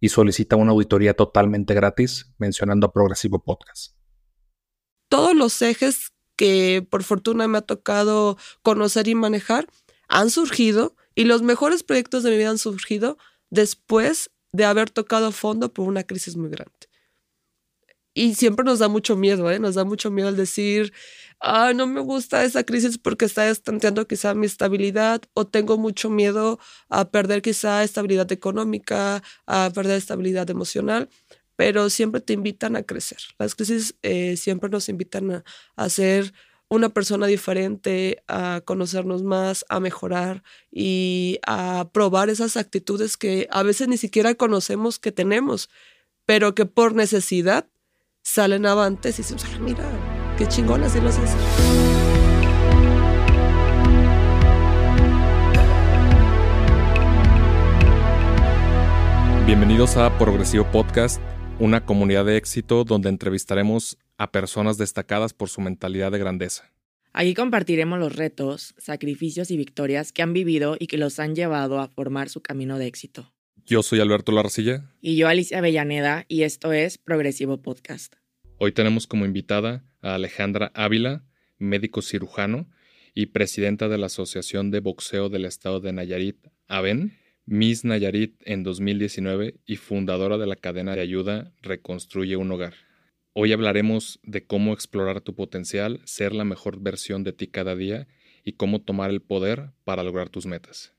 y 0.00 0.08
solicita 0.08 0.56
una 0.56 0.72
auditoría 0.72 1.14
totalmente 1.14 1.74
gratis 1.74 2.32
mencionando 2.38 2.86
a 2.86 2.92
Progresivo 2.92 3.44
Podcast. 3.44 3.94
Todos 5.08 5.36
los 5.36 5.60
ejes 5.62 6.12
que 6.36 6.86
por 6.88 7.04
fortuna 7.04 7.46
me 7.46 7.58
ha 7.58 7.62
tocado 7.62 8.38
conocer 8.62 9.08
y 9.08 9.14
manejar 9.14 9.68
han 10.08 10.30
surgido 10.30 10.96
y 11.14 11.24
los 11.24 11.42
mejores 11.42 11.82
proyectos 11.82 12.22
de 12.22 12.30
mi 12.30 12.38
vida 12.38 12.50
han 12.50 12.58
surgido 12.58 13.18
después 13.50 14.30
de 14.52 14.64
haber 14.64 14.90
tocado 14.90 15.32
fondo 15.32 15.72
por 15.72 15.86
una 15.86 16.04
crisis 16.04 16.36
muy 16.36 16.48
grande. 16.50 16.89
Y 18.14 18.34
siempre 18.34 18.64
nos 18.64 18.80
da 18.80 18.88
mucho 18.88 19.16
miedo, 19.16 19.50
¿eh? 19.50 19.58
Nos 19.60 19.76
da 19.76 19.84
mucho 19.84 20.10
miedo 20.10 20.28
al 20.28 20.36
decir, 20.36 20.92
ah, 21.40 21.72
no 21.74 21.86
me 21.86 22.00
gusta 22.00 22.44
esa 22.44 22.64
crisis 22.64 22.98
porque 22.98 23.24
está 23.24 23.48
estanteando 23.48 24.06
quizá 24.06 24.34
mi 24.34 24.46
estabilidad 24.46 25.22
o 25.34 25.46
tengo 25.46 25.78
mucho 25.78 26.10
miedo 26.10 26.58
a 26.88 27.10
perder 27.10 27.42
quizá 27.42 27.84
estabilidad 27.84 28.30
económica, 28.32 29.22
a 29.46 29.70
perder 29.74 29.96
estabilidad 29.98 30.50
emocional, 30.50 31.08
pero 31.56 31.90
siempre 31.90 32.20
te 32.20 32.32
invitan 32.32 32.76
a 32.76 32.82
crecer. 32.82 33.18
Las 33.38 33.54
crisis 33.54 33.94
eh, 34.02 34.36
siempre 34.36 34.70
nos 34.70 34.88
invitan 34.88 35.44
a, 35.76 35.88
ser 35.88 36.32
una 36.68 36.88
persona 36.88 37.26
diferente, 37.26 38.22
a 38.28 38.62
conocernos 38.64 39.22
más, 39.22 39.64
a 39.68 39.80
mejorar 39.80 40.42
y 40.70 41.38
a 41.46 41.90
probar 41.92 42.30
esas 42.30 42.56
actitudes 42.56 43.16
que 43.16 43.48
a 43.50 43.62
veces 43.62 43.88
ni 43.88 43.98
siquiera 43.98 44.34
conocemos 44.34 44.98
que 44.98 45.12
tenemos, 45.12 45.68
pero 46.26 46.54
que 46.54 46.66
por 46.66 46.94
necesidad 46.94 47.68
salen 48.22 48.64
avantes 48.64 49.18
y 49.18 49.22
se 49.22 49.34
ah, 49.34 49.58
mira, 49.60 49.84
Qué 50.38 50.46
chingón 50.46 50.82
así 50.84 50.98
hace. 50.98 51.20
Bienvenidos 59.46 59.96
a 59.96 60.16
Progresivo 60.16 60.70
Podcast, 60.70 61.20
una 61.58 61.84
comunidad 61.84 62.24
de 62.24 62.36
éxito 62.36 62.84
donde 62.84 63.08
entrevistaremos 63.08 63.98
a 64.16 64.30
personas 64.30 64.78
destacadas 64.78 65.34
por 65.34 65.48
su 65.48 65.60
mentalidad 65.60 66.12
de 66.12 66.20
grandeza. 66.20 66.70
Aquí 67.12 67.34
compartiremos 67.34 67.98
los 67.98 68.14
retos, 68.14 68.74
sacrificios 68.78 69.50
y 69.50 69.56
victorias 69.56 70.12
que 70.12 70.22
han 70.22 70.32
vivido 70.32 70.76
y 70.78 70.86
que 70.86 70.98
los 70.98 71.18
han 71.18 71.34
llevado 71.34 71.80
a 71.80 71.88
formar 71.88 72.28
su 72.28 72.40
camino 72.40 72.78
de 72.78 72.86
éxito. 72.86 73.32
Yo 73.66 73.82
soy 73.82 74.00
Alberto 74.00 74.32
Larcilla. 74.32 74.90
Y 75.00 75.16
yo 75.16 75.28
Alicia 75.28 75.58
Avellaneda 75.58 76.24
y 76.28 76.42
esto 76.42 76.72
es 76.72 76.98
Progresivo 76.98 77.62
Podcast. 77.62 78.14
Hoy 78.58 78.72
tenemos 78.72 79.06
como 79.06 79.24
invitada 79.24 79.84
a 80.02 80.14
Alejandra 80.14 80.70
Ávila, 80.74 81.24
médico 81.58 82.02
cirujano 82.02 82.68
y 83.14 83.26
presidenta 83.26 83.88
de 83.88 83.98
la 83.98 84.06
Asociación 84.06 84.70
de 84.70 84.80
Boxeo 84.80 85.28
del 85.28 85.44
Estado 85.44 85.80
de 85.80 85.92
Nayarit, 85.92 86.36
AVEN, 86.68 87.18
Miss 87.46 87.84
Nayarit 87.84 88.40
en 88.44 88.62
2019 88.62 89.56
y 89.66 89.76
fundadora 89.76 90.38
de 90.38 90.46
la 90.46 90.56
cadena 90.56 90.94
de 90.94 91.02
ayuda 91.02 91.52
Reconstruye 91.62 92.36
un 92.36 92.52
Hogar. 92.52 92.74
Hoy 93.32 93.52
hablaremos 93.52 94.20
de 94.22 94.44
cómo 94.44 94.72
explorar 94.72 95.20
tu 95.20 95.34
potencial, 95.34 96.00
ser 96.04 96.34
la 96.34 96.44
mejor 96.44 96.80
versión 96.80 97.24
de 97.24 97.32
ti 97.32 97.46
cada 97.46 97.76
día 97.76 98.06
y 98.44 98.52
cómo 98.52 98.80
tomar 98.80 99.10
el 99.10 99.20
poder 99.20 99.70
para 99.84 100.02
lograr 100.02 100.28
tus 100.28 100.46
metas. 100.46 100.92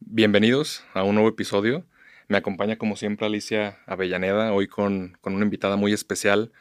Bienvenidos 0.00 0.84
a 0.94 1.02
un 1.02 1.14
nuevo 1.14 1.28
episodio. 1.28 1.86
Me 2.28 2.38
acompaña 2.38 2.76
como 2.76 2.96
siempre 2.96 3.26
Alicia 3.26 3.78
Avellaneda, 3.86 4.52
hoy 4.52 4.66
con, 4.66 5.16
con 5.20 5.34
una 5.34 5.44
invitada 5.44 5.76
muy 5.76 5.92
especial, 5.92 6.52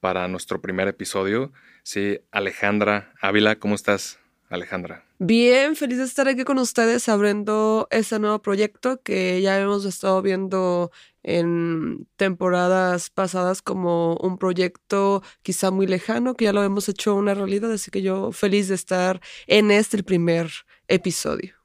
para 0.00 0.26
nuestro 0.28 0.60
primer 0.60 0.88
episodio. 0.88 1.52
Sí, 1.82 2.20
Alejandra 2.30 3.12
Ávila, 3.20 3.56
¿cómo 3.56 3.74
estás, 3.74 4.18
Alejandra? 4.48 5.04
Bien, 5.18 5.76
feliz 5.76 5.98
de 5.98 6.04
estar 6.04 6.26
aquí 6.28 6.44
con 6.44 6.58
ustedes 6.58 7.08
abriendo 7.08 7.86
este 7.90 8.18
nuevo 8.18 8.40
proyecto 8.40 9.00
que 9.02 9.40
ya 9.42 9.60
hemos 9.60 9.84
estado 9.84 10.22
viendo 10.22 10.90
en 11.22 12.06
temporadas 12.16 13.10
pasadas 13.10 13.60
como 13.60 14.16
un 14.16 14.38
proyecto 14.38 15.22
quizá 15.42 15.70
muy 15.70 15.86
lejano, 15.86 16.34
que 16.34 16.46
ya 16.46 16.54
lo 16.54 16.64
hemos 16.64 16.88
hecho 16.88 17.14
una 17.14 17.34
realidad, 17.34 17.70
así 17.70 17.90
que 17.90 18.00
yo 18.00 18.32
feliz 18.32 18.68
de 18.68 18.74
estar 18.74 19.20
en 19.46 19.70
este 19.70 19.98
el 19.98 20.04
primer 20.04 20.50
episodio. 20.88 21.59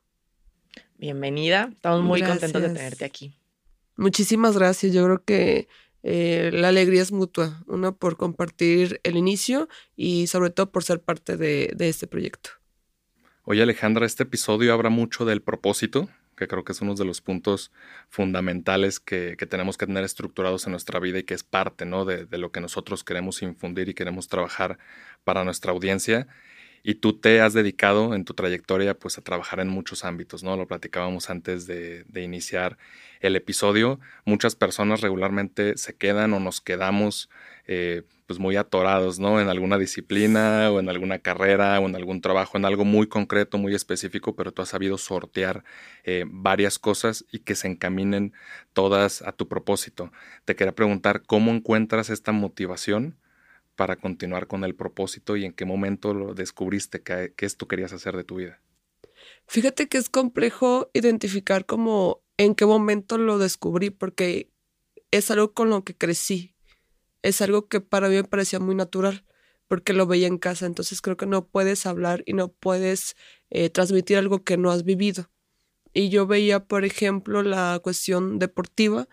Bienvenida, 0.98 1.70
estamos 1.74 2.04
muy 2.04 2.22
contentos 2.22 2.62
de 2.62 2.70
tenerte 2.70 3.06
aquí. 3.06 3.38
Muchísimas 3.98 4.58
gracias, 4.58 4.94
yo 4.94 5.04
creo 5.04 5.24
que 5.24 5.68
eh, 6.04 6.52
la 6.54 6.70
alegría 6.70 7.02
es 7.02 7.12
mutua, 7.12 7.64
uno 7.68 7.98
por 7.98 8.16
compartir 8.16 9.02
el 9.04 9.18
inicio 9.18 9.68
y 9.96 10.28
sobre 10.28 10.52
todo 10.52 10.72
por 10.72 10.84
ser 10.84 11.02
parte 11.02 11.36
de, 11.36 11.76
este 11.80 12.08
proyecto. 12.08 12.52
Oye 13.44 13.62
Alejandra, 13.62 14.06
este 14.06 14.24
episodio 14.24 14.74
habla 14.74 14.90
mucho 14.90 15.26
del 15.26 15.42
propósito, 15.42 16.10
que 16.38 16.48
creo 16.48 16.64
que 16.64 16.72
es 16.72 16.82
uno 16.82 16.96
de 16.96 17.06
los 17.06 17.22
puntos 17.22 17.72
fundamentales 18.10 19.00
que, 19.00 19.36
tenemos 19.50 19.78
que 19.78 19.88
tener 19.88 20.04
estructurados 20.04 20.66
en 20.66 20.72
nuestra 20.72 21.00
vida 21.00 21.20
y 21.20 21.24
que 21.24 21.34
es 21.34 21.44
parte 21.44 21.86
¿no? 21.86 22.06
de, 22.06 22.26
de, 22.26 22.38
lo 22.38 22.52
que 22.52 22.62
nosotros 22.62 23.04
queremos 23.04 23.42
infundir 23.42 23.90
y 23.90 23.94
queremos 23.94 24.28
trabajar 24.28 24.78
para 25.24 25.44
nuestra 25.44 25.72
audiencia. 25.72 26.28
Y 26.88 26.94
tú 26.96 27.20
te 27.20 27.42
has 27.42 27.54
dedicado 27.54 28.14
en 28.14 28.26
tu 28.26 28.36
trayectoria 28.36 28.94
pues 28.94 29.18
a 29.18 29.24
trabajar 29.24 29.60
en 29.60 29.70
muchos 29.70 30.06
ámbitos, 30.06 30.44
¿no? 30.44 30.56
Lo 30.56 30.68
platicábamos 30.68 31.32
antes 31.32 31.66
de, 31.66 32.06
iniciar 32.14 32.78
el 33.22 33.36
episodio. 33.36 34.00
Muchas 34.24 34.56
personas 34.56 35.02
regularmente 35.02 35.78
se 35.78 35.96
quedan 35.96 36.34
o 36.34 36.40
nos 36.40 36.62
quedamos 36.62 37.28
eh, 37.66 38.04
pues 38.28 38.38
muy 38.38 38.56
atorados, 38.56 39.18
¿no? 39.18 39.42
En 39.42 39.50
alguna 39.50 39.80
disciplina 39.80 40.70
o 40.70 40.80
en 40.80 40.88
alguna 40.88 41.18
carrera 41.18 41.80
o 41.80 41.88
en 41.88 41.96
algún 41.96 42.22
trabajo, 42.22 42.56
en 42.56 42.66
algo 42.66 42.86
muy 42.86 43.08
concreto, 43.08 43.58
muy 43.58 43.74
específico, 43.74 44.36
pero 44.36 44.52
tú 44.52 44.62
has 44.62 44.70
sabido 44.70 45.00
sortear 45.00 45.64
eh, 46.04 46.26
varias 46.28 46.78
cosas 46.78 47.26
y 47.32 47.40
que 47.40 47.56
se 47.56 47.68
encaminen 47.68 48.32
todas 48.74 49.24
a 49.24 49.32
tu 49.32 49.48
propósito. 49.48 50.12
Te 50.46 50.56
quería 50.56 50.76
preguntar, 50.76 51.24
¿cómo 51.24 51.50
encuentras 51.50 52.12
esta 52.12 52.32
motivación? 52.32 53.16
Para 53.76 53.98
continuar 53.98 54.48
con 54.48 54.64
el 54.64 54.76
propósito 54.76 55.36
y 55.36 55.46
en 55.46 55.54
qué 55.54 55.66
momento 55.66 56.14
lo 56.14 56.34
descubriste 56.34 57.02
que, 57.02 57.34
esto 57.38 57.68
querías 57.68 57.94
hacer 57.94 58.16
de 58.16 58.24
tu 58.24 58.36
vida? 58.36 58.62
Fíjate 59.48 59.88
que 59.88 59.98
es 59.98 60.10
complejo 60.10 60.90
identificar 60.94 61.66
como 61.66 62.24
en 62.38 62.56
qué 62.56 62.66
momento 62.66 63.18
lo 63.18 63.38
descubrí 63.38 63.90
porque 63.90 64.50
es 65.12 65.30
algo 65.32 65.54
con 65.54 65.70
lo 65.70 65.84
que 65.84 65.96
crecí. 65.96 66.56
Es 67.22 67.42
algo 67.42 67.68
que 67.68 67.82
para 67.82 68.10
mí 68.10 68.16
me 68.16 68.24
parecía 68.24 68.60
muy 68.60 68.76
natural 68.76 69.26
porque 69.68 69.94
lo 69.94 70.06
veía 70.08 70.28
en 70.28 70.38
casa. 70.38 70.66
Entonces 70.66 71.02
creo 71.02 71.18
que 71.18 71.26
no 71.26 71.48
puedes 71.48 71.86
hablar 71.86 72.24
y 72.26 72.34
no 72.34 72.50
puedes 72.50 73.16
eh, 73.50 73.70
transmitir 73.70 74.18
algo 74.18 74.44
que 74.44 74.58
no 74.58 74.72
has 74.72 74.84
vivido. 74.84 75.30
Y 75.94 76.10
yo 76.10 76.28
veía, 76.28 76.66
por 76.66 76.84
ejemplo, 76.86 77.42
la 77.42 77.80
cuestión 77.82 78.38
deportiva 78.38 79.08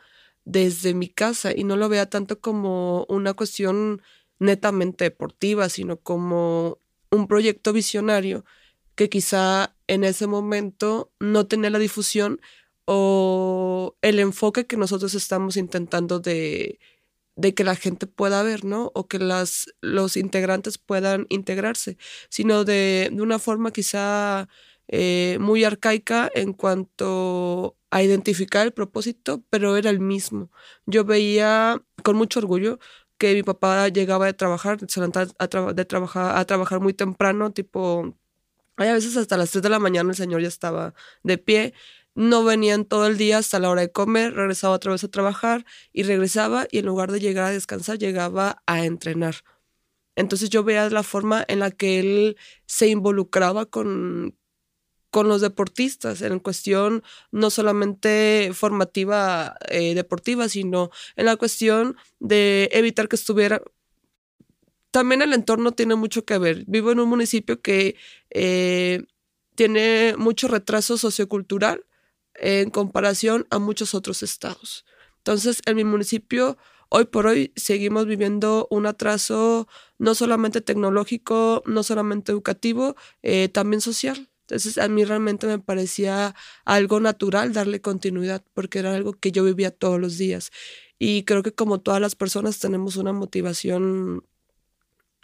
desde 0.44 0.94
mi 0.94 1.08
casa 1.08 1.52
y 1.54 1.64
no 1.64 1.76
lo 1.76 1.88
veía 1.88 2.10
tanto 2.10 2.40
como 2.40 3.06
una 3.08 3.34
cuestión 3.34 4.02
netamente 4.42 5.04
deportiva, 5.04 5.68
sino 5.68 5.98
como 5.98 6.80
un 7.10 7.28
proyecto 7.28 7.72
visionario 7.72 8.44
que 8.94 9.08
quizá 9.08 9.74
en 9.86 10.04
ese 10.04 10.26
momento 10.26 11.12
no 11.20 11.46
tenía 11.46 11.70
la 11.70 11.78
difusión 11.78 12.40
o 12.84 13.96
el 14.02 14.18
enfoque 14.18 14.66
que 14.66 14.76
nosotros 14.76 15.14
estamos 15.14 15.56
intentando 15.56 16.20
de, 16.20 16.78
que 17.56 17.64
la 17.64 17.76
gente 17.76 18.06
pueda 18.06 18.42
ver, 18.42 18.64
¿no? 18.64 18.90
O 18.94 19.08
que 19.08 19.18
las, 19.18 19.66
los 19.80 20.16
integrantes 20.16 20.78
puedan 20.78 21.26
integrarse, 21.30 21.96
sino 22.28 22.64
de, 22.64 23.10
de 23.12 23.22
una 23.22 23.38
forma 23.38 23.70
quizá 23.72 24.48
eh, 24.88 25.38
muy 25.40 25.64
arcaica 25.64 26.30
en 26.34 26.52
cuanto 26.52 27.76
a 27.90 28.02
identificar 28.02 28.66
el 28.66 28.72
propósito, 28.72 29.44
pero 29.50 29.76
era 29.76 29.90
el 29.90 30.00
mismo. 30.00 30.50
Yo 30.86 31.04
veía 31.04 31.82
con 32.02 32.16
mucho 32.16 32.40
orgullo 32.40 32.78
que 33.22 33.34
mi 33.34 33.44
papá 33.44 33.86
llegaba 33.88 34.26
de 34.26 34.32
trabajar, 34.34 34.78
se 34.88 35.00
a, 35.00 35.72
de 35.72 35.84
trabajar, 35.84 36.36
a 36.36 36.44
trabajar 36.44 36.80
muy 36.80 36.92
temprano, 36.92 37.52
tipo, 37.52 38.16
hay 38.76 38.88
a 38.88 38.94
veces 38.94 39.16
hasta 39.16 39.36
las 39.36 39.52
3 39.52 39.62
de 39.62 39.68
la 39.68 39.78
mañana 39.78 40.10
el 40.10 40.16
señor 40.16 40.42
ya 40.42 40.48
estaba 40.48 40.92
de 41.22 41.38
pie, 41.38 41.72
no 42.16 42.42
venían 42.42 42.84
todo 42.84 43.06
el 43.06 43.16
día 43.18 43.38
hasta 43.38 43.60
la 43.60 43.70
hora 43.70 43.82
de 43.82 43.92
comer, 43.92 44.34
regresaba 44.34 44.74
otra 44.74 44.90
vez 44.90 45.04
a 45.04 45.08
trabajar 45.08 45.64
y 45.92 46.02
regresaba 46.02 46.66
y 46.68 46.78
en 46.78 46.86
lugar 46.86 47.12
de 47.12 47.20
llegar 47.20 47.44
a 47.44 47.50
descansar, 47.50 47.96
llegaba 47.96 48.60
a 48.66 48.84
entrenar. 48.84 49.36
Entonces 50.16 50.50
yo 50.50 50.64
veía 50.64 50.90
la 50.90 51.04
forma 51.04 51.44
en 51.46 51.60
la 51.60 51.70
que 51.70 52.00
él 52.00 52.36
se 52.66 52.88
involucraba 52.88 53.66
con, 53.66 54.36
con 55.12 55.28
los 55.28 55.42
deportistas 55.42 56.22
en 56.22 56.38
cuestión 56.38 57.04
no 57.30 57.50
solamente 57.50 58.50
formativa 58.54 59.58
eh, 59.68 59.94
deportiva, 59.94 60.48
sino 60.48 60.90
en 61.16 61.26
la 61.26 61.36
cuestión 61.36 61.96
de 62.18 62.70
evitar 62.72 63.08
que 63.08 63.16
estuviera... 63.16 63.62
También 64.90 65.20
el 65.20 65.34
entorno 65.34 65.72
tiene 65.72 65.96
mucho 65.96 66.24
que 66.24 66.38
ver. 66.38 66.64
Vivo 66.66 66.92
en 66.92 67.00
un 67.00 67.10
municipio 67.10 67.60
que 67.60 67.96
eh, 68.30 69.04
tiene 69.54 70.14
mucho 70.16 70.48
retraso 70.48 70.96
sociocultural 70.96 71.84
en 72.34 72.70
comparación 72.70 73.46
a 73.50 73.58
muchos 73.58 73.94
otros 73.94 74.22
estados. 74.22 74.86
Entonces, 75.18 75.60
en 75.66 75.76
mi 75.76 75.84
municipio, 75.84 76.56
hoy 76.88 77.04
por 77.04 77.26
hoy, 77.26 77.52
seguimos 77.54 78.06
viviendo 78.06 78.66
un 78.70 78.86
atraso 78.86 79.68
no 79.98 80.14
solamente 80.14 80.62
tecnológico, 80.62 81.62
no 81.66 81.82
solamente 81.82 82.32
educativo, 82.32 82.96
eh, 83.22 83.50
también 83.50 83.82
social. 83.82 84.31
Entonces 84.42 84.76
a 84.78 84.88
mí 84.88 85.04
realmente 85.04 85.46
me 85.46 85.58
parecía 85.58 86.34
algo 86.64 87.00
natural 87.00 87.52
darle 87.52 87.80
continuidad 87.80 88.44
porque 88.54 88.80
era 88.80 88.94
algo 88.94 89.14
que 89.14 89.32
yo 89.32 89.44
vivía 89.44 89.70
todos 89.70 90.00
los 90.00 90.18
días. 90.18 90.50
Y 90.98 91.24
creo 91.24 91.42
que 91.42 91.54
como 91.54 91.80
todas 91.80 92.00
las 92.00 92.16
personas 92.16 92.58
tenemos 92.58 92.96
una 92.96 93.12
motivación 93.12 94.26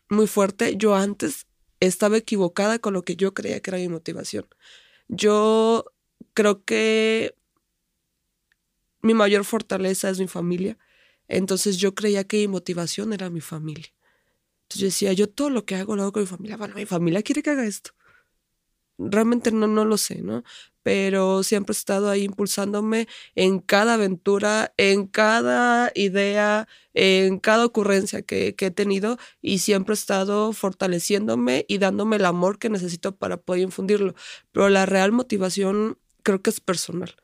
muy 0.09 0.27
fuerte. 0.27 0.77
Yo 0.77 0.95
antes 0.95 1.47
estaba 1.81 2.17
equivocada 2.17 2.79
con 2.79 2.95
lo 2.95 3.05
que 3.05 3.17
yo 3.17 3.35
creía 3.35 3.61
que 3.61 3.71
era 3.71 3.79
mi 3.79 3.89
motivación. 3.89 4.47
Yo 5.09 5.85
creo 6.35 6.65
que 6.65 7.35
mi 9.03 9.15
mayor 9.15 9.45
fortaleza 9.45 10.11
es 10.11 10.21
mi 10.21 10.29
familia. 10.29 10.79
Entonces 11.29 11.77
yo 11.77 11.95
creía 11.95 12.25
que 12.25 12.39
mi 12.39 12.49
motivación 12.49 13.13
era 13.13 13.31
mi 13.31 13.41
familia. 13.41 13.93
Entonces 14.63 14.81
yo 14.81 14.87
decía, 14.87 15.13
yo 15.13 15.29
todo 15.29 15.51
lo 15.51 15.65
que 15.65 15.75
hago 15.77 15.97
lo 15.97 16.03
hago 16.03 16.13
con 16.13 16.23
mi 16.23 16.29
familia. 16.29 16.57
Bueno, 16.57 16.75
mi 16.75 16.87
familia 16.87 17.23
quiere 17.23 17.43
que 17.43 17.51
haga 17.51 17.67
esto 17.67 17.98
realmente 18.99 19.53
no, 19.53 19.67
no 19.67 19.85
lo 19.85 19.97
sé, 19.97 20.23
¿no? 20.23 20.43
Pero 20.83 21.43
siempre 21.43 21.73
he 21.73 21.77
estado 21.77 22.11
ahí 22.11 22.25
impulsándome 22.25 23.09
en 23.35 23.61
cada 23.61 23.95
aventura, 23.95 24.73
en 24.77 25.07
cada 25.07 25.93
idea, 25.95 26.67
en 26.95 27.39
cada 27.39 27.67
ocurrencia 27.67 28.23
que, 28.23 28.55
que, 28.55 28.67
he 28.67 28.71
tenido 28.71 29.19
y 29.43 29.59
siempre 29.59 29.93
he 29.93 29.95
estado 29.95 30.53
fortaleciéndome 30.53 31.65
y 31.69 31.79
dándome 31.79 32.17
el 32.17 32.25
amor 32.25 32.59
que 32.59 32.71
necesito 32.71 33.17
para 33.17 33.37
poder 33.37 33.63
infundirlo. 33.63 34.15
Pero 34.53 34.69
la 34.69 34.87
real 34.87 35.13
motivación 35.13 35.99
creo 36.23 36.43
que 36.43 36.51
es 36.51 36.61
personal 36.61 37.17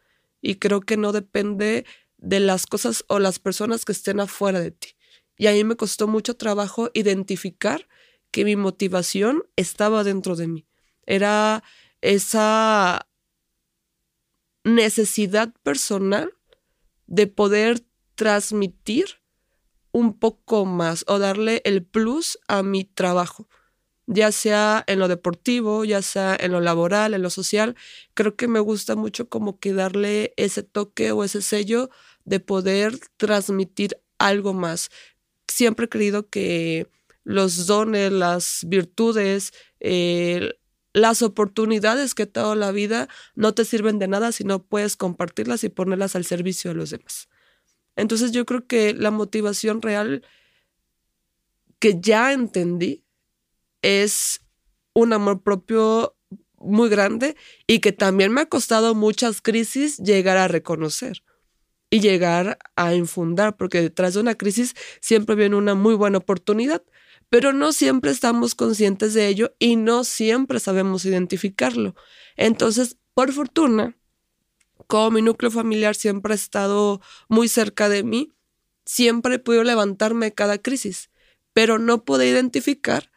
y 0.42 0.56
creo 0.56 0.80
que 0.80 0.96
no 0.96 1.12
depende 1.12 1.86
de 2.18 2.40
las 2.40 2.66
cosas 2.66 3.04
o 3.08 3.18
las 3.18 3.38
personas 3.38 3.84
que 3.84 3.92
estén 3.92 4.20
afuera 4.20 4.60
de 4.60 4.70
ti. 4.70 4.88
Y 5.36 5.46
a 5.48 5.52
mí 5.52 5.64
me 5.64 5.76
costó 5.76 6.06
mucho 6.06 6.36
trabajo 6.36 6.90
identificar 6.94 7.88
que 8.30 8.44
mi 8.44 8.56
motivación 8.56 9.44
estaba 9.56 10.04
dentro 10.04 10.36
de 10.36 10.48
mí 10.48 10.66
era 11.06 11.62
esa 12.00 13.08
necesidad 14.64 15.52
personal 15.62 16.32
de 17.06 17.26
poder 17.26 17.84
transmitir 18.14 19.20
un 19.92 20.18
poco 20.18 20.64
más 20.64 21.04
o 21.06 21.18
darle 21.18 21.62
el 21.64 21.84
plus 21.84 22.38
a 22.48 22.62
mi 22.62 22.84
trabajo, 22.84 23.48
ya 24.06 24.32
sea 24.32 24.82
en 24.86 24.98
lo 24.98 25.08
deportivo, 25.08 25.84
ya 25.84 26.02
sea 26.02 26.36
en 26.38 26.52
lo 26.52 26.60
laboral, 26.60 27.14
en 27.14 27.22
lo 27.22 27.30
social. 27.30 27.76
Creo 28.14 28.36
que 28.36 28.48
me 28.48 28.60
gusta 28.60 28.96
mucho 28.96 29.28
como 29.28 29.58
que 29.60 29.72
darle 29.72 30.34
ese 30.36 30.62
toque 30.62 31.12
o 31.12 31.24
ese 31.24 31.42
sello 31.42 31.90
de 32.24 32.40
poder 32.40 32.98
transmitir 33.16 33.96
algo 34.18 34.52
más. 34.52 34.90
Siempre 35.46 35.86
he 35.86 35.88
creído 35.88 36.28
que 36.28 36.88
los 37.22 37.66
dones, 37.66 38.12
las 38.12 38.60
virtudes, 38.66 39.52
eh, 39.80 40.54
las 40.94 41.20
oportunidades 41.22 42.14
que 42.14 42.24
toda 42.24 42.54
la 42.54 42.72
vida 42.72 43.08
no 43.34 43.52
te 43.52 43.66
sirven 43.66 43.98
de 43.98 44.08
nada 44.08 44.32
si 44.32 44.44
no 44.44 44.62
puedes 44.62 44.96
compartirlas 44.96 45.64
y 45.64 45.68
ponerlas 45.68 46.16
al 46.16 46.24
servicio 46.24 46.70
de 46.70 46.76
los 46.76 46.90
demás. 46.90 47.28
Entonces 47.96 48.32
yo 48.32 48.46
creo 48.46 48.66
que 48.66 48.94
la 48.94 49.10
motivación 49.10 49.82
real 49.82 50.24
que 51.80 52.00
ya 52.00 52.32
entendí 52.32 53.04
es 53.82 54.40
un 54.94 55.12
amor 55.12 55.42
propio 55.42 56.16
muy 56.58 56.88
grande 56.88 57.36
y 57.66 57.80
que 57.80 57.92
también 57.92 58.32
me 58.32 58.42
ha 58.42 58.46
costado 58.46 58.94
muchas 58.94 59.42
crisis 59.42 59.98
llegar 59.98 60.38
a 60.38 60.48
reconocer 60.48 61.22
y 61.90 62.00
llegar 62.00 62.58
a 62.76 62.94
infundar, 62.94 63.56
porque 63.56 63.82
detrás 63.82 64.14
de 64.14 64.20
una 64.20 64.34
crisis 64.36 64.74
siempre 65.00 65.34
viene 65.34 65.56
una 65.56 65.74
muy 65.74 65.94
buena 65.94 66.18
oportunidad, 66.18 66.82
pero 67.34 67.52
no 67.52 67.72
siempre 67.72 68.12
estamos 68.12 68.54
conscientes 68.54 69.12
de 69.12 69.26
ello 69.26 69.56
y 69.58 69.74
no 69.74 70.04
siempre 70.04 70.60
sabemos 70.60 71.04
identificarlo. 71.04 71.96
Entonces, 72.36 72.96
por 73.12 73.32
fortuna, 73.32 73.98
como 74.86 75.10
mi 75.10 75.20
núcleo 75.20 75.50
familiar 75.50 75.96
siempre 75.96 76.30
ha 76.30 76.36
estado 76.36 77.00
muy 77.28 77.48
cerca 77.48 77.88
de 77.88 78.04
mí, 78.04 78.30
siempre 78.84 79.34
he 79.34 79.38
podido 79.40 79.64
levantarme 79.64 80.32
cada 80.32 80.58
crisis, 80.58 81.10
pero 81.52 81.80
no 81.80 82.04
pude 82.04 82.28
identificar 82.28 83.10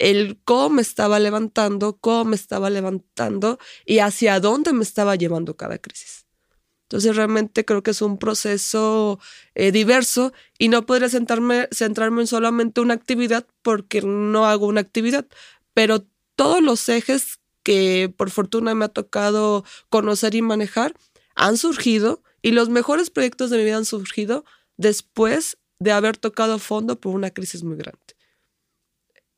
el 0.00 0.40
cómo 0.42 0.70
me 0.70 0.82
estaba 0.82 1.20
levantando, 1.20 1.96
cómo 1.96 2.24
me 2.24 2.34
estaba 2.34 2.70
levantando 2.70 3.60
y 3.86 4.00
hacia 4.00 4.40
dónde 4.40 4.72
me 4.72 4.82
estaba 4.82 5.14
llevando 5.14 5.56
cada 5.56 5.78
crisis. 5.78 6.26
Entonces 6.90 7.14
realmente 7.14 7.64
creo 7.64 7.84
que 7.84 7.92
es 7.92 8.02
un 8.02 8.18
proceso 8.18 9.20
eh, 9.54 9.70
diverso 9.70 10.32
y 10.58 10.68
no 10.70 10.86
podría 10.86 11.08
sentarme, 11.08 11.68
centrarme 11.70 12.22
en 12.22 12.26
solamente 12.26 12.80
una 12.80 12.94
actividad 12.94 13.46
porque 13.62 14.02
no 14.02 14.46
hago 14.46 14.66
una 14.66 14.80
actividad, 14.80 15.24
pero 15.72 16.04
todos 16.34 16.60
los 16.60 16.88
ejes 16.88 17.38
que 17.62 18.12
por 18.16 18.30
fortuna 18.30 18.74
me 18.74 18.86
ha 18.86 18.88
tocado 18.88 19.64
conocer 19.88 20.34
y 20.34 20.42
manejar 20.42 20.96
han 21.36 21.56
surgido 21.58 22.24
y 22.42 22.50
los 22.50 22.70
mejores 22.70 23.10
proyectos 23.10 23.50
de 23.50 23.58
mi 23.58 23.64
vida 23.64 23.76
han 23.76 23.84
surgido 23.84 24.44
después 24.76 25.58
de 25.78 25.92
haber 25.92 26.16
tocado 26.16 26.58
fondo 26.58 26.98
por 26.98 27.14
una 27.14 27.30
crisis 27.30 27.62
muy 27.62 27.76
grande. 27.76 27.99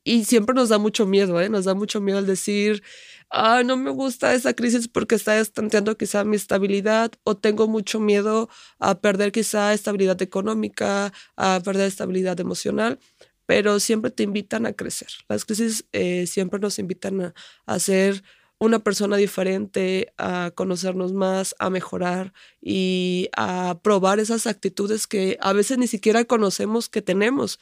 Y 0.03 0.25
siempre 0.25 0.53
nos 0.53 0.69
da 0.69 0.77
mucho 0.77 1.05
miedo, 1.05 1.39
¿eh? 1.39 1.49
Nos 1.49 1.65
da 1.65 1.73
mucho 1.75 2.01
miedo 2.01 2.19
el 2.19 2.25
decir, 2.25 2.83
ah, 3.29 3.63
no 3.63 3.77
me 3.77 3.89
gusta 3.89 4.33
esa 4.33 4.53
crisis 4.53 4.87
porque 4.87 5.15
está 5.15 5.39
estanteando 5.39 5.97
quizá 5.97 6.23
mi 6.25 6.35
estabilidad 6.35 7.11
o 7.23 7.35
tengo 7.37 7.67
mucho 7.67 7.99
miedo 7.99 8.49
a 8.79 8.99
perder 8.99 9.31
quizá 9.31 9.73
estabilidad 9.73 10.21
económica, 10.21 11.13
a 11.37 11.61
perder 11.63 11.87
estabilidad 11.87 12.39
emocional, 12.39 12.99
pero 13.45 13.79
siempre 13.79 14.11
te 14.11 14.23
invitan 14.23 14.65
a 14.65 14.73
crecer. 14.73 15.09
Las 15.29 15.45
crisis 15.45 15.85
eh, 15.93 16.27
siempre 16.27 16.59
nos 16.59 16.79
invitan 16.79 17.33
a, 17.65 17.79
ser 17.79 18.23
una 18.59 18.79
persona 18.79 19.17
diferente, 19.17 20.13
a 20.17 20.51
conocernos 20.55 21.13
más, 21.13 21.55
a 21.59 21.69
mejorar 21.69 22.33
y 22.61 23.29
a 23.35 23.79
probar 23.83 24.19
esas 24.19 24.47
actitudes 24.47 25.07
que 25.07 25.37
a 25.41 25.53
veces 25.53 25.77
ni 25.77 25.87
siquiera 25.87 26.25
conocemos 26.25 26.89
que 26.89 27.01
tenemos, 27.01 27.59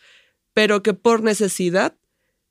pero 0.53 0.83
que 0.83 0.93
por 0.93 1.23
necesidad 1.23 1.95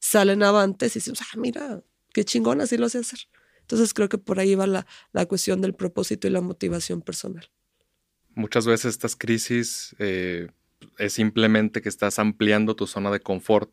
salen 0.00 0.42
avantes 0.42 0.97
y 0.97 0.99
decimos, 0.99 1.21
ah, 1.23 1.38
mira, 1.38 1.83
qué 2.12 2.25
chingón, 2.25 2.61
así 2.61 2.76
lo 2.76 2.88
sé 2.88 2.99
hacer. 2.99 3.21
Entonces 3.61 3.95
creo 3.95 4.09
que 4.09 4.19
por 4.19 4.40
ahí 4.40 4.57
va 4.57 4.66
la, 4.66 4.87
la 5.12 5.26
cuestión 5.26 5.61
del 5.61 5.75
propósito 5.75 6.26
y 6.26 6.30
la 6.30 6.40
motivación 6.40 7.02
personal. 7.02 7.49
Muchas 8.35 8.66
veces 8.66 8.87
estas 8.87 9.14
crisis 9.14 9.95
eh, 9.99 10.49
es 10.99 11.12
simplemente 11.12 11.83
que 11.83 11.88
estás 11.88 12.19
ampliando 12.19 12.75
tu 12.75 12.87
zona 12.87 13.11
de 13.11 13.21
confort. 13.21 13.71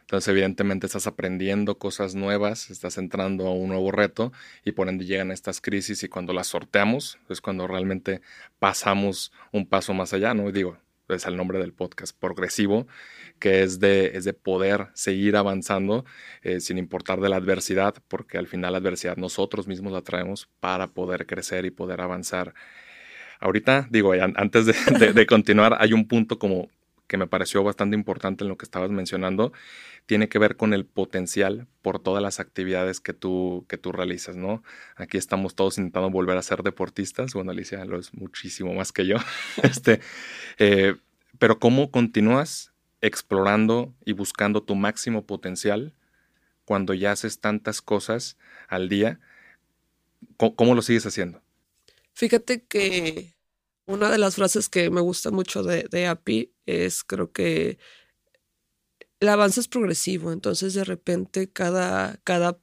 Entonces, 0.00 0.28
evidentemente, 0.28 0.86
estás 0.86 1.06
aprendiendo 1.06 1.78
cosas 1.78 2.14
nuevas, 2.14 2.70
estás 2.70 2.96
entrando 2.96 3.46
a 3.46 3.52
un 3.52 3.68
nuevo 3.68 3.92
reto 3.92 4.32
y 4.64 4.72
por 4.72 4.88
ende 4.88 5.04
llegan 5.04 5.30
estas 5.30 5.60
crisis 5.60 6.02
y 6.02 6.08
cuando 6.08 6.32
las 6.32 6.46
sorteamos 6.46 7.18
es 7.28 7.42
cuando 7.42 7.66
realmente 7.66 8.22
pasamos 8.58 9.32
un 9.52 9.66
paso 9.66 9.92
más 9.92 10.14
allá, 10.14 10.32
¿no? 10.32 10.48
Y 10.48 10.52
digo, 10.52 10.78
es 11.08 11.26
el 11.26 11.36
nombre 11.36 11.58
del 11.58 11.72
podcast, 11.72 12.18
progresivo, 12.18 12.86
que 13.38 13.62
es 13.62 13.80
de, 13.80 14.12
es 14.14 14.24
de 14.24 14.32
poder 14.32 14.88
seguir 14.94 15.36
avanzando 15.36 16.04
eh, 16.42 16.60
sin 16.60 16.78
importar 16.78 17.20
de 17.20 17.28
la 17.28 17.36
adversidad, 17.36 17.94
porque 18.08 18.38
al 18.38 18.46
final 18.46 18.72
la 18.72 18.78
adversidad 18.78 19.16
nosotros 19.16 19.66
mismos 19.66 19.92
la 19.92 20.02
traemos 20.02 20.48
para 20.60 20.88
poder 20.88 21.26
crecer 21.26 21.64
y 21.64 21.70
poder 21.70 22.00
avanzar. 22.00 22.54
Ahorita, 23.40 23.86
digo, 23.90 24.12
antes 24.12 24.66
de, 24.66 25.26
continuar, 25.26 25.76
hay 25.80 25.92
un 25.92 26.08
punto 26.08 26.38
como 26.38 26.68
que 27.08 27.16
me 27.16 27.26
pareció 27.26 27.64
bastante 27.64 27.96
importante 27.96 28.44
en 28.44 28.48
lo 28.48 28.56
que 28.56 28.64
estabas 28.64 28.90
mencionando, 28.90 29.52
tiene 30.06 30.28
que 30.28 30.38
ver 30.38 30.56
con 30.56 30.74
el 30.74 30.84
potencial 30.84 31.66
por 31.82 31.98
todas 31.98 32.22
las 32.22 32.38
actividades 32.38 33.00
que 33.00 33.14
tú, 33.14 33.64
que 33.68 33.78
tú 33.78 33.92
realizas, 33.92 34.36
¿no? 34.36 34.62
Aquí 34.94 35.16
estamos 35.16 35.54
todos 35.54 35.78
intentando 35.78 36.10
volver 36.10 36.36
a 36.36 36.42
ser 36.42 36.62
deportistas, 36.62 37.34
bueno, 37.34 37.50
Alicia 37.50 37.84
lo 37.86 37.98
es 37.98 38.14
muchísimo 38.14 38.74
más 38.74 38.92
que 38.92 39.06
yo, 39.06 39.16
este, 39.62 40.00
eh, 40.58 40.96
pero 41.38 41.58
¿cómo 41.58 41.90
continúas 41.90 42.72
explorando 43.00 43.94
y 44.04 44.12
buscando 44.12 44.62
tu 44.62 44.74
máximo 44.74 45.24
potencial 45.24 45.94
cuando 46.64 46.94
ya 46.94 47.12
haces 47.12 47.40
tantas 47.40 47.80
cosas 47.80 48.36
al 48.68 48.88
día? 48.88 49.18
¿Cómo, 50.36 50.74
lo 50.74 50.82
sigues 50.82 51.06
haciendo? 51.06 51.40
Fíjate 52.12 52.64
que 52.64 53.34
una 53.86 54.10
de 54.10 54.18
las 54.18 54.34
frases 54.34 54.68
que 54.68 54.90
me 54.90 55.00
gusta 55.00 55.30
mucho 55.30 55.62
de, 55.62 55.86
de 55.90 56.06
API 56.08 56.52
es 56.68 57.04
creo 57.04 57.32
que 57.32 57.78
el 59.20 59.28
avance 59.28 59.60
es 59.60 59.68
progresivo, 59.68 60.32
entonces 60.32 60.74
de 60.74 60.84
repente 60.84 61.50
cada, 61.50 62.18
cada 62.24 62.60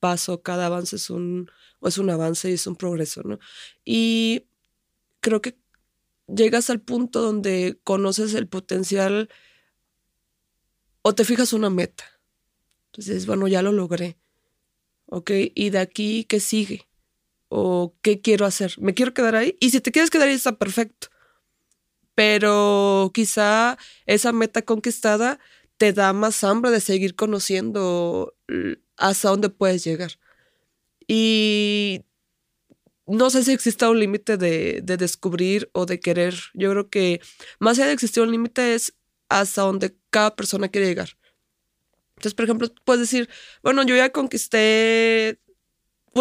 paso, 0.00 0.42
cada 0.42 0.66
avance 0.66 0.96
es 0.96 1.10
un, 1.10 1.50
es 1.82 1.98
un 1.98 2.10
avance 2.10 2.50
y 2.50 2.54
es 2.54 2.66
un 2.66 2.76
progreso, 2.76 3.22
¿no? 3.24 3.38
Y 3.84 4.46
creo 5.20 5.42
que 5.42 5.58
llegas 6.26 6.70
al 6.70 6.80
punto 6.80 7.20
donde 7.20 7.78
conoces 7.84 8.34
el 8.34 8.48
potencial 8.48 9.28
o 11.02 11.14
te 11.14 11.24
fijas 11.24 11.52
una 11.52 11.70
meta. 11.70 12.04
Entonces, 12.86 13.26
bueno, 13.26 13.48
ya 13.48 13.62
lo 13.62 13.72
logré. 13.72 14.18
¿Ok? 15.06 15.30
¿Y 15.54 15.70
de 15.70 15.78
aquí 15.78 16.24
qué 16.24 16.40
sigue? 16.40 16.86
¿O 17.48 17.94
qué 18.02 18.20
quiero 18.20 18.44
hacer? 18.44 18.74
¿Me 18.78 18.94
quiero 18.94 19.14
quedar 19.14 19.36
ahí? 19.36 19.56
Y 19.60 19.70
si 19.70 19.80
te 19.80 19.90
quieres 19.90 20.10
quedar 20.10 20.28
ahí 20.28 20.34
está 20.34 20.58
perfecto. 20.58 21.08
Pero 22.18 23.12
quizá 23.14 23.78
esa 24.04 24.32
meta 24.32 24.62
conquistada 24.62 25.38
te 25.76 25.92
da 25.92 26.12
más 26.12 26.42
hambre 26.42 26.72
de 26.72 26.80
seguir 26.80 27.14
conociendo 27.14 28.34
hasta 28.96 29.28
dónde 29.28 29.50
puedes 29.50 29.84
llegar. 29.84 30.18
Y 31.06 32.04
no 33.06 33.30
sé 33.30 33.44
si 33.44 33.52
exista 33.52 33.88
un 33.88 34.00
límite 34.00 34.36
de, 34.36 34.80
de, 34.82 34.96
descubrir 34.96 35.70
o 35.72 35.86
de 35.86 36.00
querer. 36.00 36.34
Yo 36.54 36.72
creo 36.72 36.90
que 36.90 37.20
más 37.60 37.78
allá 37.78 37.86
de 37.86 37.92
existir 37.92 38.24
un 38.24 38.32
límite 38.32 38.74
es 38.74 38.94
hasta 39.28 39.62
donde 39.62 39.96
cada 40.10 40.34
persona 40.34 40.68
quiere 40.68 40.88
llegar. 40.88 41.10
Entonces, 42.16 42.34
por 42.34 42.46
ejemplo, 42.46 42.68
puedes 42.84 43.02
decir, 43.02 43.28
bueno, 43.62 43.84
yo 43.84 43.94
ya 43.94 44.10
conquisté 44.10 45.38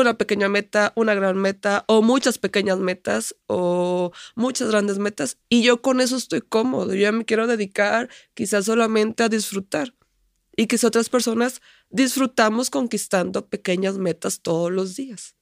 una 0.01 0.18
pequeña 0.18 0.50
meta, 0.50 0.94
una 0.96 1.13
gran 1.16 1.38
meta, 1.38 1.86
o 1.88 2.01
muchas 2.01 2.38
pequeñas 2.38 2.80
metas, 2.80 3.36
o 3.48 4.12
muchas 4.36 4.70
grandes 4.70 5.00
metas, 5.00 5.38
y 5.50 5.63
yo 5.63 5.82
con 5.82 6.01
eso 6.01 6.18
estoy 6.18 6.42
cómodo. 6.42 6.94
Yo 6.94 7.01
ya 7.01 7.12
me 7.12 7.25
quiero 7.25 7.48
dedicar 7.48 8.10
quizás 8.34 8.66
solamente 8.66 9.24
a 9.24 9.30
disfrutar. 9.30 9.94
Y 10.56 10.66
que 10.66 10.84
otras 10.84 11.10
personas 11.10 11.62
disfrutamos 11.92 12.72
conquistando 12.72 13.48
pequeñas 13.48 14.00
metas 14.00 14.42
todos 14.42 14.72
los 14.72 14.96
días. 14.96 15.36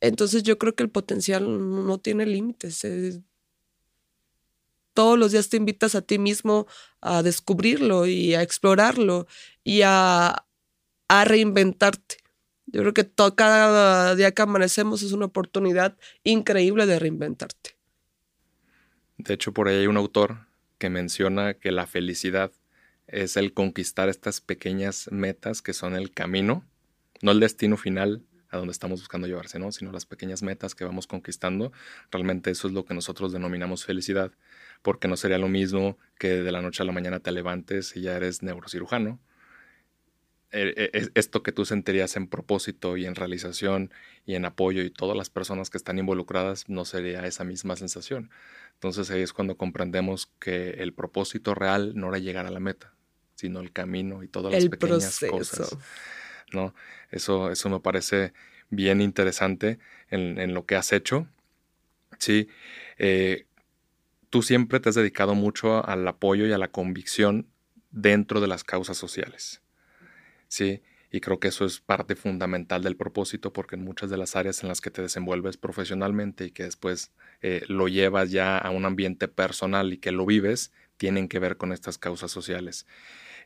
Entonces 0.00 0.42
yo 0.42 0.58
creo 0.58 0.74
que 0.74 0.82
el 0.82 0.90
potencial 0.90 1.44
no 1.86 1.98
tiene 1.98 2.26
límites. 2.26 2.86
todos 4.94 5.18
los 5.18 5.32
días 5.32 5.48
te 5.48 5.56
invitas 5.56 5.94
a 5.94 6.02
ti 6.02 6.18
mismo 6.18 6.66
a 7.00 7.22
descubrirlo 7.22 8.06
y 8.06 8.34
a 8.34 8.42
explorarlo 8.42 9.26
y 9.62 9.82
a, 9.82 10.46
a 11.08 11.24
reinventarte. 11.24 12.25
Yo 12.66 12.80
creo 12.80 12.94
que 12.94 13.04
todo, 13.04 13.34
cada 13.36 14.14
día 14.14 14.32
que 14.32 14.42
amanecemos 14.42 15.02
es 15.02 15.12
una 15.12 15.26
oportunidad 15.26 15.96
increíble 16.24 16.86
de 16.86 16.98
reinventarte. 16.98 17.76
De 19.18 19.34
hecho, 19.34 19.52
por 19.52 19.68
ahí 19.68 19.76
hay 19.76 19.86
un 19.86 19.96
autor 19.96 20.46
que 20.78 20.90
menciona 20.90 21.54
que 21.54 21.72
la 21.72 21.86
felicidad 21.86 22.52
es 23.06 23.36
el 23.36 23.52
conquistar 23.52 24.08
estas 24.08 24.40
pequeñas 24.40 25.08
metas 25.10 25.62
que 25.62 25.72
son 25.72 25.94
el 25.94 26.10
camino, 26.10 26.64
no 27.22 27.30
el 27.30 27.40
destino 27.40 27.76
final 27.76 28.22
a 28.50 28.58
donde 28.58 28.72
estamos 28.72 29.00
buscando 29.00 29.26
llevarse, 29.26 29.58
¿no? 29.58 29.72
sino 29.72 29.92
las 29.92 30.06
pequeñas 30.06 30.42
metas 30.42 30.74
que 30.74 30.84
vamos 30.84 31.06
conquistando. 31.06 31.72
Realmente 32.10 32.50
eso 32.50 32.68
es 32.68 32.74
lo 32.74 32.84
que 32.84 32.94
nosotros 32.94 33.32
denominamos 33.32 33.84
felicidad, 33.84 34.32
porque 34.82 35.08
no 35.08 35.16
sería 35.16 35.38
lo 35.38 35.48
mismo 35.48 35.98
que 36.18 36.42
de 36.42 36.52
la 36.52 36.62
noche 36.62 36.82
a 36.82 36.86
la 36.86 36.92
mañana 36.92 37.20
te 37.20 37.32
levantes 37.32 37.96
y 37.96 38.02
ya 38.02 38.16
eres 38.16 38.42
neurocirujano. 38.42 39.20
E, 40.56 40.90
e, 40.92 41.10
esto 41.14 41.42
que 41.42 41.52
tú 41.52 41.66
sentirías 41.66 42.16
en 42.16 42.28
propósito 42.28 42.96
y 42.96 43.04
en 43.04 43.14
realización 43.14 43.92
y 44.24 44.34
en 44.36 44.46
apoyo 44.46 44.82
y 44.82 44.90
todas 44.90 45.16
las 45.16 45.28
personas 45.28 45.68
que 45.68 45.76
están 45.76 45.98
involucradas 45.98 46.68
no 46.68 46.84
sería 46.86 47.26
esa 47.26 47.44
misma 47.44 47.76
sensación. 47.76 48.30
Entonces 48.72 49.10
ahí 49.10 49.20
es 49.20 49.34
cuando 49.34 49.56
comprendemos 49.56 50.32
que 50.38 50.70
el 50.70 50.94
propósito 50.94 51.54
real 51.54 51.92
no 51.94 52.08
era 52.08 52.18
llegar 52.18 52.46
a 52.46 52.50
la 52.50 52.60
meta, 52.60 52.94
sino 53.34 53.60
el 53.60 53.70
camino 53.72 54.22
y 54.22 54.28
todas 54.28 54.52
las 54.52 54.66
pequeñas 54.66 55.20
cosas. 55.30 55.76
¿no? 56.52 56.74
Eso, 57.10 57.50
eso 57.50 57.68
me 57.68 57.80
parece 57.80 58.32
bien 58.70 59.00
interesante 59.00 59.78
en, 60.10 60.54
lo 60.54 60.64
que 60.64 60.76
has 60.76 60.92
hecho. 60.92 61.26
Sí, 62.18 62.48
eh, 62.98 63.46
tú 64.30 64.42
siempre 64.42 64.80
te 64.80 64.88
has 64.88 64.94
dedicado 64.94 65.34
mucho 65.34 65.86
al 65.86 66.06
apoyo 66.08 66.46
y 66.46 66.52
a 66.52 66.58
la 66.58 66.68
convicción 66.68 67.46
dentro 67.90 68.40
de 68.40 68.48
las 68.48 68.64
causas 68.64 68.96
sociales. 68.96 69.60
Sí, 70.48 70.82
y 71.10 71.20
creo 71.20 71.40
que 71.40 71.48
eso 71.48 71.64
es 71.64 71.80
parte 71.80 72.16
fundamental 72.16 72.82
del 72.82 72.96
propósito 72.96 73.52
porque 73.52 73.76
en 73.76 73.84
muchas 73.84 74.10
de 74.10 74.16
las 74.16 74.36
áreas 74.36 74.62
en 74.62 74.68
las 74.68 74.80
que 74.80 74.90
te 74.90 75.02
desenvuelves 75.02 75.56
profesionalmente 75.56 76.46
y 76.46 76.50
que 76.50 76.64
después 76.64 77.12
eh, 77.42 77.64
lo 77.68 77.88
llevas 77.88 78.30
ya 78.30 78.58
a 78.58 78.70
un 78.70 78.84
ambiente 78.84 79.28
personal 79.28 79.92
y 79.92 79.98
que 79.98 80.12
lo 80.12 80.26
vives, 80.26 80.72
tienen 80.96 81.28
que 81.28 81.38
ver 81.38 81.56
con 81.56 81.72
estas 81.72 81.98
causas 81.98 82.30
sociales. 82.30 82.86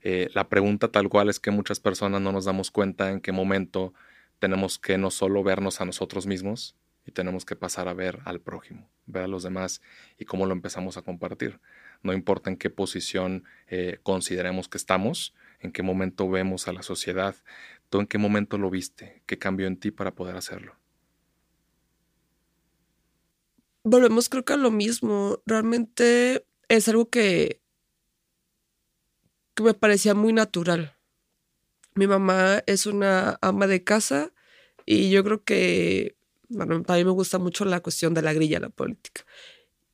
Eh, 0.02 0.30
la 0.34 0.48
pregunta 0.48 0.88
tal 0.88 1.08
cual 1.08 1.28
es 1.28 1.40
que 1.40 1.50
muchas 1.50 1.80
personas 1.80 2.20
no 2.20 2.32
nos 2.32 2.46
damos 2.46 2.70
cuenta 2.70 3.10
en 3.10 3.20
qué 3.20 3.32
momento 3.32 3.92
tenemos 4.38 4.78
que 4.78 4.96
no 4.96 5.10
solo 5.10 5.42
vernos 5.42 5.80
a 5.80 5.84
nosotros 5.84 6.26
mismos 6.26 6.76
y 7.06 7.12
tenemos 7.12 7.44
que 7.44 7.56
pasar 7.56 7.88
a 7.88 7.94
ver 7.94 8.20
al 8.24 8.40
prójimo, 8.40 8.88
ver 9.06 9.24
a 9.24 9.28
los 9.28 9.42
demás 9.42 9.82
y 10.18 10.24
cómo 10.24 10.46
lo 10.46 10.52
empezamos 10.52 10.96
a 10.96 11.02
compartir. 11.02 11.60
No 12.02 12.12
importa 12.14 12.50
en 12.50 12.56
qué 12.56 12.70
posición 12.70 13.44
eh, 13.68 13.98
consideremos 14.02 14.68
que 14.68 14.78
estamos, 14.78 15.34
en 15.60 15.72
qué 15.72 15.82
momento 15.82 16.28
vemos 16.28 16.68
a 16.68 16.72
la 16.72 16.82
sociedad, 16.82 17.36
tú 17.88 18.00
en 18.00 18.06
qué 18.06 18.18
momento 18.18 18.58
lo 18.58 18.70
viste, 18.70 19.22
qué 19.26 19.38
cambió 19.38 19.66
en 19.66 19.78
ti 19.78 19.90
para 19.90 20.14
poder 20.14 20.36
hacerlo. 20.36 20.76
Volvemos 23.84 24.28
creo 24.28 24.44
que 24.44 24.52
a 24.52 24.56
lo 24.56 24.70
mismo, 24.70 25.42
realmente 25.46 26.46
es 26.68 26.88
algo 26.88 27.08
que 27.08 27.60
que 29.54 29.62
me 29.62 29.74
parecía 29.74 30.14
muy 30.14 30.32
natural. 30.32 30.96
Mi 31.94 32.06
mamá 32.06 32.62
es 32.66 32.86
una 32.86 33.38
ama 33.42 33.66
de 33.66 33.82
casa 33.84 34.32
y 34.86 35.10
yo 35.10 35.24
creo 35.24 35.44
que, 35.44 36.16
bueno, 36.48 36.82
a 36.86 36.94
mí 36.94 37.04
me 37.04 37.10
gusta 37.10 37.38
mucho 37.38 37.64
la 37.64 37.80
cuestión 37.80 38.14
de 38.14 38.22
la 38.22 38.32
grilla, 38.32 38.60
la 38.60 38.70
política. 38.70 39.24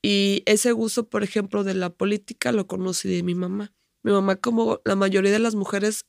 Y 0.02 0.42
ese 0.46 0.72
gusto, 0.72 1.08
por 1.08 1.22
ejemplo, 1.22 1.64
de 1.64 1.74
la 1.74 1.90
política 1.90 2.52
lo 2.52 2.66
conocí 2.66 3.08
de 3.08 3.22
mi 3.22 3.34
mamá. 3.34 3.72
Mi 4.06 4.12
mamá, 4.12 4.36
como 4.36 4.80
la 4.84 4.94
mayoría 4.94 5.32
de 5.32 5.40
las 5.40 5.56
mujeres 5.56 6.04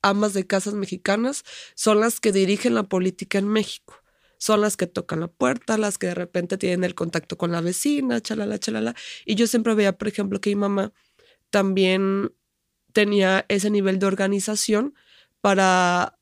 amas 0.00 0.32
de 0.32 0.46
casas 0.46 0.72
mexicanas, 0.72 1.42
son 1.74 2.00
las 2.00 2.18
que 2.18 2.32
dirigen 2.32 2.74
la 2.74 2.84
política 2.84 3.36
en 3.36 3.48
México. 3.48 4.02
Son 4.38 4.62
las 4.62 4.78
que 4.78 4.86
tocan 4.86 5.20
la 5.20 5.28
puerta, 5.28 5.76
las 5.76 5.98
que 5.98 6.06
de 6.06 6.14
repente 6.14 6.56
tienen 6.56 6.84
el 6.84 6.94
contacto 6.94 7.36
con 7.36 7.52
la 7.52 7.60
vecina, 7.60 8.22
chalala, 8.22 8.58
chalala. 8.58 8.94
Y 9.26 9.34
yo 9.34 9.46
siempre 9.46 9.74
veía, 9.74 9.98
por 9.98 10.08
ejemplo, 10.08 10.40
que 10.40 10.48
mi 10.48 10.56
mamá 10.56 10.94
también 11.50 12.32
tenía 12.94 13.44
ese 13.48 13.68
nivel 13.68 13.98
de 13.98 14.06
organización 14.06 14.94
para 15.42 16.18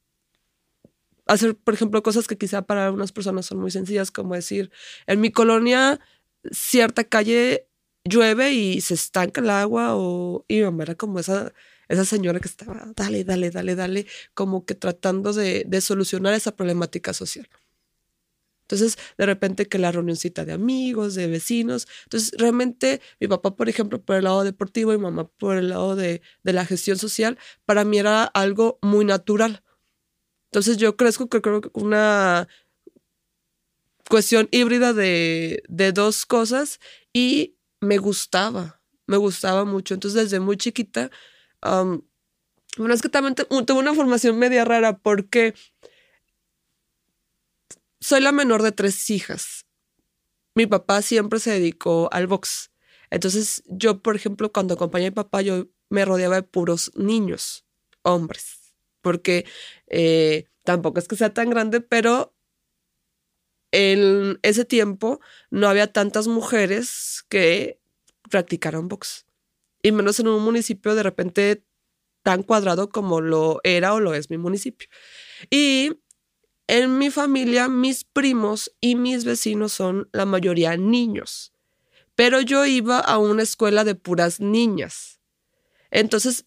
hacer, 1.27 1.55
por 1.55 1.75
ejemplo, 1.75 2.03
cosas 2.03 2.27
que 2.27 2.37
quizá 2.37 2.63
para 2.63 2.87
algunas 2.87 3.13
personas 3.13 3.47
son 3.47 3.59
muy 3.61 3.71
sencillas, 3.71 4.11
como 4.11 4.35
decir, 4.35 4.73
en 5.07 5.21
mi 5.21 5.31
colonia 5.31 6.01
cierta 6.51 7.05
calle 7.05 7.69
llueve 8.05 8.53
y 8.53 8.81
se 8.81 8.95
estanca 8.95 9.41
el 9.41 9.51
agua 9.51 9.97
o 9.97 10.45
y 10.49 10.57
mi 10.57 10.63
mamá 10.65 10.85
era 10.85 10.95
como 10.97 11.19
esa 11.21 11.53
esa 11.89 12.05
señora 12.05 12.41
que 12.41 12.49
estaba 12.49 12.93
dale 12.97 13.25
dale 13.25 13.51
dale 13.51 13.75
dale 13.77 14.07
como 14.35 14.65
que 14.67 14.75
tratando 14.75 15.33
de, 15.33 15.65
de 15.67 15.81
solucionar 15.81 16.35
esa 16.35 16.57
problemática 16.57 17.13
social 17.13 17.49
entonces, 18.73 18.97
de 19.19 19.27
repente 19.27 19.69
que 19.69 19.79
la 19.79 19.93
reunioncita 19.93 20.47
de 20.47 20.55
amigos, 20.55 21.15
de 21.15 21.27
vecinos. 21.27 21.87
Entonces, 22.05 22.33
realmente 22.39 23.03
mi 23.21 23.29
papá, 23.29 23.55
por 23.55 23.69
ejemplo, 23.69 24.01
por 24.03 24.17
el 24.17 24.25
lado 24.25 24.45
deportivo 24.45 24.95
y 24.95 24.99
mamá 24.99 25.29
por 25.29 25.59
el 25.59 25.69
lado 25.69 25.95
de, 25.95 26.23
la 26.43 26.65
gestión 26.65 26.97
social, 26.99 27.39
para 27.67 27.85
mí 27.85 27.99
era 27.99 28.25
algo 28.25 28.79
muy 28.81 29.05
natural. 29.05 29.63
Entonces, 30.47 30.79
yo 30.79 30.97
crezco 30.97 31.29
que 31.29 31.43
creo 31.43 31.61
que 31.61 31.71
una 31.75 32.49
cuestión 34.09 34.49
híbrida 34.53 34.95
de, 34.95 35.63
dos 35.95 36.25
cosas 36.25 36.81
y 37.13 37.57
me 37.83 37.99
gustaba, 37.99 38.81
me 39.07 39.17
gustaba 39.17 39.65
mucho. 39.65 39.95
Entonces, 39.95 40.23
desde 40.23 40.41
muy 40.41 40.57
chiquita, 40.57 41.11
bueno, 41.61 42.95
es 42.95 43.03
que 43.03 43.09
también 43.09 43.35
tuve 43.35 43.79
una 43.79 43.95
formación 43.95 44.39
media 44.39 44.65
rara 44.65 44.99
porque 44.99 45.55
soy 48.01 48.21
la 48.21 48.33
menor 48.33 48.63
de 48.63 48.73
tres 48.73 49.11
hijas. 49.11 49.67
Mi 50.55 50.67
papá 50.67 51.03
siempre 51.03 51.41
se 51.41 51.51
dedicó 51.51 52.09
al 52.13 52.29
box. 52.29 52.71
Entonces, 53.11 53.63
yo, 53.67 54.01
por 54.01 54.17
ejemplo, 54.17 54.53
cuando 54.53 54.75
acompañé 54.75 55.07
a 55.07 55.11
mi 55.11 55.15
papá, 55.15 55.43
yo 55.43 55.67
me 55.91 56.05
rodeaba 56.05 56.37
de 56.37 56.43
puros 56.43 56.93
niños, 56.95 57.67
hombres, 58.03 58.75
porque 59.03 59.45
eh, 59.89 60.49
tampoco 60.63 60.99
es 61.01 61.09
que 61.09 61.17
sea 61.17 61.35
tan 61.35 61.51
grande, 61.51 61.81
pero 61.81 62.35
en 63.73 64.39
ese 64.43 64.65
tiempo 64.65 65.21
no 65.51 65.69
había 65.69 65.93
tantas 65.93 66.29
mujeres 66.29 67.25
que 67.29 67.81
practicaran 68.31 68.89
box. 68.89 69.27
Y 69.83 69.91
menos 69.93 70.21
en 70.21 70.29
un 70.29 70.45
municipio 70.45 70.95
de 70.95 71.03
repente 71.03 71.65
tan 72.23 72.43
cuadrado 72.43 72.91
como 72.91 73.21
lo 73.21 73.61
era 73.65 73.95
o 73.95 74.01
lo 74.01 74.15
es 74.15 74.31
mi 74.31 74.39
municipio. 74.39 74.89
Y 75.51 75.99
en 76.69 76.99
mi 76.99 77.11
familia, 77.11 77.69
mis 77.69 78.05
primos 78.05 78.73
y 78.81 78.95
mis 78.95 79.25
vecinos 79.25 79.73
son 79.73 80.09
la 80.13 80.25
mayoría 80.25 80.77
niños, 80.77 81.53
pero 82.15 82.41
yo 82.41 82.65
iba 82.65 82.99
a 82.99 83.19
una 83.19 83.43
escuela 83.43 83.85
de 83.85 83.95
puras 83.95 84.41
niñas. 84.41 85.21
Entonces, 85.91 86.47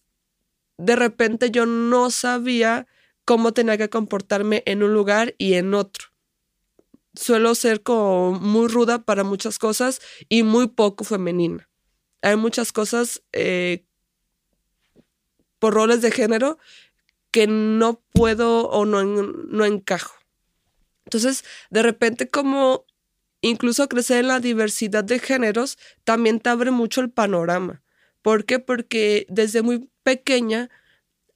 de 0.78 0.96
repente 0.96 1.50
yo 1.50 1.66
no 1.66 2.10
sabía 2.10 2.86
cómo 3.24 3.52
tenía 3.52 3.76
que 3.76 3.90
comportarme 3.90 4.62
en 4.66 4.82
un 4.82 4.94
lugar 4.94 5.34
y 5.38 5.54
en 5.54 5.74
otro. 5.74 6.15
Suelo 7.16 7.54
ser 7.54 7.82
como 7.82 8.32
muy 8.32 8.68
ruda 8.68 9.04
para 9.04 9.24
muchas 9.24 9.58
cosas 9.58 10.00
y 10.28 10.42
muy 10.42 10.68
poco 10.68 11.04
femenina. 11.04 11.68
Hay 12.22 12.36
muchas 12.36 12.72
cosas 12.72 13.22
eh, 13.32 13.84
por 15.58 15.74
roles 15.74 16.02
de 16.02 16.10
género 16.10 16.58
que 17.30 17.46
no 17.46 18.02
puedo 18.12 18.68
o 18.68 18.84
no, 18.84 19.02
no 19.04 19.64
encajo. 19.64 20.14
Entonces, 21.04 21.44
de 21.70 21.82
repente 21.82 22.28
como 22.28 22.84
incluso 23.40 23.88
crecer 23.88 24.18
en 24.18 24.28
la 24.28 24.40
diversidad 24.40 25.04
de 25.04 25.18
géneros 25.18 25.78
también 26.04 26.40
te 26.40 26.50
abre 26.50 26.70
mucho 26.70 27.00
el 27.00 27.10
panorama. 27.10 27.82
¿Por 28.22 28.44
qué? 28.44 28.58
Porque 28.58 29.26
desde 29.28 29.62
muy 29.62 29.88
pequeña 30.02 30.68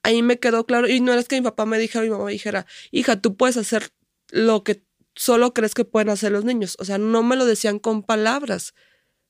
ahí 0.02 0.22
me 0.22 0.38
quedó 0.38 0.66
claro, 0.66 0.88
y 0.88 1.00
no 1.00 1.12
es 1.14 1.28
que 1.28 1.36
mi 1.36 1.42
papá 1.42 1.66
me 1.66 1.78
dijera, 1.78 2.04
mi 2.04 2.10
mamá 2.10 2.24
me 2.24 2.32
dijera, 2.32 2.66
hija, 2.90 3.20
tú 3.20 3.36
puedes 3.36 3.56
hacer 3.56 3.92
lo 4.30 4.64
que 4.64 4.82
solo 5.20 5.52
crees 5.52 5.74
que 5.74 5.84
pueden 5.84 6.08
hacer 6.08 6.32
los 6.32 6.46
niños. 6.46 6.76
O 6.78 6.86
sea, 6.86 6.96
no 6.96 7.22
me 7.22 7.36
lo 7.36 7.44
decían 7.44 7.78
con 7.78 8.02
palabras. 8.02 8.72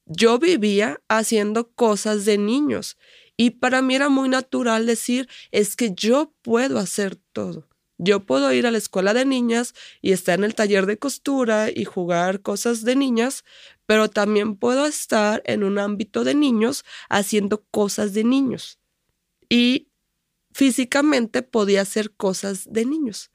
Yo 0.07 0.39
vivía 0.39 1.03
haciendo 1.09 1.73
cosas 1.73 2.25
de 2.25 2.39
niños 2.39 2.97
y 3.37 3.51
para 3.51 3.83
mí 3.83 3.97
era 3.97 4.09
muy 4.09 4.29
natural 4.29 4.87
decir, 4.87 5.29
es 5.51 5.75
que 5.75 5.93
yo 5.93 6.33
puedo 6.43 6.79
hacer 6.79 7.17
todo. 7.33 7.69
Yo 7.99 8.25
puedo 8.25 8.53
ir 8.53 8.69
a 8.69 8.71
la 8.71 8.79
escuela 8.79 9.15
de 9.15 9.25
niñas 9.25 9.75
y 10.01 10.13
estar 10.13 10.39
en 10.39 10.45
el 10.45 10.55
taller 10.55 10.87
de 10.87 10.97
costura 10.97 11.71
y 11.75 11.85
jugar 11.85 12.41
cosas 12.41 12.85
de 12.85 12.95
niñas, 12.95 13.45
pero 13.85 14.09
también 14.09 14.57
puedo 14.57 14.87
estar 14.87 15.43
en 15.45 15.65
un 15.65 15.79
ámbito 15.81 16.23
de 16.23 16.37
niños 16.37 16.85
haciendo 17.09 17.65
cosas 17.73 18.15
de 18.15 18.23
niños. 18.23 18.79
Y 19.49 19.89
físicamente 20.53 21.43
podía 21.43 21.83
hacer 21.83 22.13
cosas 22.13 22.73
de 22.73 22.85
niños. 22.85 23.31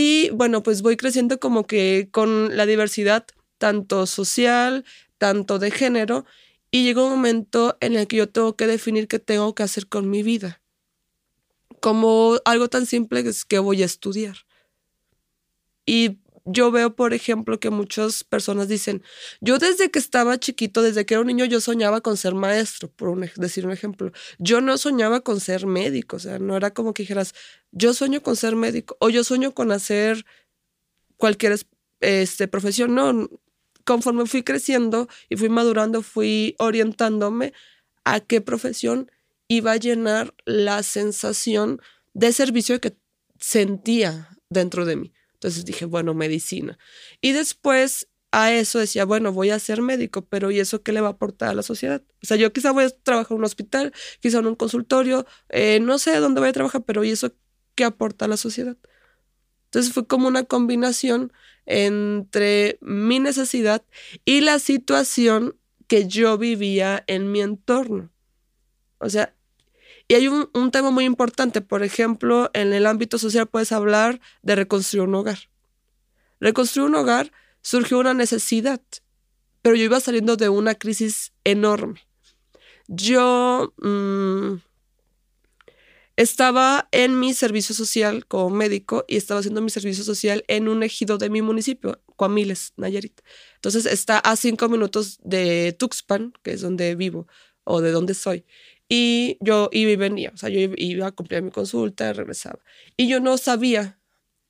Y 0.00 0.30
bueno, 0.30 0.62
pues 0.62 0.82
voy 0.82 0.96
creciendo 0.96 1.40
como 1.40 1.66
que 1.66 2.08
con 2.12 2.56
la 2.56 2.66
diversidad 2.66 3.26
tanto 3.58 4.06
social, 4.06 4.84
tanto 5.18 5.58
de 5.58 5.72
género, 5.72 6.24
y 6.70 6.84
llega 6.84 7.02
un 7.02 7.10
momento 7.10 7.76
en 7.80 7.96
el 7.96 8.06
que 8.06 8.18
yo 8.18 8.28
tengo 8.28 8.54
que 8.54 8.68
definir 8.68 9.08
qué 9.08 9.18
tengo 9.18 9.56
que 9.56 9.64
hacer 9.64 9.88
con 9.88 10.08
mi 10.08 10.22
vida 10.22 10.60
como 11.80 12.36
algo 12.44 12.68
tan 12.68 12.86
simple 12.86 13.24
que 13.24 13.30
es 13.30 13.44
que 13.44 13.58
voy 13.58 13.82
a 13.82 13.86
estudiar. 13.86 14.36
Y 15.84 16.18
yo 16.50 16.70
veo, 16.70 16.96
por 16.96 17.12
ejemplo, 17.12 17.60
que 17.60 17.70
muchas 17.70 18.24
personas 18.24 18.68
dicen, 18.68 19.02
yo 19.40 19.58
desde 19.58 19.90
que 19.90 19.98
estaba 19.98 20.38
chiquito, 20.38 20.82
desde 20.82 21.04
que 21.04 21.14
era 21.14 21.20
un 21.20 21.26
niño, 21.26 21.44
yo 21.44 21.60
soñaba 21.60 22.00
con 22.00 22.16
ser 22.16 22.34
maestro, 22.34 22.90
por 22.90 23.18
decir 23.36 23.66
un 23.66 23.72
ejemplo. 23.72 24.12
Yo 24.38 24.60
no 24.60 24.78
soñaba 24.78 25.20
con 25.20 25.40
ser 25.40 25.66
médico, 25.66 26.16
o 26.16 26.18
sea, 26.18 26.38
no 26.38 26.56
era 26.56 26.72
como 26.72 26.94
que 26.94 27.02
dijeras, 27.02 27.34
yo 27.70 27.92
sueño 27.92 28.22
con 28.22 28.36
ser 28.36 28.56
médico 28.56 28.96
o 29.00 29.10
yo 29.10 29.24
sueño 29.24 29.52
con 29.52 29.72
hacer 29.72 30.24
cualquier 31.16 31.58
este, 32.00 32.48
profesión. 32.48 32.94
No, 32.94 33.28
conforme 33.84 34.26
fui 34.26 34.42
creciendo 34.42 35.08
y 35.28 35.36
fui 35.36 35.50
madurando, 35.50 36.02
fui 36.02 36.54
orientándome 36.58 37.52
a 38.04 38.20
qué 38.20 38.40
profesión 38.40 39.10
iba 39.48 39.72
a 39.72 39.76
llenar 39.76 40.34
la 40.44 40.82
sensación 40.82 41.80
de 42.14 42.32
servicio 42.32 42.80
que 42.80 42.96
sentía 43.38 44.30
dentro 44.50 44.86
de 44.86 44.96
mí. 44.96 45.12
Entonces 45.38 45.64
dije, 45.64 45.84
bueno, 45.84 46.14
medicina. 46.14 46.78
Y 47.20 47.32
después 47.32 48.08
a 48.32 48.52
eso 48.52 48.78
decía, 48.78 49.04
bueno, 49.04 49.32
voy 49.32 49.50
a 49.50 49.58
ser 49.58 49.80
médico, 49.82 50.26
pero 50.26 50.50
¿y 50.50 50.58
eso 50.60 50.82
qué 50.82 50.92
le 50.92 51.00
va 51.00 51.08
a 51.08 51.10
aportar 51.12 51.50
a 51.50 51.54
la 51.54 51.62
sociedad? 51.62 52.02
O 52.22 52.26
sea, 52.26 52.36
yo 52.36 52.52
quizá 52.52 52.72
voy 52.72 52.84
a 52.84 52.90
trabajar 52.90 53.32
en 53.32 53.38
un 53.38 53.44
hospital, 53.44 53.92
quizá 54.20 54.40
en 54.40 54.46
un 54.46 54.56
consultorio, 54.56 55.26
eh, 55.48 55.80
no 55.80 55.98
sé 55.98 56.16
dónde 56.18 56.40
voy 56.40 56.50
a 56.50 56.52
trabajar, 56.52 56.82
pero 56.84 57.04
¿y 57.04 57.10
eso 57.10 57.32
qué 57.74 57.84
aporta 57.84 58.24
a 58.26 58.28
la 58.28 58.36
sociedad? 58.36 58.76
Entonces 59.66 59.92
fue 59.92 60.06
como 60.06 60.28
una 60.28 60.44
combinación 60.44 61.32
entre 61.66 62.78
mi 62.80 63.18
necesidad 63.20 63.84
y 64.24 64.40
la 64.40 64.58
situación 64.58 65.56
que 65.86 66.08
yo 66.08 66.36
vivía 66.36 67.04
en 67.06 67.30
mi 67.30 67.40
entorno. 67.40 68.10
O 68.98 69.08
sea, 69.08 69.34
y 70.08 70.14
hay 70.14 70.26
un, 70.26 70.70
tema 70.72 70.90
muy 70.90 71.04
importante, 71.04 71.60
por 71.60 71.82
ejemplo, 71.82 72.50
en 72.54 72.72
el 72.72 72.86
ámbito 72.86 73.18
social 73.18 73.46
puedes 73.46 73.72
hablar 73.72 74.20
de 74.42 74.56
reconstruir 74.56 75.06
un 75.06 75.14
hogar. 75.14 75.38
Reconstruir 76.40 76.88
un 76.88 76.94
hogar 76.94 77.30
surgió 77.60 77.98
una 77.98 78.14
necesidad, 78.14 78.80
pero 79.60 79.76
yo 79.76 79.84
iba 79.84 80.00
saliendo 80.00 80.36
de 80.36 80.48
una 80.48 80.74
crisis 80.74 81.32
enorme. 81.44 82.00
Yo 82.86 83.74
mm, 83.82 84.62
estaba 86.16 86.88
en 86.90 87.20
mi 87.20 87.34
servicio 87.34 87.74
social 87.74 88.24
como 88.24 88.48
médico 88.48 89.04
y 89.08 89.16
estaba 89.16 89.40
haciendo 89.40 89.60
mi 89.60 89.68
servicio 89.68 90.04
social 90.04 90.42
en 90.48 90.68
un 90.68 90.82
ejido 90.82 91.18
de 91.18 91.28
mi 91.28 91.42
municipio, 91.42 92.00
Coamiles, 92.16 92.72
Nayarit. 92.78 93.20
Entonces 93.56 93.84
está 93.84 94.18
a 94.20 94.36
cinco 94.36 94.70
minutos 94.70 95.18
de 95.22 95.76
Tuxpan, 95.78 96.32
que 96.42 96.52
es 96.52 96.62
donde 96.62 96.94
vivo 96.94 97.26
o 97.64 97.82
de 97.82 97.90
donde 97.90 98.14
soy. 98.14 98.46
Y 98.88 99.36
yo 99.40 99.68
iba 99.72 99.90
y 99.90 99.96
venía, 99.96 100.30
o 100.32 100.36
sea, 100.36 100.48
yo 100.48 100.60
iba 100.76 101.06
a 101.06 101.12
cumplir 101.12 101.42
mi 101.42 101.50
consulta, 101.50 102.12
regresaba. 102.12 102.60
Y 102.96 103.08
yo 103.08 103.20
no 103.20 103.36
sabía 103.36 103.98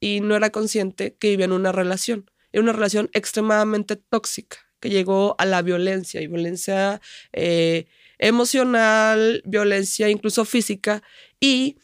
y 0.00 0.20
no 0.20 0.36
era 0.36 0.50
consciente 0.50 1.16
que 1.16 1.30
vivía 1.30 1.46
en 1.46 1.52
una 1.52 1.72
relación, 1.72 2.30
en 2.52 2.62
una 2.62 2.72
relación 2.72 3.10
extremadamente 3.14 3.96
tóxica, 3.96 4.58
que 4.80 4.90
llegó 4.90 5.34
a 5.38 5.44
la 5.44 5.62
violencia, 5.62 6.22
y 6.22 6.28
violencia 6.28 7.00
eh, 7.32 7.86
emocional, 8.18 9.42
violencia 9.44 10.08
incluso 10.08 10.44
física. 10.44 11.02
Y 11.40 11.78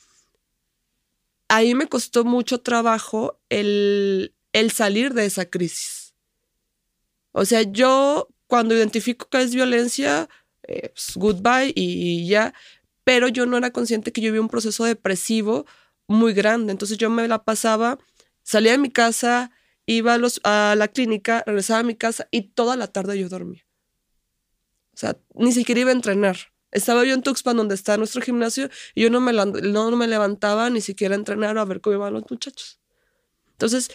ahí 1.49 1.75
me 1.75 1.89
costó 1.89 2.25
mucho 2.25 2.61
trabajo 2.61 3.41
el, 3.49 4.33
el 4.53 4.71
salir 4.71 5.13
de 5.15 5.27
esa 5.27 5.47
crisis. 5.47 6.15
O 7.33 7.45
sea, 7.45 7.63
yo 7.63 8.29
cuando 8.47 8.77
identifico 8.77 9.29
que 9.29 9.43
es 9.43 9.53
violencia, 9.53 10.29
eh, 10.69 10.91
pues, 10.95 11.13
goodbye 11.17 11.73
y 11.75 12.27
ya. 12.29 12.55
Pero 13.05 13.29
yo 13.29 13.47
no 13.47 13.57
era 13.57 13.71
consciente 13.71 14.13
que 14.13 14.21
yo 14.21 14.29
vivía 14.29 14.41
un 14.41 14.49
proceso 14.49 14.85
depresivo 14.85 15.67
muy 16.07 16.33
grande. 16.33 16.73
Entonces 16.73 16.99
yo 16.99 17.11
me 17.11 17.27
la 17.29 17.45
pasaba, 17.45 17.99
salía 18.43 18.73
de 18.73 18.79
mi 18.79 18.91
casa, 18.91 19.51
iba 19.87 20.19
a, 20.45 20.75
la 20.75 20.89
clínica, 20.89 21.43
regresaba 21.47 21.81
a 21.81 21.85
mi 21.85 21.95
casa 21.95 22.29
y 22.31 22.43
toda 22.43 22.77
la 22.77 22.89
tarde 22.89 23.19
yo 23.19 23.29
dormía. 23.29 23.67
O 24.95 24.97
sea, 24.97 25.19
ni 25.35 25.53
siquiera 25.53 25.81
iba 25.83 25.91
a 25.91 25.95
entrenar. 25.95 26.37
Estaba 26.71 27.05
yo 27.05 27.15
en 27.15 27.23
Tuxpan, 27.23 27.57
donde 27.57 27.75
está 27.75 27.97
nuestro 27.97 28.21
gimnasio, 28.21 28.69
y 28.95 29.03
yo 29.03 29.11
no 29.11 29.21
me, 29.21 29.33
no 29.33 29.91
me 29.93 30.09
levantaba 30.09 30.71
ni 30.71 30.81
siquiera 30.81 31.15
a 31.15 31.19
entrenar 31.19 31.57
o 31.57 31.61
a 31.61 31.65
ver 31.65 31.81
cómo 31.81 31.97
iban 31.97 32.13
los 32.13 32.25
muchachos. 32.29 32.81
Entonces, 33.53 33.91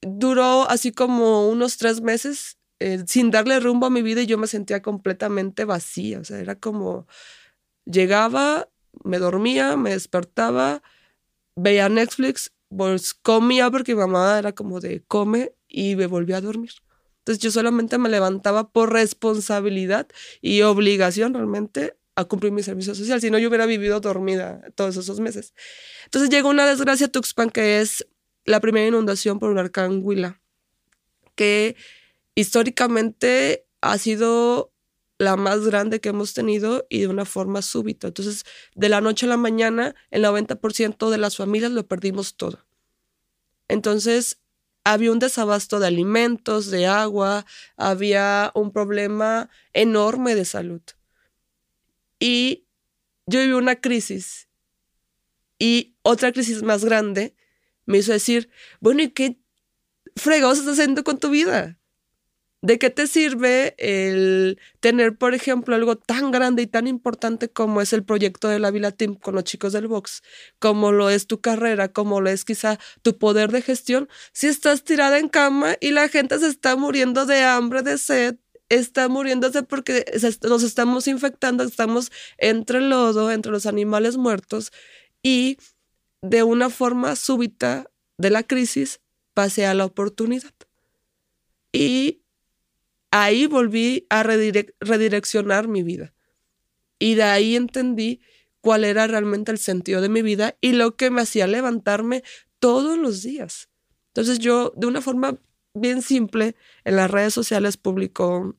duró 0.00 0.68
así 0.68 0.90
como 0.90 1.48
unos 1.48 1.76
tres 1.76 2.00
meses 2.00 2.58
eh, 2.82 3.04
sin 3.06 3.30
darle 3.30 3.60
rumbo 3.60 3.86
a 3.86 3.90
mi 3.90 4.02
vida 4.02 4.22
y 4.22 4.26
yo 4.26 4.38
me 4.38 4.46
sentía 4.46 4.82
completamente 4.82 5.64
vacía. 5.64 6.18
O 6.18 6.24
sea, 6.24 6.40
era 6.40 6.56
como, 6.56 7.06
llegaba, 7.84 8.68
me 9.04 9.18
dormía, 9.18 9.76
me 9.76 9.90
despertaba, 9.90 10.82
veía 11.56 11.88
Netflix, 11.88 12.52
pues 12.76 13.14
comía 13.14 13.70
porque 13.70 13.94
mi 13.94 14.00
mamá 14.00 14.38
era 14.38 14.52
como 14.52 14.80
de 14.80 15.02
come 15.06 15.54
y 15.68 15.96
me 15.96 16.06
volvía 16.06 16.38
a 16.38 16.40
dormir. 16.40 16.72
Entonces 17.18 17.42
yo 17.42 17.52
solamente 17.52 17.98
me 17.98 18.08
levantaba 18.08 18.70
por 18.70 18.92
responsabilidad 18.92 20.08
y 20.40 20.62
obligación 20.62 21.34
realmente 21.34 21.96
a 22.16 22.24
cumplir 22.24 22.52
mi 22.52 22.62
servicio 22.62 22.94
social, 22.94 23.20
si 23.20 23.30
no 23.30 23.38
yo 23.38 23.48
hubiera 23.48 23.64
vivido 23.64 24.00
dormida 24.00 24.60
todos 24.74 24.96
esos 24.96 25.20
meses. 25.20 25.54
Entonces 26.04 26.30
llegó 26.30 26.48
una 26.48 26.66
desgracia 26.66 27.06
a 27.06 27.10
Tuxpan 27.10 27.50
que 27.50 27.80
es 27.80 28.06
la 28.44 28.60
primera 28.60 28.88
inundación 28.88 29.38
por 29.38 29.50
huracán 29.50 30.00
Huila, 30.02 30.40
que 31.36 31.76
históricamente 32.34 33.66
ha 33.80 33.98
sido 33.98 34.72
la 35.18 35.36
más 35.36 35.60
grande 35.60 36.00
que 36.00 36.08
hemos 36.08 36.34
tenido 36.34 36.86
y 36.88 37.00
de 37.00 37.08
una 37.08 37.24
forma 37.24 37.62
súbita. 37.62 38.08
Entonces, 38.08 38.44
de 38.74 38.88
la 38.88 39.00
noche 39.00 39.26
a 39.26 39.28
la 39.28 39.36
mañana, 39.36 39.94
el 40.10 40.24
90% 40.24 41.10
de 41.10 41.18
las 41.18 41.36
familias 41.36 41.70
lo 41.70 41.86
perdimos 41.86 42.36
todo. 42.36 42.66
Entonces, 43.68 44.40
había 44.84 45.12
un 45.12 45.20
desabasto 45.20 45.78
de 45.78 45.86
alimentos, 45.86 46.70
de 46.70 46.86
agua, 46.86 47.46
había 47.76 48.50
un 48.54 48.72
problema 48.72 49.48
enorme 49.72 50.34
de 50.34 50.44
salud. 50.44 50.82
Y 52.18 52.66
yo 53.26 53.40
viví 53.40 53.52
una 53.52 53.80
crisis. 53.80 54.48
Y 55.58 55.94
otra 56.02 56.32
crisis 56.32 56.62
más 56.62 56.84
grande 56.84 57.36
me 57.86 57.98
hizo 57.98 58.12
decir, 58.12 58.50
bueno, 58.80 59.02
¿y 59.02 59.10
qué 59.10 59.38
fregados 60.16 60.58
estás 60.58 60.74
haciendo 60.74 61.04
con 61.04 61.18
tu 61.18 61.30
vida? 61.30 61.78
¿De 62.64 62.78
qué 62.78 62.90
te 62.90 63.08
sirve 63.08 63.74
el 63.78 64.56
tener, 64.78 65.16
por 65.16 65.34
ejemplo, 65.34 65.74
algo 65.74 65.96
tan 65.96 66.30
grande 66.30 66.62
y 66.62 66.68
tan 66.68 66.86
importante 66.86 67.48
como 67.48 67.80
es 67.80 67.92
el 67.92 68.04
proyecto 68.04 68.46
de 68.46 68.60
la 68.60 68.70
Vila 68.70 68.92
Team 68.92 69.16
con 69.16 69.34
los 69.34 69.42
chicos 69.42 69.72
del 69.72 69.88
box, 69.88 70.22
como 70.60 70.92
lo 70.92 71.10
es 71.10 71.26
tu 71.26 71.40
carrera, 71.40 71.92
como 71.92 72.20
lo 72.20 72.30
es 72.30 72.44
quizá 72.44 72.78
tu 73.02 73.18
poder 73.18 73.50
de 73.50 73.62
gestión, 73.62 74.08
si 74.32 74.46
estás 74.46 74.84
tirada 74.84 75.18
en 75.18 75.28
cama 75.28 75.74
y 75.80 75.90
la 75.90 76.08
gente 76.08 76.38
se 76.38 76.46
está 76.46 76.76
muriendo 76.76 77.26
de 77.26 77.42
hambre, 77.42 77.82
de 77.82 77.98
sed, 77.98 78.36
está 78.68 79.08
muriéndose 79.08 79.64
porque 79.64 80.04
nos 80.42 80.62
estamos 80.62 81.08
infectando, 81.08 81.64
estamos 81.64 82.12
entre 82.38 82.78
el 82.78 82.90
lodo, 82.90 83.32
entre 83.32 83.50
los 83.50 83.66
animales 83.66 84.16
muertos 84.16 84.70
y 85.20 85.58
de 86.22 86.44
una 86.44 86.70
forma 86.70 87.16
súbita 87.16 87.90
de 88.18 88.30
la 88.30 88.44
crisis 88.44 89.00
pasé 89.34 89.66
a 89.66 89.74
la 89.74 89.84
oportunidad. 89.84 90.54
Y 91.72 92.21
ahí 93.12 93.46
volví 93.46 94.06
a 94.10 94.24
redireccionar 94.24 95.68
mi 95.68 95.84
vida. 95.84 96.12
Y 96.98 97.14
de 97.14 97.22
ahí 97.22 97.54
entendí 97.54 98.20
cuál 98.60 98.84
era 98.84 99.06
realmente 99.06 99.52
el 99.52 99.58
sentido 99.58 100.00
de 100.00 100.08
mi 100.08 100.22
vida 100.22 100.56
y 100.60 100.72
lo 100.72 100.96
que 100.96 101.10
me 101.10 101.20
hacía 101.20 101.46
levantarme 101.46 102.24
todos 102.58 102.98
los 102.98 103.22
días. 103.22 103.68
Entonces 104.08 104.38
yo, 104.38 104.72
de 104.76 104.86
una 104.86 105.00
forma 105.00 105.38
bien 105.74 106.02
simple, 106.02 106.56
en 106.84 106.96
las 106.96 107.10
redes 107.10 107.34
sociales 107.34 107.76
publicó 107.76 108.56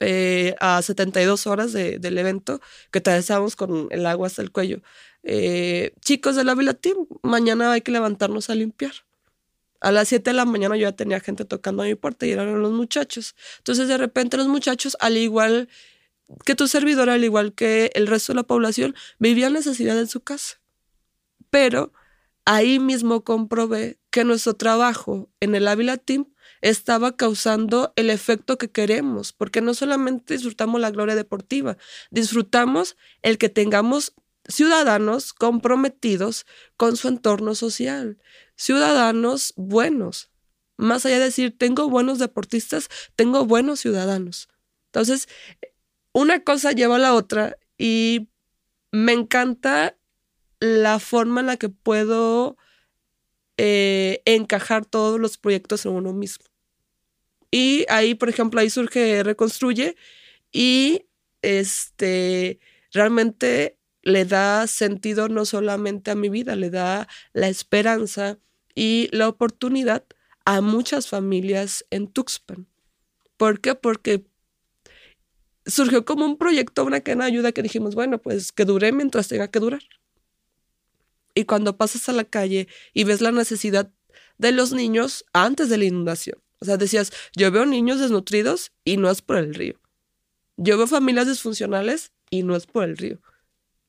eh, 0.00 0.54
a 0.60 0.80
72 0.82 1.46
horas 1.46 1.72
del 1.72 2.18
evento, 2.18 2.60
que 2.90 3.00
te 3.00 3.10
deseamos 3.10 3.56
con 3.56 3.88
el 3.90 4.06
agua 4.06 4.26
hasta 4.26 4.42
el 4.42 4.52
cuello. 4.52 4.80
Eh, 5.22 5.92
chicos 6.00 6.36
de 6.36 6.44
la 6.44 6.54
Vila 6.54 6.74
Team, 6.74 7.06
mañana 7.22 7.72
hay 7.72 7.82
que 7.82 7.92
levantarnos 7.92 8.50
a 8.50 8.54
limpiar. 8.54 8.92
A 9.80 9.92
las 9.92 10.08
7 10.08 10.30
de 10.30 10.34
la 10.34 10.44
mañana 10.44 10.76
yo 10.76 10.82
ya 10.82 10.92
tenía 10.92 11.20
gente 11.20 11.44
tocando 11.44 11.82
a 11.82 11.86
mi 11.86 11.94
puerta 11.94 12.26
y 12.26 12.32
eran 12.32 12.60
los 12.60 12.72
muchachos. 12.72 13.34
Entonces 13.58 13.88
de 13.88 13.96
repente 13.96 14.36
los 14.36 14.48
muchachos, 14.48 14.96
al 15.00 15.16
igual 15.16 15.68
que 16.44 16.54
tu 16.54 16.68
servidor, 16.68 17.10
al 17.10 17.24
igual 17.24 17.54
que 17.54 17.90
el 17.94 18.06
resto 18.06 18.32
de 18.32 18.36
la 18.36 18.42
población, 18.42 18.94
vivían 19.18 19.52
necesidad 19.52 19.98
en 19.98 20.08
su 20.08 20.20
casa. 20.20 20.60
Pero 21.50 21.92
ahí 22.44 22.78
mismo 22.78 23.24
comprobé 23.24 23.98
que 24.10 24.24
nuestro 24.24 24.54
trabajo 24.54 25.30
en 25.40 25.54
el 25.54 25.68
Ávila 25.68 25.96
Team 25.96 26.26
estaba 26.60 27.16
causando 27.16 27.92
el 27.96 28.10
efecto 28.10 28.58
que 28.58 28.70
queremos, 28.70 29.32
porque 29.32 29.60
no 29.60 29.74
solamente 29.74 30.34
disfrutamos 30.34 30.80
la 30.80 30.90
gloria 30.90 31.14
deportiva, 31.14 31.76
disfrutamos 32.10 32.96
el 33.22 33.38
que 33.38 33.48
tengamos 33.48 34.14
ciudadanos 34.48 35.32
comprometidos 35.32 36.46
con 36.76 36.96
su 36.96 37.08
entorno 37.08 37.54
social, 37.54 38.18
ciudadanos 38.56 39.52
buenos. 39.56 40.30
Más 40.76 41.04
allá 41.06 41.18
de 41.18 41.26
decir, 41.26 41.56
tengo 41.56 41.88
buenos 41.88 42.18
deportistas, 42.18 42.88
tengo 43.16 43.44
buenos 43.44 43.80
ciudadanos. 43.80 44.48
Entonces, 44.86 45.28
una 46.12 46.42
cosa 46.42 46.72
lleva 46.72 46.96
a 46.96 47.00
la 47.00 47.14
otra 47.14 47.56
y 47.76 48.28
me 48.90 49.12
encanta 49.12 49.96
la 50.60 50.98
forma 50.98 51.40
en 51.40 51.46
la 51.46 51.56
que 51.56 51.68
puedo 51.68 52.56
eh, 53.56 54.22
encajar 54.24 54.86
todos 54.86 55.20
los 55.20 55.36
proyectos 55.36 55.84
en 55.84 55.92
uno 55.92 56.12
mismo. 56.12 56.46
Y 57.50 57.86
ahí, 57.88 58.14
por 58.14 58.28
ejemplo, 58.28 58.60
ahí 58.60 58.70
surge 58.70 59.22
Reconstruye 59.22 59.96
y 60.52 61.06
este 61.42 62.60
realmente 62.92 63.77
le 64.02 64.24
da 64.24 64.66
sentido 64.66 65.28
no 65.28 65.44
solamente 65.44 66.10
a 66.10 66.14
mi 66.14 66.28
vida, 66.28 66.56
le 66.56 66.70
da 66.70 67.08
la 67.32 67.48
esperanza 67.48 68.38
y 68.74 69.08
la 69.12 69.28
oportunidad 69.28 70.04
a 70.44 70.60
muchas 70.60 71.08
familias 71.08 71.84
en 71.90 72.08
Tuxpan. 72.08 72.66
¿Por 73.36 73.60
qué? 73.60 73.74
Porque 73.74 74.24
surgió 75.66 76.04
como 76.04 76.24
un 76.24 76.38
proyecto, 76.38 76.84
una 76.84 77.00
cadena 77.00 77.24
de 77.24 77.32
ayuda 77.32 77.52
que 77.52 77.62
dijimos, 77.62 77.94
bueno, 77.94 78.20
pues 78.20 78.52
que 78.52 78.64
dure 78.64 78.92
mientras 78.92 79.28
tenga 79.28 79.48
que 79.48 79.60
durar. 79.60 79.82
Y 81.34 81.44
cuando 81.44 81.76
pasas 81.76 82.08
a 82.08 82.12
la 82.12 82.24
calle 82.24 82.68
y 82.94 83.04
ves 83.04 83.20
la 83.20 83.30
necesidad 83.30 83.92
de 84.38 84.52
los 84.52 84.72
niños 84.72 85.24
antes 85.32 85.68
de 85.68 85.78
la 85.78 85.84
inundación. 85.84 86.38
O 86.60 86.64
sea, 86.64 86.76
decías, 86.76 87.12
yo 87.36 87.50
veo 87.52 87.66
niños 87.66 88.00
desnutridos 88.00 88.72
y 88.84 88.96
no 88.96 89.10
es 89.10 89.22
por 89.22 89.36
el 89.36 89.54
río. 89.54 89.78
Yo 90.56 90.76
veo 90.76 90.86
familias 90.86 91.28
disfuncionales 91.28 92.12
y 92.30 92.42
no 92.42 92.56
es 92.56 92.66
por 92.66 92.84
el 92.84 92.96
río. 92.96 93.20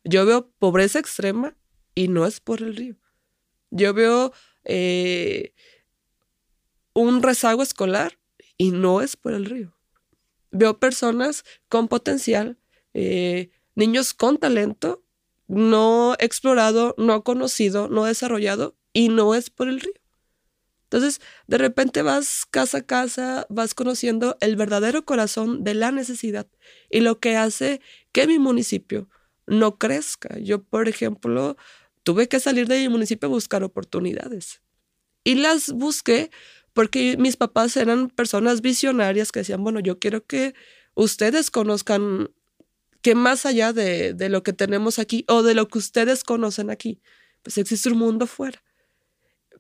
Yo 0.03 0.25
veo 0.25 0.49
pobreza 0.59 0.99
extrema 0.99 1.55
y 1.95 2.07
no 2.07 2.25
es 2.25 2.39
por 2.39 2.61
el 2.61 2.75
río. 2.75 2.95
Yo 3.71 3.93
veo 3.93 4.33
eh, 4.63 5.53
un 6.93 7.21
rezago 7.21 7.61
escolar 7.61 8.19
y 8.57 8.71
no 8.71 9.01
es 9.01 9.15
por 9.15 9.33
el 9.33 9.45
río. 9.45 9.75
Veo 10.51 10.79
personas 10.79 11.43
con 11.67 11.87
potencial, 11.87 12.57
eh, 12.93 13.51
niños 13.75 14.13
con 14.13 14.37
talento, 14.37 15.03
no 15.47 16.15
explorado, 16.19 16.95
no 16.97 17.23
conocido, 17.23 17.87
no 17.87 18.05
desarrollado 18.05 18.75
y 18.93 19.09
no 19.09 19.35
es 19.35 19.49
por 19.49 19.67
el 19.67 19.79
río. 19.79 19.93
Entonces, 20.83 21.21
de 21.45 21.59
repente 21.59 22.01
vas 22.01 22.45
casa 22.49 22.79
a 22.79 22.81
casa, 22.81 23.45
vas 23.49 23.75
conociendo 23.75 24.37
el 24.41 24.55
verdadero 24.55 25.05
corazón 25.05 25.63
de 25.63 25.75
la 25.75 25.91
necesidad 25.91 26.47
y 26.89 27.01
lo 27.01 27.19
que 27.19 27.35
hace 27.35 27.79
que 28.11 28.25
mi 28.25 28.39
municipio 28.39 29.07
no 29.49 29.77
crezca. 29.77 30.37
Yo, 30.39 30.63
por 30.63 30.87
ejemplo, 30.87 31.57
tuve 32.03 32.27
que 32.27 32.39
salir 32.39 32.67
de 32.67 32.79
mi 32.79 32.89
municipio 32.89 33.27
a 33.27 33.31
buscar 33.31 33.63
oportunidades. 33.63 34.61
Y 35.23 35.35
las 35.35 35.71
busqué 35.71 36.31
porque 36.73 37.17
mis 37.17 37.35
papás 37.35 37.75
eran 37.75 38.09
personas 38.09 38.61
visionarias 38.61 39.31
que 39.31 39.41
decían, 39.41 39.63
bueno, 39.63 39.79
yo 39.79 39.99
quiero 39.99 40.25
que 40.25 40.53
ustedes 40.93 41.51
conozcan 41.51 42.29
que 43.01 43.15
más 43.15 43.45
allá 43.45 43.73
de, 43.73 44.13
de 44.13 44.29
lo 44.29 44.43
que 44.43 44.53
tenemos 44.53 44.99
aquí 44.99 45.25
o 45.27 45.43
de 45.43 45.55
lo 45.55 45.67
que 45.67 45.79
ustedes 45.79 46.23
conocen 46.23 46.69
aquí, 46.69 47.01
pues 47.43 47.57
existe 47.57 47.89
un 47.89 47.97
mundo 47.97 48.27
fuera. 48.27 48.61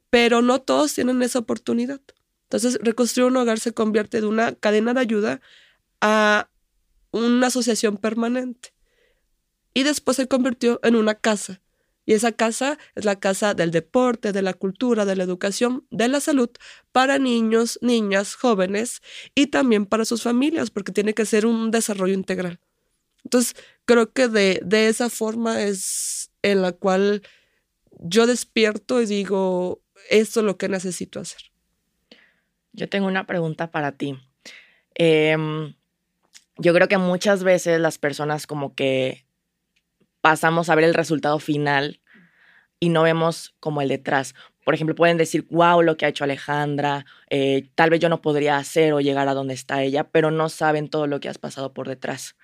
Pero 0.09 0.41
no 0.41 0.61
todos 0.61 0.93
tienen 0.93 1.21
esa 1.21 1.39
oportunidad. 1.39 2.01
Entonces, 2.43 2.79
reconstruir 2.81 3.27
un 3.27 3.37
hogar 3.37 3.59
se 3.59 3.73
convierte 3.73 4.21
de 4.21 4.27
una 4.27 4.55
cadena 4.55 4.93
de 4.93 5.01
ayuda 5.01 5.41
a 6.01 6.49
una 7.11 7.47
asociación 7.47 7.97
permanente 7.97 8.73
y 9.73 9.83
después 9.83 10.17
se 10.17 10.27
convirtió 10.27 10.79
en 10.83 10.95
una 10.95 11.15
casa. 11.15 11.61
Y 12.05 12.13
esa 12.13 12.31
casa 12.31 12.79
es 12.95 13.05
la 13.05 13.19
casa 13.19 13.53
del 13.53 13.69
deporte, 13.69 14.31
de 14.31 14.41
la 14.41 14.53
cultura, 14.53 15.05
de 15.05 15.15
la 15.15 15.23
educación, 15.23 15.85
de 15.91 16.07
la 16.07 16.19
salud 16.19 16.49
para 16.91 17.19
niños, 17.19 17.77
niñas, 17.83 18.33
jóvenes 18.33 19.01
y 19.35 19.47
también 19.47 19.85
para 19.85 20.05
sus 20.05 20.23
familias, 20.23 20.71
porque 20.71 20.91
tiene 20.91 21.13
que 21.13 21.25
ser 21.25 21.45
un 21.45 21.69
desarrollo 21.69 22.15
integral. 22.15 22.59
Entonces, 23.23 23.55
creo 23.85 24.11
que 24.11 24.27
de, 24.27 24.59
de 24.65 24.87
esa 24.87 25.09
forma 25.09 25.61
es 25.61 26.31
en 26.41 26.63
la 26.63 26.71
cual 26.71 27.21
yo 27.99 28.25
despierto 28.25 29.01
y 29.01 29.05
digo, 29.05 29.81
esto 30.09 30.39
es 30.39 30.45
lo 30.45 30.57
que 30.57 30.69
necesito 30.69 31.19
hacer. 31.19 31.41
Yo 32.73 32.89
tengo 32.89 33.07
una 33.07 33.27
pregunta 33.27 33.71
para 33.71 33.91
ti. 33.91 34.17
Em, 34.95 35.75
yo 36.57 36.73
creo 36.73 36.87
que 36.87 36.97
muchas 36.97 37.43
veces 37.43 37.79
las 37.79 37.97
personas 37.97 38.47
como 38.47 38.73
que 38.73 39.25
pasamos 40.21 40.69
a 40.69 40.75
ver 40.75 40.85
el 40.85 40.93
resultado 40.93 41.39
final 41.39 42.01
y 42.79 42.89
no 42.89 43.03
vemos 43.03 43.55
como 43.59 43.81
el 43.81 43.89
detrás. 43.89 44.35
Por 44.63 44.73
ejemplo, 44.73 44.95
pueden 44.95 45.17
decir, 45.17 45.47
wow, 45.49 45.81
lo 45.81 45.97
que 45.97 46.05
ha 46.05 46.09
hecho 46.09 46.23
Alejandra, 46.23 47.05
eh, 47.29 47.69
tal 47.75 47.89
vez 47.89 47.99
yo 47.99 48.09
no 48.09 48.21
podría 48.21 48.57
hacer 48.57 48.93
o 48.93 49.01
llegar 49.01 49.27
a 49.27 49.33
donde 49.33 49.53
está 49.53 49.83
ella, 49.83 50.05
pero 50.05 50.31
no 50.31 50.49
saben 50.49 50.89
todo 50.89 51.07
lo 51.07 51.19
que 51.19 51.29
has 51.29 51.37
pasado 51.37 51.73
por 51.73 51.87
detrás. 51.87 52.35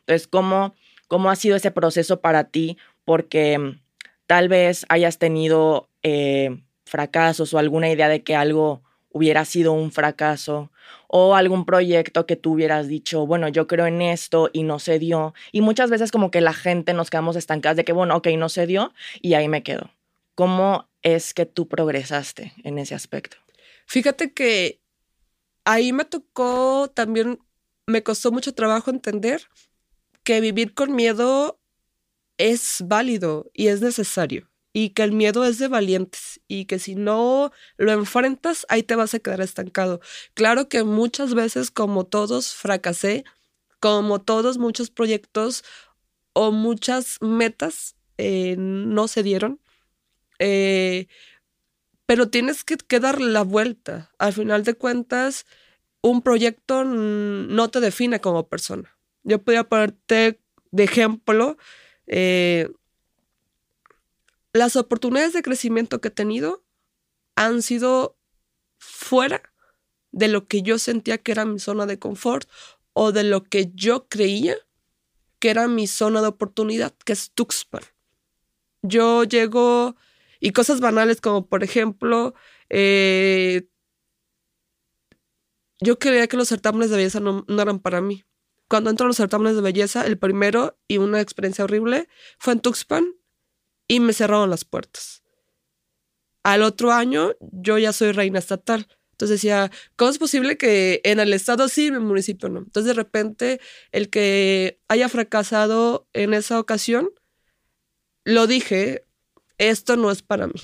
Entonces, 0.00 0.26
¿cómo, 0.26 0.74
cómo 1.08 1.30
ha 1.30 1.36
sido 1.36 1.56
ese 1.56 1.70
proceso 1.70 2.20
para 2.20 2.44
ti? 2.44 2.78
Porque 3.04 3.58
mm, 3.58 3.80
tal 4.26 4.48
vez 4.48 4.86
hayas 4.88 5.18
tenido 5.18 5.90
eh, 6.02 6.62
fracasos 6.86 7.52
o 7.54 7.58
alguna 7.58 7.90
idea 7.90 8.08
de 8.08 8.22
que 8.22 8.34
algo 8.34 8.82
hubiera 9.10 9.44
sido 9.44 9.72
un 9.72 9.92
fracaso 9.92 10.72
o 11.16 11.36
algún 11.36 11.64
proyecto 11.64 12.26
que 12.26 12.34
tú 12.34 12.54
hubieras 12.54 12.88
dicho, 12.88 13.24
bueno, 13.24 13.46
yo 13.46 13.68
creo 13.68 13.86
en 13.86 14.02
esto 14.02 14.50
y 14.52 14.64
no 14.64 14.80
se 14.80 14.98
dio. 14.98 15.32
Y 15.52 15.60
muchas 15.60 15.88
veces 15.88 16.10
como 16.10 16.32
que 16.32 16.40
la 16.40 16.52
gente 16.52 16.92
nos 16.92 17.08
quedamos 17.08 17.36
estancadas 17.36 17.76
de 17.76 17.84
que, 17.84 17.92
bueno, 17.92 18.16
ok, 18.16 18.30
no 18.36 18.48
se 18.48 18.66
dio 18.66 18.92
y 19.22 19.34
ahí 19.34 19.46
me 19.46 19.62
quedo. 19.62 19.92
¿Cómo 20.34 20.88
es 21.02 21.32
que 21.32 21.46
tú 21.46 21.68
progresaste 21.68 22.52
en 22.64 22.80
ese 22.80 22.96
aspecto? 22.96 23.36
Fíjate 23.86 24.32
que 24.32 24.80
ahí 25.64 25.92
me 25.92 26.04
tocó 26.04 26.90
también, 26.92 27.38
me 27.86 28.02
costó 28.02 28.32
mucho 28.32 28.52
trabajo 28.52 28.90
entender 28.90 29.42
que 30.24 30.40
vivir 30.40 30.74
con 30.74 30.96
miedo 30.96 31.60
es 32.38 32.82
válido 32.84 33.52
y 33.54 33.68
es 33.68 33.80
necesario 33.80 34.50
y 34.76 34.90
que 34.90 35.04
el 35.04 35.12
miedo 35.12 35.44
es 35.44 35.58
de 35.58 35.68
valientes 35.68 36.40
y 36.48 36.64
que 36.66 36.80
si 36.80 36.96
no 36.96 37.52
lo 37.78 37.92
enfrentas, 37.92 38.66
ahí 38.68 38.82
te 38.82 38.96
vas 38.96 39.14
a 39.14 39.20
quedar 39.20 39.40
estancado. 39.40 40.00
Claro 40.34 40.68
que 40.68 40.82
muchas 40.82 41.32
veces, 41.32 41.70
como 41.70 42.04
todos, 42.04 42.52
fracasé, 42.52 43.24
como 43.78 44.20
todos, 44.20 44.58
muchos 44.58 44.90
proyectos 44.90 45.62
o 46.32 46.50
muchas 46.50 47.18
metas 47.22 47.94
eh, 48.18 48.56
no 48.58 49.06
se 49.06 49.22
dieron, 49.22 49.60
eh, 50.40 51.06
pero 52.04 52.28
tienes 52.28 52.64
que, 52.64 52.76
dar 52.98 53.20
la 53.20 53.42
vuelta. 53.42 54.10
Al 54.18 54.32
final 54.32 54.64
de 54.64 54.74
cuentas, 54.74 55.46
un 56.02 56.20
proyecto 56.20 56.84
no 56.84 57.70
te 57.70 57.78
define 57.78 58.20
como 58.20 58.48
persona. 58.48 58.96
Yo 59.22 59.40
podría 59.40 59.64
ponerte 59.64 60.40
de 60.72 60.84
ejemplo, 60.84 61.56
eh, 62.08 62.68
las 64.54 64.76
oportunidades 64.76 65.32
de 65.32 65.42
crecimiento 65.42 66.00
que 66.00 66.08
he 66.08 66.12
tenido 66.12 66.64
han 67.34 67.60
sido 67.60 68.16
fuera 68.78 69.52
de 70.12 70.28
lo 70.28 70.46
que 70.46 70.62
yo 70.62 70.78
sentía 70.78 71.18
que 71.18 71.32
era 71.32 71.44
mi 71.44 71.58
zona 71.58 71.86
de 71.86 71.98
confort 71.98 72.48
o 72.92 73.10
de 73.10 73.24
lo 73.24 73.42
que 73.42 73.72
yo 73.74 74.08
creía 74.08 74.56
que 75.40 75.50
era 75.50 75.66
mi 75.66 75.88
zona 75.88 76.22
de 76.22 76.28
oportunidad, 76.28 76.94
que 77.04 77.12
es 77.12 77.32
Tuxpan. 77.32 77.82
Yo 78.82 79.24
llego 79.24 79.96
y 80.38 80.52
cosas 80.52 80.80
banales 80.80 81.20
como, 81.20 81.48
por 81.48 81.64
ejemplo, 81.64 82.34
eh, 82.70 83.68
yo 85.80 85.98
creía 85.98 86.28
que 86.28 86.36
los 86.36 86.48
certámenes 86.48 86.90
de 86.90 86.96
belleza 86.96 87.18
no, 87.18 87.44
no 87.48 87.60
eran 87.60 87.80
para 87.80 88.00
mí. 88.00 88.24
Cuando 88.68 88.88
entro 88.88 89.04
a 89.04 89.08
los 89.08 89.16
certámenes 89.16 89.56
de 89.56 89.62
belleza, 89.62 90.06
el 90.06 90.16
primero 90.16 90.78
y 90.86 90.98
una 90.98 91.20
experiencia 91.20 91.64
horrible 91.64 92.08
fue 92.38 92.52
en 92.52 92.60
Tuxpan 92.60 93.14
y 93.88 94.00
me 94.00 94.12
cerraron 94.12 94.50
las 94.50 94.64
puertas. 94.64 95.22
Al 96.42 96.62
otro 96.62 96.92
año 96.92 97.32
yo 97.40 97.78
ya 97.78 97.92
soy 97.92 98.12
reina 98.12 98.38
estatal. 98.38 98.86
Entonces 99.12 99.40
decía, 99.40 99.70
¿cómo 99.96 100.10
es 100.10 100.18
posible 100.18 100.56
que 100.56 101.00
en 101.04 101.20
el 101.20 101.32
estado 101.32 101.68
sí, 101.68 101.86
en 101.86 101.94
el 101.94 102.00
municipio 102.00 102.48
no? 102.48 102.58
Entonces 102.58 102.88
de 102.88 102.94
repente 102.94 103.60
el 103.92 104.10
que 104.10 104.80
haya 104.88 105.08
fracasado 105.08 106.08
en 106.12 106.34
esa 106.34 106.58
ocasión, 106.58 107.10
lo 108.24 108.46
dije, 108.46 109.06
esto 109.58 109.96
no 109.96 110.10
es 110.10 110.22
para 110.22 110.48
mí. 110.48 110.60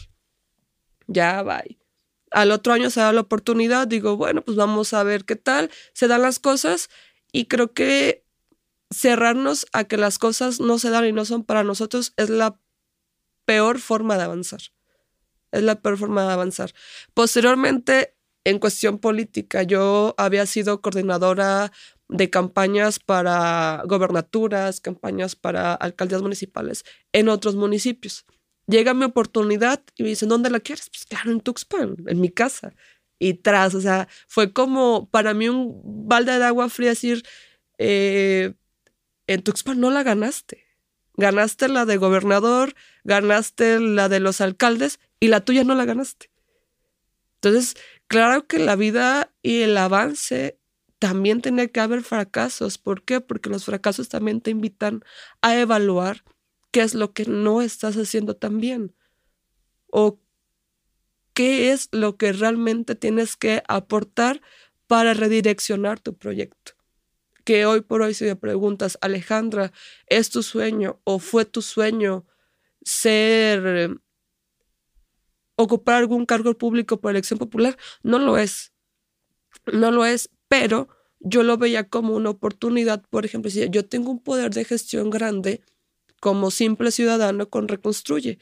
Ya, 1.06 1.42
bye. 1.42 1.78
Al 2.30 2.50
otro 2.50 2.72
año 2.72 2.90
se 2.90 3.00
da 3.00 3.12
la 3.12 3.22
oportunidad, 3.22 3.86
digo, 3.86 4.16
bueno, 4.16 4.42
pues 4.42 4.56
vamos 4.56 4.94
a 4.94 5.02
ver 5.02 5.24
qué 5.24 5.36
tal, 5.36 5.70
se 5.94 6.08
dan 6.08 6.22
las 6.22 6.38
cosas 6.38 6.88
y 7.32 7.46
creo 7.46 7.72
que 7.72 8.24
cerrarnos 8.92 9.66
a 9.72 9.84
que 9.84 9.96
las 9.96 10.18
cosas 10.18 10.60
no 10.60 10.78
se 10.78 10.90
dan 10.90 11.06
y 11.06 11.12
no 11.12 11.24
son 11.24 11.44
para 11.44 11.64
nosotros 11.64 12.12
es 12.16 12.30
la 12.30 12.58
peor 13.50 13.80
forma 13.80 14.16
de 14.16 14.22
avanzar. 14.22 14.60
Es 15.50 15.64
la 15.64 15.82
peor 15.82 15.98
forma 15.98 16.24
de 16.24 16.32
avanzar. 16.32 16.72
Posteriormente, 17.14 18.14
en 18.44 18.60
cuestión 18.60 19.00
política, 19.00 19.64
yo 19.64 20.14
había 20.18 20.46
sido 20.46 20.80
coordinadora 20.80 21.72
de 22.08 22.30
campañas 22.30 23.00
para 23.00 23.82
gobernaturas, 23.86 24.80
campañas 24.80 25.34
para 25.34 25.74
alcaldías 25.74 26.22
municipales 26.22 26.84
en 27.12 27.28
otros 27.28 27.56
municipios. 27.56 28.24
Llega 28.68 28.94
mi 28.94 29.04
oportunidad 29.04 29.82
y 29.96 30.04
me 30.04 30.10
dicen, 30.10 30.28
¿dónde 30.28 30.48
la 30.48 30.60
quieres? 30.60 30.88
Pues 30.88 31.04
claro, 31.04 31.32
en 31.32 31.40
Tuxpan, 31.40 31.96
en 32.06 32.20
mi 32.20 32.30
casa. 32.30 32.72
Y 33.18 33.34
tras, 33.34 33.74
o 33.74 33.80
sea, 33.80 34.06
fue 34.28 34.52
como 34.52 35.10
para 35.10 35.34
mí 35.34 35.48
un 35.48 36.06
balde 36.06 36.38
de 36.38 36.44
agua 36.44 36.68
fría 36.68 36.90
decir, 36.90 37.24
eh, 37.78 38.54
en 39.26 39.42
Tuxpan 39.42 39.80
no 39.80 39.90
la 39.90 40.04
ganaste. 40.04 40.69
Ganaste 41.20 41.68
la 41.68 41.84
de 41.84 41.98
gobernador, 41.98 42.74
ganaste 43.04 43.78
la 43.78 44.08
de 44.08 44.20
los 44.20 44.40
alcaldes 44.40 45.00
y 45.20 45.28
la 45.28 45.44
tuya 45.44 45.64
no 45.64 45.74
la 45.74 45.84
ganaste. 45.84 46.30
Entonces, 47.34 47.76
claro 48.06 48.46
que 48.46 48.58
la 48.58 48.74
vida 48.74 49.30
y 49.42 49.60
el 49.60 49.76
avance 49.76 50.58
también 50.98 51.42
tiene 51.42 51.70
que 51.70 51.80
haber 51.80 52.02
fracasos. 52.02 52.78
¿Por 52.78 53.04
qué? 53.04 53.20
Porque 53.20 53.50
los 53.50 53.66
fracasos 53.66 54.08
también 54.08 54.40
te 54.40 54.50
invitan 54.50 55.04
a 55.42 55.58
evaluar 55.58 56.24
qué 56.70 56.80
es 56.80 56.94
lo 56.94 57.12
que 57.12 57.26
no 57.26 57.60
estás 57.60 57.96
haciendo 57.96 58.34
tan 58.34 58.58
bien 58.58 58.94
o 59.88 60.22
qué 61.34 61.70
es 61.70 61.90
lo 61.92 62.16
que 62.16 62.32
realmente 62.32 62.94
tienes 62.94 63.36
que 63.36 63.62
aportar 63.68 64.40
para 64.86 65.12
redireccionar 65.12 66.00
tu 66.00 66.16
proyecto 66.16 66.79
que 67.44 67.66
hoy 67.66 67.80
por 67.80 68.02
hoy 68.02 68.14
si 68.14 68.24
me 68.24 68.36
preguntas, 68.36 68.98
Alejandra, 69.00 69.72
¿es 70.06 70.30
tu 70.30 70.42
sueño 70.42 71.00
o 71.04 71.18
fue 71.18 71.44
tu 71.44 71.62
sueño 71.62 72.26
ser, 72.82 73.90
ocupar 75.56 75.96
algún 75.96 76.26
cargo 76.26 76.56
público 76.56 77.00
por 77.00 77.10
elección 77.12 77.38
popular? 77.38 77.76
No 78.02 78.18
lo 78.18 78.38
es, 78.38 78.72
no 79.72 79.90
lo 79.90 80.04
es, 80.04 80.30
pero 80.48 80.88
yo 81.20 81.42
lo 81.42 81.58
veía 81.58 81.88
como 81.88 82.14
una 82.14 82.30
oportunidad, 82.30 83.04
por 83.10 83.24
ejemplo, 83.24 83.50
si 83.50 83.68
yo 83.70 83.86
tengo 83.86 84.10
un 84.10 84.22
poder 84.22 84.52
de 84.52 84.64
gestión 84.64 85.10
grande 85.10 85.62
como 86.20 86.50
simple 86.50 86.90
ciudadano 86.90 87.50
con 87.50 87.68
Reconstruye, 87.68 88.38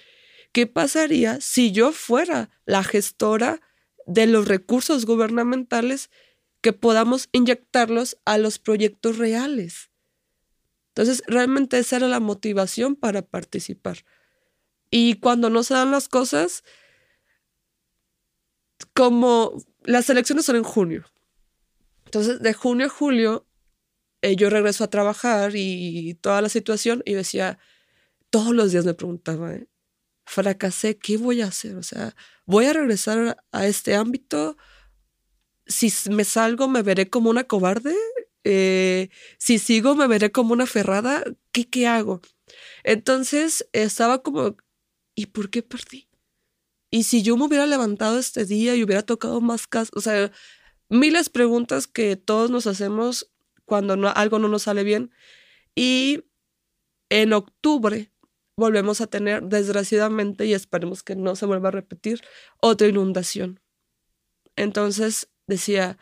¿qué 0.52 0.66
pasaría 0.66 1.40
si 1.40 1.72
yo 1.72 1.92
fuera 1.92 2.50
la 2.64 2.84
gestora 2.84 3.60
de 4.06 4.26
los 4.26 4.48
recursos 4.48 5.04
gubernamentales 5.04 6.10
que 6.60 6.72
podamos 6.72 7.28
inyectarlos 7.32 8.18
a 8.24 8.38
los 8.38 8.58
proyectos 8.58 9.18
reales. 9.18 9.90
Entonces, 10.88 11.22
realmente 11.26 11.78
esa 11.78 11.96
era 11.96 12.08
la 12.08 12.20
motivación 12.20 12.96
para 12.96 13.22
participar. 13.22 14.04
Y 14.90 15.14
cuando 15.14 15.50
no 15.50 15.62
se 15.62 15.74
dan 15.74 15.90
las 15.90 16.08
cosas, 16.08 16.64
como 18.94 19.62
las 19.84 20.10
elecciones 20.10 20.44
son 20.44 20.56
en 20.56 20.64
junio. 20.64 21.04
Entonces, 22.06 22.40
de 22.40 22.52
junio 22.52 22.86
a 22.86 22.88
julio, 22.90 23.46
eh, 24.22 24.34
yo 24.34 24.50
regreso 24.50 24.82
a 24.82 24.90
trabajar 24.90 25.52
y 25.54 26.14
toda 26.20 26.42
la 26.42 26.48
situación, 26.48 27.02
y 27.04 27.14
decía, 27.14 27.58
todos 28.30 28.54
los 28.54 28.72
días 28.72 28.84
me 28.84 28.94
preguntaba, 28.94 29.54
¿eh? 29.54 29.68
fracasé, 30.28 30.98
¿qué 30.98 31.16
voy 31.16 31.40
a 31.40 31.46
hacer? 31.46 31.76
O 31.76 31.82
sea, 31.82 32.14
¿voy 32.44 32.66
a 32.66 32.72
regresar 32.74 33.42
a 33.50 33.66
este 33.66 33.94
ámbito? 33.94 34.56
Si 35.68 35.92
me 36.10 36.24
salgo 36.24 36.68
me 36.68 36.82
veré 36.82 37.08
como 37.10 37.30
una 37.30 37.44
cobarde, 37.44 37.94
eh, 38.44 39.10
si 39.38 39.58
sigo 39.58 39.94
me 39.94 40.06
veré 40.06 40.32
como 40.32 40.52
una 40.52 40.66
ferrada, 40.66 41.22
¿qué, 41.52 41.68
qué 41.68 41.86
hago? 41.86 42.20
Entonces 42.84 43.68
estaba 43.72 44.22
como, 44.22 44.56
¿y 45.14 45.26
por 45.26 45.50
qué 45.50 45.62
perdí? 45.62 46.08
Y 46.90 47.02
si 47.04 47.22
yo 47.22 47.36
me 47.36 47.44
hubiera 47.44 47.66
levantado 47.66 48.18
este 48.18 48.44
día 48.44 48.74
y 48.74 48.82
hubiera 48.82 49.02
tocado 49.02 49.40
más 49.40 49.66
casos, 49.66 49.90
o 49.94 50.00
sea, 50.00 50.32
miles 50.88 51.28
preguntas 51.28 51.86
que 51.86 52.16
todos 52.16 52.50
nos 52.50 52.66
hacemos 52.66 53.30
cuando 53.66 53.94
algo 54.08 54.38
no 54.38 54.48
nos 54.48 54.62
sale 54.62 54.84
bien. 54.84 55.12
Y 55.74 56.24
en 57.10 57.32
octubre 57.34 58.10
volvemos 58.56 59.00
a 59.00 59.06
tener, 59.06 59.44
desgraciadamente, 59.44 60.46
y 60.46 60.54
esperemos 60.54 61.02
que 61.02 61.14
no 61.14 61.36
se 61.36 61.46
vuelva 61.46 61.68
a 61.68 61.72
repetir, 61.72 62.22
otra 62.60 62.88
inundación. 62.88 63.60
Entonces, 64.56 65.28
decía, 65.48 65.98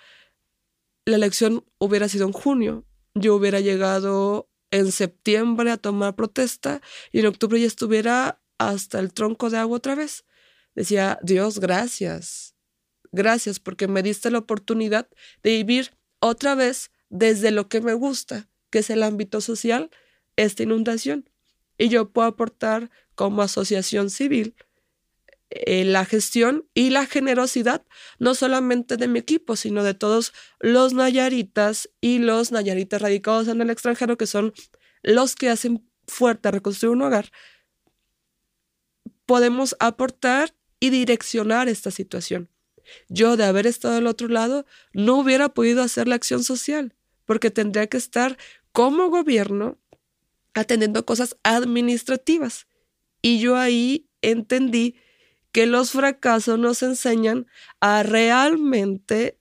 la 1.06 1.16
elección 1.16 1.64
hubiera 1.78 2.08
sido 2.08 2.26
en 2.26 2.32
junio, 2.32 2.84
yo 3.14 3.34
hubiera 3.34 3.60
llegado 3.60 4.50
en 4.70 4.92
septiembre 4.92 5.70
a 5.70 5.78
tomar 5.78 6.14
protesta 6.14 6.82
y 7.12 7.20
en 7.20 7.26
octubre 7.26 7.58
ya 7.58 7.66
estuviera 7.66 8.42
hasta 8.58 8.98
el 8.98 9.12
tronco 9.14 9.48
de 9.48 9.58
agua 9.58 9.78
otra 9.78 9.94
vez. 9.94 10.24
Decía, 10.74 11.18
Dios, 11.22 11.58
gracias, 11.60 12.54
gracias 13.12 13.60
porque 13.60 13.88
me 13.88 14.02
diste 14.02 14.30
la 14.30 14.38
oportunidad 14.38 15.08
de 15.42 15.50
vivir 15.52 15.96
otra 16.20 16.54
vez 16.54 16.90
desde 17.08 17.50
lo 17.50 17.68
que 17.68 17.80
me 17.80 17.94
gusta, 17.94 18.48
que 18.70 18.80
es 18.80 18.90
el 18.90 19.02
ámbito 19.02 19.40
social, 19.40 19.90
esta 20.36 20.64
inundación. 20.64 21.30
Y 21.78 21.88
yo 21.88 22.10
puedo 22.10 22.28
aportar 22.28 22.90
como 23.14 23.42
asociación 23.42 24.10
civil 24.10 24.54
eh, 25.50 25.84
la 25.84 26.04
gestión 26.04 26.68
y 26.74 26.90
la 26.90 27.06
generosidad, 27.06 27.84
no 28.18 28.34
solamente 28.34 28.96
de 28.96 29.06
mi 29.06 29.20
equipo, 29.20 29.54
sino 29.54 29.84
de 29.84 29.94
todos 29.94 30.32
los 30.58 30.92
nayaritas 30.92 31.88
y 32.00 32.18
los 32.18 32.50
nayaritas 32.50 33.00
radicados 33.00 33.46
en 33.48 33.60
el 33.60 33.70
extranjero, 33.70 34.16
que 34.18 34.26
son 34.26 34.52
los 35.02 35.36
que 35.36 35.48
hacen 35.48 35.88
fuerte 36.08 36.48
a 36.48 36.50
reconstruir 36.50 36.92
un 36.92 37.02
hogar, 37.02 37.30
podemos 39.24 39.76
aportar 39.78 40.54
y 40.80 40.90
direccionar 40.90 41.68
esta 41.68 41.90
situación. 41.90 42.48
Yo, 43.08 43.36
de 43.36 43.44
haber 43.44 43.66
estado 43.66 43.94
del 43.94 44.06
otro 44.06 44.28
lado, 44.28 44.66
no 44.92 45.16
hubiera 45.16 45.48
podido 45.48 45.82
hacer 45.82 46.08
la 46.08 46.14
acción 46.16 46.44
social, 46.44 46.94
porque 47.24 47.50
tendría 47.50 47.86
que 47.88 47.96
estar 47.96 48.36
como 48.72 49.10
gobierno 49.10 49.78
atendiendo 50.54 51.04
cosas 51.04 51.36
administrativas. 51.42 52.66
Y 53.22 53.40
yo 53.40 53.56
ahí 53.56 54.08
entendí 54.22 54.96
que 55.56 55.64
los 55.64 55.92
fracasos 55.92 56.58
nos 56.58 56.82
enseñan 56.82 57.46
a 57.80 58.02
realmente 58.02 59.40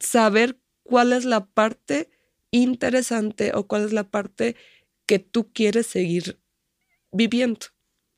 saber 0.00 0.58
cuál 0.82 1.12
es 1.12 1.26
la 1.26 1.44
parte 1.44 2.08
interesante 2.50 3.52
o 3.54 3.66
cuál 3.66 3.84
es 3.84 3.92
la 3.92 4.04
parte 4.04 4.56
que 5.04 5.18
tú 5.18 5.52
quieres 5.52 5.88
seguir 5.88 6.40
viviendo. 7.12 7.66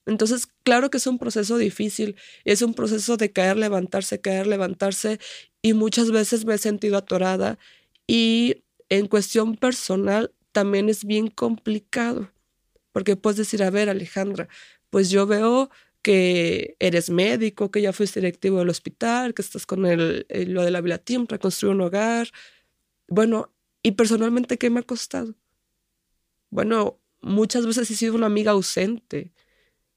Entonces, 0.06 0.46
claro 0.62 0.88
que 0.88 0.98
es 0.98 1.08
un 1.08 1.18
proceso 1.18 1.58
difícil, 1.58 2.14
es 2.44 2.62
un 2.62 2.72
proceso 2.72 3.16
de 3.16 3.32
caer, 3.32 3.56
levantarse, 3.56 4.20
caer, 4.20 4.46
levantarse, 4.46 5.18
y 5.62 5.72
muchas 5.72 6.12
veces 6.12 6.44
me 6.44 6.54
he 6.54 6.58
sentido 6.58 6.98
atorada 6.98 7.58
y 8.06 8.62
en 8.90 9.08
cuestión 9.08 9.56
personal 9.56 10.32
también 10.52 10.88
es 10.88 11.04
bien 11.04 11.26
complicado, 11.30 12.30
porque 12.92 13.16
puedes 13.16 13.38
decir, 13.38 13.64
a 13.64 13.70
ver, 13.70 13.88
Alejandra, 13.88 14.48
pues 14.88 15.10
yo 15.10 15.26
veo 15.26 15.68
que 16.06 16.76
eres 16.78 17.10
médico, 17.10 17.72
que 17.72 17.82
ya 17.82 17.92
fuiste 17.92 18.20
directivo 18.20 18.60
del 18.60 18.68
hospital, 18.68 19.34
que 19.34 19.42
estás 19.42 19.66
con 19.66 19.84
el, 19.86 20.24
lo 20.28 20.62
de 20.62 20.70
la 20.70 20.80
Vilatim 20.80 21.26
para 21.26 21.40
construir 21.40 21.74
un 21.74 21.80
hogar. 21.80 22.28
Bueno, 23.08 23.52
y 23.82 23.90
personalmente, 23.90 24.56
¿qué 24.56 24.70
me 24.70 24.78
ha 24.78 24.82
costado? 24.84 25.34
Bueno, 26.48 27.00
muchas 27.22 27.66
veces 27.66 27.90
he 27.90 27.96
sido 27.96 28.14
una 28.14 28.26
amiga 28.26 28.52
ausente 28.52 29.32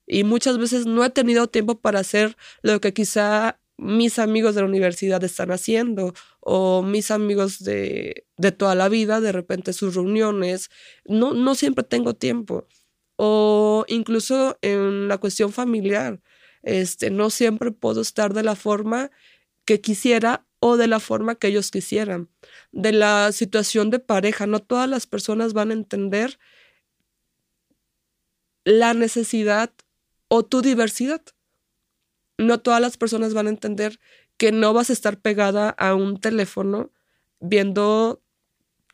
y 0.07 0.23
muchas 0.23 0.57
veces 0.57 0.87
no 0.87 1.05
he 1.05 1.11
tenido 1.11 1.45
tiempo 1.45 1.79
para 1.79 1.99
hacer 1.99 2.35
lo 2.63 2.81
que 2.81 2.91
quizá 2.91 3.59
mis 3.77 4.17
amigos 4.17 4.55
de 4.55 4.61
la 4.61 4.67
universidad 4.67 5.23
están 5.23 5.51
haciendo 5.51 6.15
o 6.39 6.81
mis 6.81 7.11
amigos 7.11 7.63
de, 7.63 8.25
de 8.37 8.51
toda 8.51 8.73
la 8.73 8.89
vida, 8.89 9.21
de 9.21 9.31
repente 9.31 9.73
sus 9.73 9.93
reuniones. 9.93 10.71
No, 11.05 11.35
no 11.35 11.53
siempre 11.53 11.83
tengo 11.83 12.15
tiempo. 12.15 12.67
O 13.21 13.83
incluso 13.89 14.57
en 14.61 15.09
la 15.09 15.17
cuestión 15.17 15.51
familiar. 15.51 16.21
Este, 16.63 17.09
no 17.09 17.29
siempre 17.29 17.69
puedo 17.71 17.99
estar 17.99 18.33
de 18.33 18.43
la 18.43 18.55
forma 18.55 19.11
que 19.65 19.81
quisiera 19.81 20.45
o 20.61 20.77
de 20.77 20.87
la 20.87 21.01
forma 21.01 21.35
que 21.35 21.47
ellos 21.47 21.69
quisieran. 21.69 22.29
De 22.71 22.93
la 22.93 23.33
situación 23.33 23.89
de 23.89 23.99
pareja, 23.99 24.47
no 24.47 24.61
todas 24.61 24.89
las 24.89 25.05
personas 25.05 25.51
van 25.51 25.71
a 25.71 25.73
entender 25.73 26.39
la 28.63 28.93
necesidad 28.93 29.73
o 30.29 30.45
tu 30.45 30.61
diversidad. 30.61 31.21
No 32.37 32.61
todas 32.61 32.79
las 32.79 32.95
personas 32.95 33.33
van 33.33 33.47
a 33.47 33.49
entender 33.49 33.99
que 34.37 34.53
no 34.53 34.71
vas 34.71 34.89
a 34.89 34.93
estar 34.93 35.19
pegada 35.19 35.71
a 35.71 35.93
un 35.93 36.21
teléfono 36.21 36.93
viendo 37.41 38.21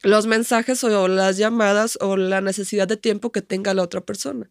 los 0.03 0.27
mensajes 0.27 0.83
o 0.83 1.07
las 1.07 1.37
llamadas 1.37 1.97
o 2.01 2.17
la 2.17 2.41
necesidad 2.41 2.87
de 2.87 2.97
tiempo 2.97 3.31
que 3.31 3.41
tenga 3.41 3.73
la 3.73 3.83
otra 3.83 4.01
persona. 4.01 4.49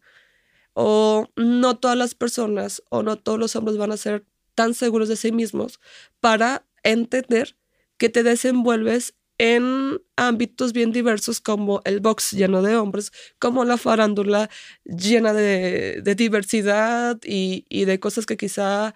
O 0.73 1.29
no 1.35 1.77
todas 1.77 1.97
las 1.97 2.15
personas 2.15 2.83
o 2.89 3.03
no 3.03 3.17
todos 3.17 3.39
los 3.39 3.55
hombres 3.55 3.77
van 3.77 3.91
a 3.91 3.97
ser 3.97 4.25
tan 4.55 4.73
seguros 4.73 5.09
de 5.09 5.15
sí 5.15 5.31
mismos 5.31 5.79
para 6.19 6.65
entender 6.83 7.55
que 7.97 8.09
te 8.09 8.23
desenvuelves 8.23 9.15
en 9.37 10.01
ámbitos 10.15 10.71
bien 10.71 10.91
diversos 10.91 11.41
como 11.41 11.81
el 11.83 11.99
box 11.99 12.31
lleno 12.31 12.61
de 12.61 12.77
hombres, 12.77 13.11
como 13.37 13.65
la 13.65 13.77
farándula 13.77 14.49
llena 14.85 15.33
de, 15.33 16.01
diversidad 16.15 17.19
y, 17.23 17.65
y, 17.69 17.85
de 17.85 17.99
cosas 17.99 18.25
que 18.25 18.37
quizá 18.37 18.95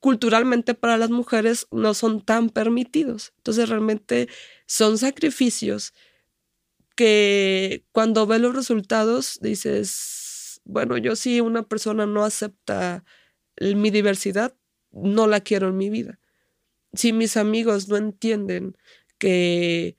culturalmente 0.00 0.74
para 0.74 0.96
las 0.96 1.10
mujeres 1.10 1.66
no 1.70 1.94
son 1.94 2.20
tan 2.20 2.50
permitidos. 2.50 3.32
Entonces 3.38 3.68
realmente 3.68 4.28
son 4.66 4.98
sacrificios 4.98 5.94
que 6.96 7.84
cuando 7.92 8.26
ves 8.26 8.40
los 8.40 8.54
resultados 8.54 9.38
dices, 9.40 10.60
bueno, 10.64 10.98
yo 10.98 11.16
sí 11.16 11.40
una 11.40 11.62
persona 11.62 12.06
no 12.06 12.24
acepta 12.24 13.04
mi 13.60 13.90
diversidad, 13.90 14.54
no 14.90 15.26
la 15.26 15.40
quiero 15.40 15.68
en 15.68 15.76
mi 15.76 15.90
vida 15.90 16.18
si 16.92 17.12
mis 17.12 17.36
amigos 17.36 17.88
no 17.88 17.96
entienden 17.96 18.76
que, 19.18 19.96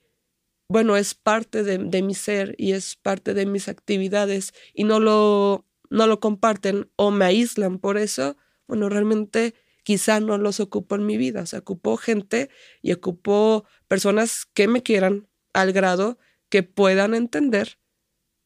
bueno, 0.68 0.96
es 0.96 1.14
parte 1.14 1.62
de, 1.62 2.02
mi 2.02 2.14
ser 2.14 2.54
y 2.58 2.72
es 2.72 2.96
parte 2.96 3.34
de 3.34 3.46
mis 3.46 3.68
actividades 3.68 4.52
y 4.74 4.84
no 4.84 5.00
lo, 5.00 5.66
no 5.90 6.06
lo 6.06 6.20
comparten 6.20 6.90
o 6.96 7.10
me 7.10 7.24
aíslan 7.24 7.78
por 7.78 7.98
eso, 7.98 8.36
bueno, 8.66 8.88
realmente 8.88 9.54
quizá 9.82 10.20
no 10.20 10.38
los 10.38 10.60
ocupo 10.60 10.94
en 10.94 11.06
mi 11.06 11.16
vida. 11.16 11.42
O 11.42 11.46
sea, 11.46 11.60
ocupo 11.60 11.96
gente 11.96 12.50
y 12.82 12.92
ocupo 12.92 13.66
personas 13.88 14.46
que 14.46 14.68
me 14.68 14.82
quieran 14.82 15.28
al 15.52 15.72
grado 15.72 16.18
que 16.48 16.62
puedan 16.62 17.14
entender 17.14 17.78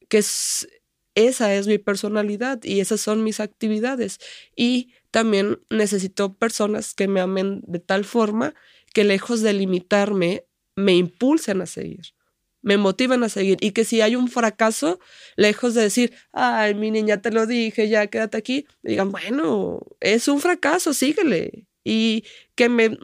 que 0.09 0.18
esa 0.18 1.55
es 1.55 1.66
mi 1.66 1.79
personalidad 1.79 2.62
y 2.62 2.81
esas 2.81 3.01
son 3.01 3.25
mis 3.25 3.40
actividades. 3.40 4.18
Y 4.55 4.92
también 5.11 5.61
necesito 5.70 6.35
personas 6.35 6.94
que 6.94 7.09
me 7.09 7.20
amen 7.20 7.62
de 7.66 7.81
tal 7.81 8.05
forma 8.05 8.55
que 8.92 9.05
lejos 9.05 9.42
de 9.42 9.53
limitarme, 9.53 10.46
me 10.77 10.94
impulsen 10.94 11.62
a 11.62 11.66
seguir, 11.66 12.14
me 12.62 12.77
motiven 12.79 13.23
a 13.23 13.29
seguir 13.29 13.59
y 13.61 13.73
que 13.73 13.85
si 13.85 14.01
hay 14.01 14.16
un 14.16 14.29
fracaso, 14.29 14.99
lejos 15.37 15.75
de 15.75 15.83
decir, 15.83 16.14
ay, 16.33 16.75
mi 16.75 16.90
niña 16.90 17.23
te 17.23 17.31
lo 17.31 17.47
dije, 17.47 17.88
ya 17.88 18.07
quédate 18.09 18.37
aquí, 18.38 18.66
digan, 18.83 19.12
bueno, 19.12 19.81
es 20.01 20.29
un 20.29 20.40
fracaso, 20.40 20.92
síguele. 20.95 21.66
Y 21.85 22.25
que 22.57 22.69
me, 22.69 22.99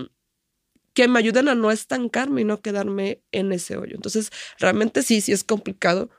que 0.94 1.08
me 1.08 1.18
ayuden 1.18 1.48
a 1.48 1.54
no 1.54 1.70
estancarme 1.70 2.42
y 2.42 2.44
no 2.44 2.60
quedarme 2.60 3.22
en 3.32 3.52
ese 3.52 3.76
hoyo. 3.76 3.94
Entonces, 3.96 4.30
realmente 4.58 5.02
sí, 5.02 5.20
sí 5.20 5.32
es 5.32 5.44
complicado. 5.44 6.10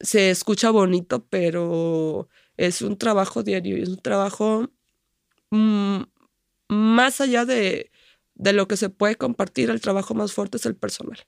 Se 0.00 0.30
escucha 0.30 0.70
bonito, 0.70 1.26
pero 1.28 2.28
es 2.56 2.82
un 2.82 2.98
trabajo 2.98 3.42
diario, 3.42 3.76
es 3.82 3.88
un 3.90 4.02
trabajo 4.02 4.70
Mm, 5.50 6.02
más 6.68 7.20
allá 7.20 7.44
de, 7.44 7.90
de 8.34 8.52
lo 8.52 8.68
que 8.68 8.76
se 8.76 8.90
puede 8.90 9.16
compartir, 9.16 9.70
el 9.70 9.80
trabajo 9.80 10.14
más 10.14 10.32
fuerte 10.32 10.58
es 10.58 10.66
el 10.66 10.76
personal. 10.76 11.18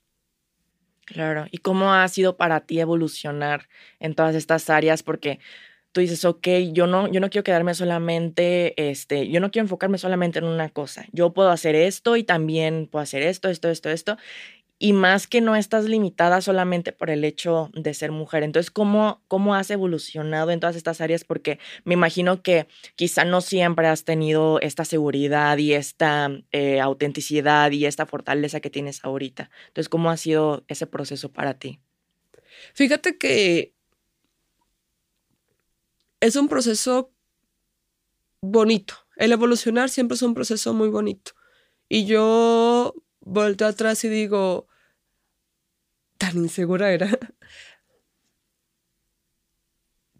Claro, 1.05 1.45
¿y 1.51 1.57
cómo 1.57 1.93
ha 1.93 2.07
sido 2.07 2.37
para 2.37 2.61
ti 2.61 2.79
evolucionar 2.79 3.67
en 3.99 4.15
todas 4.15 4.35
estas 4.35 4.69
áreas? 4.69 5.03
Porque 5.03 5.39
tú 5.93 6.01
dices, 6.01 6.25
ok, 6.25 6.47
yo 6.73 6.87
no, 6.87 7.07
yo 7.11 7.19
no 7.21 7.29
quiero 7.29 7.43
quedarme 7.43 7.73
solamente, 7.75 8.73
este, 8.91 9.29
yo 9.29 9.39
no 9.41 9.51
quiero 9.51 9.65
enfocarme 9.65 9.97
solamente 9.97 10.39
en 10.39 10.45
una 10.45 10.69
cosa. 10.69 11.05
Yo 11.11 11.33
puedo 11.33 11.49
hacer 11.51 11.75
esto 11.75 12.15
y 12.17 12.23
también 12.23 12.87
puedo 12.87 13.03
hacer 13.03 13.21
esto, 13.23 13.49
esto, 13.49 13.69
esto, 13.69 13.89
esto 13.89 14.17
y 14.79 14.93
más 14.93 15.27
que 15.27 15.39
no 15.39 15.55
estás 15.55 15.85
limitada 15.85 16.41
solamente 16.41 16.91
por 16.91 17.09
el 17.09 17.23
hecho 17.23 17.69
de 17.73 17.93
ser 17.93 18.11
mujer. 18.11 18.43
Entonces, 18.43 18.71
¿cómo, 18.71 19.23
cómo 19.27 19.55
has 19.55 19.69
evolucionado 19.71 20.51
en 20.51 20.59
todas 20.59 20.75
estas 20.75 20.99
áreas? 20.99 21.23
Porque 21.23 21.59
me 21.85 21.93
imagino 21.93 22.41
que 22.41 22.67
quizá 22.95 23.23
no 23.23 23.41
siempre 23.41 23.87
has 23.87 24.03
tenido 24.03 24.59
esta 24.59 24.83
seguridad 24.85 25.57
y 25.57 25.73
esta 25.73 26.31
eh, 26.51 26.81
autenticidad 26.81 27.71
y 27.71 27.85
esta 27.85 28.05
fortaleza 28.05 28.59
que 28.59 28.69
tienes 28.69 29.03
ahorita. 29.05 29.49
Entonces, 29.67 29.89
¿cómo 29.89 30.09
ha 30.09 30.17
sido 30.17 30.65
ese 30.67 30.87
proceso 30.87 31.31
para 31.31 31.53
ti? 31.53 31.79
Fíjate 32.73 33.17
que 33.17 33.73
es 36.19 36.35
un 36.35 36.47
proceso 36.47 37.13
bonito. 38.41 38.95
El 39.15 39.31
evolucionar 39.31 39.89
siempre 39.89 40.15
es 40.15 40.21
un 40.21 40.33
proceso 40.33 40.73
muy 40.73 40.89
bonito. 40.89 41.33
Y 41.87 42.05
yo 42.05 42.93
volteo 43.25 43.67
atrás 43.67 44.03
y 44.03 44.09
digo, 44.09 44.67
tan 46.17 46.37
insegura 46.37 46.91
era. 46.91 47.09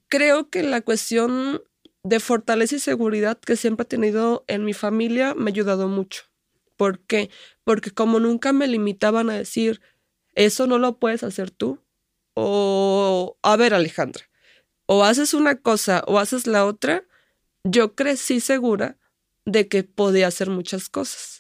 Creo 0.09 0.49
que 0.49 0.63
la 0.63 0.81
cuestión 0.81 1.63
de 2.03 2.19
fortaleza 2.19 2.75
y 2.75 2.79
seguridad 2.79 3.39
que 3.39 3.55
siempre 3.55 3.83
he 3.83 3.87
tenido 3.87 4.43
en 4.47 4.65
mi 4.65 4.73
familia 4.73 5.33
me 5.35 5.49
ha 5.49 5.53
ayudado 5.53 5.87
mucho. 5.87 6.23
¿Por 6.75 6.99
qué? 6.99 7.29
Porque 7.63 7.91
como 7.91 8.19
nunca 8.19 8.53
me 8.53 8.67
limitaban 8.67 9.29
a 9.29 9.37
decir, 9.37 9.81
eso 10.35 10.67
no 10.67 10.77
lo 10.79 10.99
puedes 10.99 11.23
hacer 11.23 11.49
tú, 11.51 11.79
o, 12.35 13.37
a 13.41 13.55
ver 13.55 13.73
Alejandra, 13.73 14.25
o 14.85 15.03
haces 15.03 15.33
una 15.33 15.61
cosa 15.61 16.03
o 16.07 16.19
haces 16.19 16.47
la 16.47 16.65
otra, 16.65 17.05
yo 17.63 17.95
crecí 17.95 18.39
segura 18.39 18.97
de 19.45 19.67
que 19.67 19.83
podía 19.83 20.27
hacer 20.27 20.49
muchas 20.49 20.89
cosas. 20.89 21.32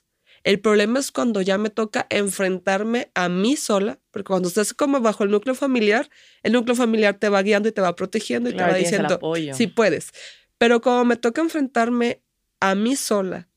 El 0.43 0.59
problema 0.59 0.99
es 0.99 1.11
cuando 1.11 1.41
ya 1.41 1.57
me 1.57 1.69
toca 1.69 2.05
enfrentarme 2.09 3.11
a 3.15 3.29
mí 3.29 3.55
sola, 3.55 3.99
porque 4.11 4.27
cuando 4.27 4.49
estás 4.49 4.73
como 4.73 4.99
bajo 4.99 5.23
el 5.23 5.31
núcleo 5.31 5.55
familiar, 5.55 6.09
el 6.43 6.53
núcleo 6.53 6.75
familiar 6.75 7.17
te 7.17 7.29
va 7.29 7.41
guiando 7.41 7.69
y 7.69 7.71
te 7.71 7.81
va 7.81 7.95
protegiendo 7.95 8.49
y 8.49 8.53
te 8.55 8.61
va 8.61 8.73
diciendo, 8.73 9.19
sí 9.53 9.67
puedes. 9.67 10.11
Pero 10.57 10.81
como 10.81 11.05
me 11.05 11.15
toca 11.15 11.41
enfrentarme 11.41 12.21
a 12.59 12.75
mí 12.75 12.95
sola, 12.95 13.49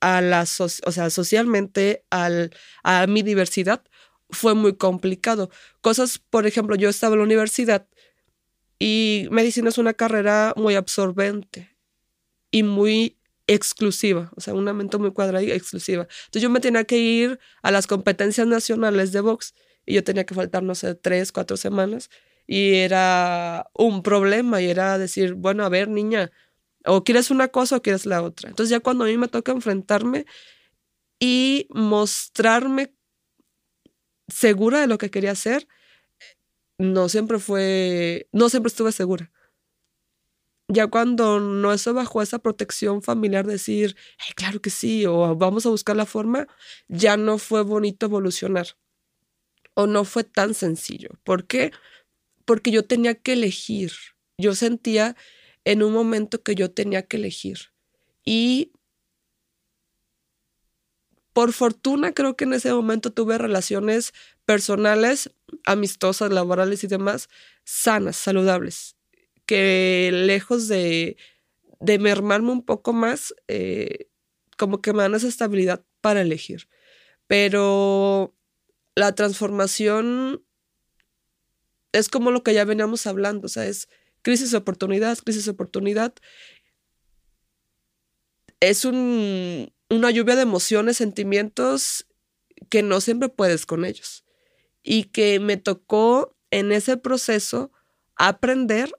a 0.00 0.20
la, 0.20 0.42
o 0.42 0.92
sea, 0.92 1.10
socialmente, 1.10 2.04
al, 2.10 2.50
a 2.84 3.06
mi 3.06 3.22
diversidad, 3.22 3.82
fue 4.30 4.54
muy 4.54 4.76
complicado. 4.76 5.50
Cosas, 5.80 6.18
por 6.18 6.46
ejemplo, 6.46 6.76
yo 6.76 6.88
estaba 6.88 7.14
en 7.14 7.20
la 7.20 7.24
universidad 7.24 7.88
y 8.78 9.26
medicina 9.30 9.70
es 9.70 9.78
una 9.78 9.94
carrera 9.94 10.52
muy 10.56 10.74
absorbente 10.74 11.76
y 12.50 12.62
muy 12.62 13.17
exclusiva, 13.48 14.30
o 14.36 14.40
sea, 14.40 14.54
una 14.54 14.72
mente 14.72 14.98
muy 14.98 15.12
cuadrada 15.12 15.42
y 15.42 15.50
exclusiva. 15.50 16.06
Entonces 16.26 16.42
yo 16.42 16.50
me 16.50 16.60
tenía 16.60 16.84
que 16.84 16.98
ir 16.98 17.40
a 17.62 17.70
las 17.72 17.86
competencias 17.86 18.46
nacionales 18.46 19.10
de 19.10 19.22
box 19.22 19.54
y 19.86 19.94
yo 19.94 20.04
tenía 20.04 20.24
que 20.26 20.34
faltar, 20.34 20.62
no 20.62 20.74
sé, 20.74 20.94
tres, 20.94 21.32
cuatro 21.32 21.56
semanas 21.56 22.10
y 22.46 22.74
era 22.76 23.66
un 23.74 24.02
problema 24.02 24.60
y 24.62 24.68
era 24.70 24.98
decir, 24.98 25.34
bueno, 25.34 25.64
a 25.64 25.70
ver, 25.70 25.88
niña, 25.88 26.30
o 26.84 27.04
quieres 27.04 27.30
una 27.30 27.48
cosa 27.48 27.76
o 27.76 27.82
quieres 27.82 28.06
la 28.06 28.22
otra. 28.22 28.50
Entonces 28.50 28.70
ya 28.70 28.80
cuando 28.80 29.04
a 29.04 29.08
mí 29.08 29.16
me 29.16 29.28
toca 29.28 29.52
enfrentarme 29.52 30.26
y 31.18 31.66
mostrarme 31.70 32.94
segura 34.28 34.80
de 34.80 34.86
lo 34.86 34.98
que 34.98 35.10
quería 35.10 35.32
hacer, 35.32 35.66
no 36.78 37.08
siempre 37.08 37.38
fue, 37.38 38.28
no 38.32 38.50
siempre 38.50 38.68
estuve 38.68 38.92
segura 38.92 39.32
ya 40.68 40.86
cuando 40.86 41.40
no 41.40 41.72
eso 41.72 41.94
bajo 41.94 42.20
esa 42.22 42.38
protección 42.38 43.02
familiar, 43.02 43.46
decir, 43.46 43.96
claro 44.36 44.60
que 44.60 44.70
sí, 44.70 45.06
o 45.06 45.34
vamos 45.34 45.64
a 45.66 45.70
buscar 45.70 45.96
la 45.96 46.06
forma, 46.06 46.46
ya 46.88 47.16
no 47.16 47.38
fue 47.38 47.62
bonito 47.62 48.06
evolucionar. 48.06 48.68
O 49.74 49.86
no 49.86 50.04
fue 50.04 50.24
tan 50.24 50.54
sencillo. 50.54 51.10
¿Por 51.24 51.46
qué? 51.46 51.72
Porque 52.44 52.70
yo 52.70 52.84
tenía 52.84 53.14
que 53.14 53.34
elegir. 53.34 53.92
Yo 54.38 54.54
sentía 54.54 55.16
en 55.64 55.82
un 55.82 55.92
momento 55.92 56.42
que 56.42 56.54
yo 56.54 56.70
tenía 56.70 57.02
que 57.02 57.16
elegir. 57.16 57.58
Y 58.24 58.72
por 61.32 61.52
fortuna 61.52 62.12
creo 62.12 62.36
que 62.36 62.44
en 62.44 62.54
ese 62.54 62.72
momento 62.72 63.12
tuve 63.12 63.38
relaciones 63.38 64.12
personales, 64.44 65.30
amistosas, 65.64 66.30
laborales 66.32 66.84
y 66.84 66.88
demás, 66.88 67.28
sanas, 67.64 68.16
saludables 68.16 68.97
que 69.48 70.10
lejos 70.12 70.68
de, 70.68 71.16
de 71.80 71.98
mermarme 71.98 72.52
un 72.52 72.62
poco 72.62 72.92
más, 72.92 73.34
eh, 73.48 74.10
como 74.58 74.82
que 74.82 74.92
me 74.92 75.02
dan 75.02 75.14
esa 75.14 75.26
estabilidad 75.26 75.82
para 76.02 76.20
elegir. 76.20 76.68
Pero 77.26 78.36
la 78.94 79.14
transformación 79.14 80.44
es 81.92 82.10
como 82.10 82.30
lo 82.30 82.42
que 82.42 82.52
ya 82.52 82.66
veníamos 82.66 83.06
hablando, 83.06 83.46
o 83.46 83.48
sea, 83.48 83.64
es 83.64 83.88
crisis 84.20 84.52
oportunidad, 84.52 85.16
crisis 85.24 85.48
oportunidad. 85.48 86.12
Es 88.60 88.84
un, 88.84 89.72
una 89.88 90.10
lluvia 90.10 90.36
de 90.36 90.42
emociones, 90.42 90.98
sentimientos 90.98 92.06
que 92.68 92.82
no 92.82 93.00
siempre 93.00 93.30
puedes 93.30 93.64
con 93.64 93.86
ellos. 93.86 94.26
Y 94.82 95.04
que 95.04 95.40
me 95.40 95.56
tocó 95.56 96.36
en 96.50 96.70
ese 96.70 96.98
proceso 96.98 97.72
aprender 98.14 98.92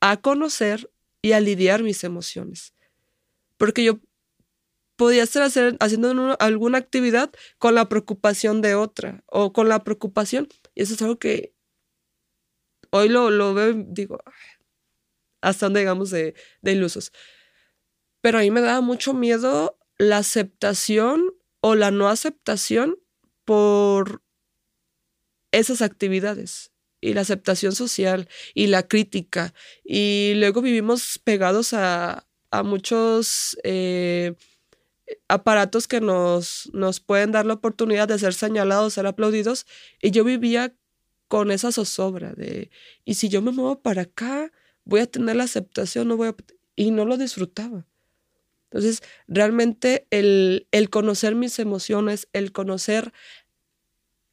a 0.00 0.20
conocer 0.20 0.90
y 1.22 1.32
a 1.32 1.40
lidiar 1.40 1.82
mis 1.82 2.04
emociones. 2.04 2.74
Porque 3.56 3.84
yo 3.84 4.00
podía 4.96 5.22
estar 5.22 5.42
hacer, 5.42 5.76
haciendo 5.80 6.36
alguna 6.38 6.78
actividad 6.78 7.30
con 7.58 7.74
la 7.74 7.88
preocupación 7.88 8.62
de 8.62 8.74
otra 8.74 9.24
o 9.26 9.52
con 9.52 9.68
la 9.68 9.84
preocupación. 9.84 10.48
Y 10.74 10.82
eso 10.82 10.94
es 10.94 11.02
algo 11.02 11.18
que 11.18 11.54
hoy 12.90 13.08
lo, 13.08 13.30
lo 13.30 13.54
veo 13.54 13.74
digo, 13.74 14.20
hasta 15.40 15.66
dónde 15.66 15.80
llegamos 15.80 16.10
de, 16.10 16.34
de 16.62 16.72
ilusos. 16.72 17.12
Pero 18.20 18.38
a 18.38 18.40
mí 18.42 18.50
me 18.50 18.60
daba 18.60 18.80
mucho 18.80 19.14
miedo 19.14 19.78
la 19.98 20.18
aceptación 20.18 21.34
o 21.60 21.74
la 21.74 21.90
no 21.90 22.08
aceptación 22.08 22.98
por 23.44 24.22
esas 25.52 25.82
actividades 25.82 26.72
y 27.00 27.14
la 27.14 27.22
aceptación 27.22 27.72
social 27.72 28.28
y 28.54 28.68
la 28.68 28.86
crítica. 28.86 29.54
Y 29.84 30.34
luego 30.36 30.62
vivimos 30.62 31.20
pegados 31.22 31.72
a, 31.74 32.26
a 32.50 32.62
muchos 32.62 33.56
eh, 33.64 34.34
aparatos 35.28 35.86
que 35.88 36.00
nos, 36.00 36.70
nos 36.72 37.00
pueden 37.00 37.32
dar 37.32 37.46
la 37.46 37.54
oportunidad 37.54 38.08
de 38.08 38.18
ser 38.18 38.34
señalados, 38.34 38.94
ser 38.94 39.06
aplaudidos. 39.06 39.66
Y 40.00 40.10
yo 40.10 40.24
vivía 40.24 40.74
con 41.28 41.50
esa 41.50 41.72
zozobra 41.72 42.32
de, 42.34 42.70
y 43.04 43.14
si 43.14 43.28
yo 43.28 43.42
me 43.42 43.52
muevo 43.52 43.82
para 43.82 44.02
acá, 44.02 44.52
voy 44.84 45.00
a 45.00 45.06
tener 45.06 45.36
la 45.36 45.44
aceptación, 45.44 46.08
no 46.08 46.16
voy. 46.16 46.34
Y 46.76 46.90
no 46.90 47.04
lo 47.04 47.16
disfrutaba. 47.16 47.86
Entonces, 48.70 49.02
realmente 49.28 50.06
el, 50.10 50.68
el 50.72 50.90
conocer 50.90 51.34
mis 51.34 51.58
emociones, 51.58 52.28
el 52.32 52.52
conocer 52.52 53.12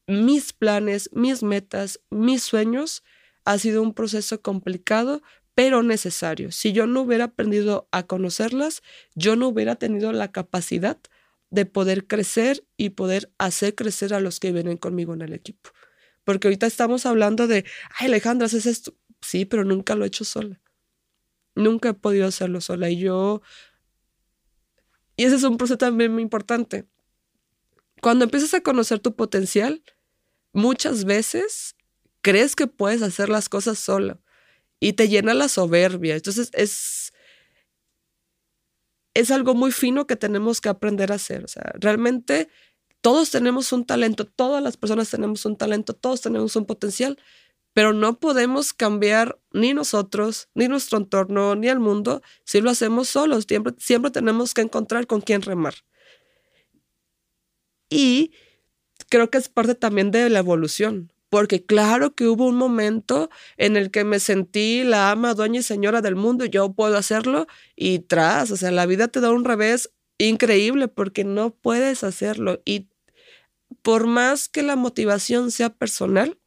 mis 0.07 0.53
planes, 0.53 1.09
mis 1.13 1.43
metas, 1.43 1.99
mis 2.09 2.43
sueños, 2.43 3.03
ha 3.45 3.57
sido 3.57 3.81
un 3.81 3.93
proceso 3.93 4.41
complicado, 4.41 5.21
pero 5.55 5.83
necesario. 5.83 6.51
Si 6.51 6.71
yo 6.71 6.87
no 6.87 7.01
hubiera 7.01 7.25
aprendido 7.25 7.87
a 7.91 8.03
conocerlas, 8.03 8.81
yo 9.15 9.35
no 9.35 9.47
hubiera 9.47 9.75
tenido 9.75 10.11
la 10.11 10.31
capacidad 10.31 10.97
de 11.49 11.65
poder 11.65 12.07
crecer 12.07 12.65
y 12.77 12.91
poder 12.91 13.31
hacer 13.37 13.75
crecer 13.75 14.13
a 14.13 14.19
los 14.19 14.39
que 14.39 14.51
vienen 14.51 14.77
conmigo 14.77 15.13
en 15.13 15.21
el 15.21 15.33
equipo. 15.33 15.69
Porque 16.23 16.47
ahorita 16.47 16.65
estamos 16.65 17.05
hablando 17.05 17.47
de, 17.47 17.65
ay 17.99 18.07
Alejandra, 18.07 18.47
haces 18.47 18.65
esto. 18.65 18.95
Sí, 19.21 19.45
pero 19.45 19.63
nunca 19.63 19.95
lo 19.95 20.03
he 20.03 20.07
hecho 20.07 20.25
sola. 20.25 20.59
Nunca 21.55 21.89
he 21.89 21.93
podido 21.93 22.27
hacerlo 22.27 22.61
sola. 22.61 22.89
Y 22.89 22.97
yo... 22.97 23.41
Y 25.15 25.25
ese 25.25 25.35
es 25.35 25.43
un 25.43 25.57
proceso 25.57 25.77
también 25.77 26.11
muy 26.11 26.23
importante. 26.23 26.87
Cuando 28.01 28.25
empiezas 28.25 28.53
a 28.55 28.61
conocer 28.61 28.99
tu 28.99 29.15
potencial, 29.15 29.83
muchas 30.53 31.03
veces 31.05 31.75
crees 32.21 32.55
que 32.55 32.67
puedes 32.67 33.01
hacer 33.01 33.29
las 33.29 33.49
cosas 33.49 33.77
sola 33.79 34.19
y 34.79 34.93
te 34.93 35.09
llena 35.09 35.33
la 35.33 35.49
soberbia. 35.49 36.15
Entonces 36.15 36.49
es, 36.53 37.13
es 39.13 39.31
algo 39.31 39.55
muy 39.55 39.71
fino 39.71 40.07
que 40.07 40.15
tenemos 40.15 40.61
que 40.61 40.69
aprender 40.69 41.11
a 41.11 41.15
hacer. 41.15 41.43
O 41.43 41.47
sea, 41.47 41.73
realmente 41.75 42.49
todos 43.01 43.31
tenemos 43.31 43.73
un 43.73 43.85
talento, 43.85 44.25
todas 44.25 44.63
las 44.63 44.77
personas 44.77 45.09
tenemos 45.09 45.45
un 45.45 45.57
talento, 45.57 45.93
todos 45.93 46.21
tenemos 46.21 46.55
un 46.55 46.65
potencial, 46.65 47.19
pero 47.73 47.91
no 47.91 48.19
podemos 48.19 48.71
cambiar 48.71 49.39
ni 49.51 49.73
nosotros, 49.73 50.47
ni 50.53 50.67
nuestro 50.67 50.99
entorno, 50.99 51.55
ni 51.55 51.67
el 51.67 51.79
mundo 51.79 52.21
si 52.45 52.61
lo 52.61 52.69
hacemos 52.69 53.09
solos. 53.09 53.45
Siempre, 53.47 53.73
siempre 53.77 54.11
tenemos 54.11 54.53
que 54.53 54.61
encontrar 54.61 55.07
con 55.07 55.21
quién 55.21 55.41
remar. 55.41 55.75
Y 57.89 58.31
creo 59.13 59.29
que 59.29 59.37
es 59.37 59.47
parte 59.47 59.75
también 59.75 60.09
de 60.09 60.27
la 60.31 60.39
evolución 60.39 61.13
porque 61.29 61.63
claro 61.63 62.15
que 62.15 62.27
hubo 62.27 62.47
un 62.47 62.55
momento 62.55 63.29
en 63.57 63.77
el 63.77 63.91
que 63.91 64.03
me 64.03 64.19
sentí 64.19 64.83
la 64.83 65.11
ama, 65.11 65.35
dueña 65.35 65.59
y 65.59 65.63
señora 65.63 66.01
del 66.01 66.15
mundo, 66.15 66.45
yo 66.45 66.73
puedo 66.73 66.97
hacerlo 66.97 67.45
y 67.75 67.99
tras, 67.99 68.49
o 68.49 68.57
sea, 68.57 68.71
la 68.71 68.87
vida 68.87 69.07
te 69.07 69.19
da 69.19 69.31
un 69.31 69.45
revés 69.45 69.91
increíble 70.17 70.87
porque 70.87 71.23
no 71.23 71.51
puedes 71.51 72.03
hacerlo 72.03 72.59
y 72.65 72.87
por 73.83 74.07
más 74.07 74.49
que 74.49 74.63
la 74.63 74.75
motivación 74.75 75.51
sea 75.51 75.69
personal, 75.71 76.39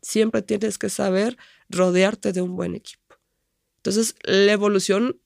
siempre 0.00 0.40
tienes 0.40 0.78
que 0.78 0.88
saber 0.88 1.36
rodearte 1.68 2.32
de 2.32 2.40
un 2.40 2.56
buen 2.56 2.74
equipo. 2.74 3.16
Entonces, 3.76 4.14
la 4.22 4.52
evolución 4.52 5.20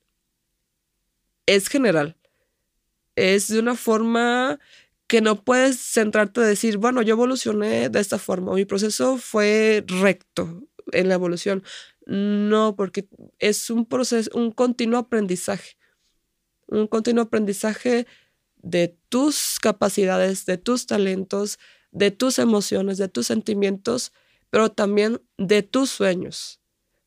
es 1.46 1.68
general, 1.68 2.16
es 3.14 3.46
de 3.46 3.60
una 3.60 3.76
forma 3.76 4.58
que 5.14 5.20
no 5.20 5.44
puedes 5.44 5.78
centrarte 5.78 6.40
a 6.40 6.44
decir, 6.44 6.76
bueno, 6.76 7.00
yo 7.00 7.12
evolucioné 7.12 7.88
de 7.88 8.00
esta 8.00 8.18
forma, 8.18 8.52
mi 8.52 8.64
proceso 8.64 9.16
fue 9.16 9.84
recto 9.86 10.64
en 10.90 11.06
la 11.06 11.14
evolución. 11.14 11.62
No, 12.04 12.74
porque 12.74 13.06
es 13.38 13.70
un 13.70 13.86
proceso, 13.86 14.28
un 14.34 14.50
continuo 14.50 14.98
aprendizaje, 14.98 15.76
un 16.66 16.88
continuo 16.88 17.22
aprendizaje 17.22 18.08
de 18.56 18.98
tus 19.08 19.60
capacidades, 19.60 20.46
de 20.46 20.58
tus 20.58 20.86
talentos, 20.86 21.60
de 21.92 22.10
tus 22.10 22.40
emociones, 22.40 22.98
de 22.98 23.06
tus 23.06 23.28
sentimientos, 23.28 24.12
pero 24.50 24.72
también 24.72 25.22
de 25.38 25.62
tus 25.62 25.90
sueños. 25.90 26.58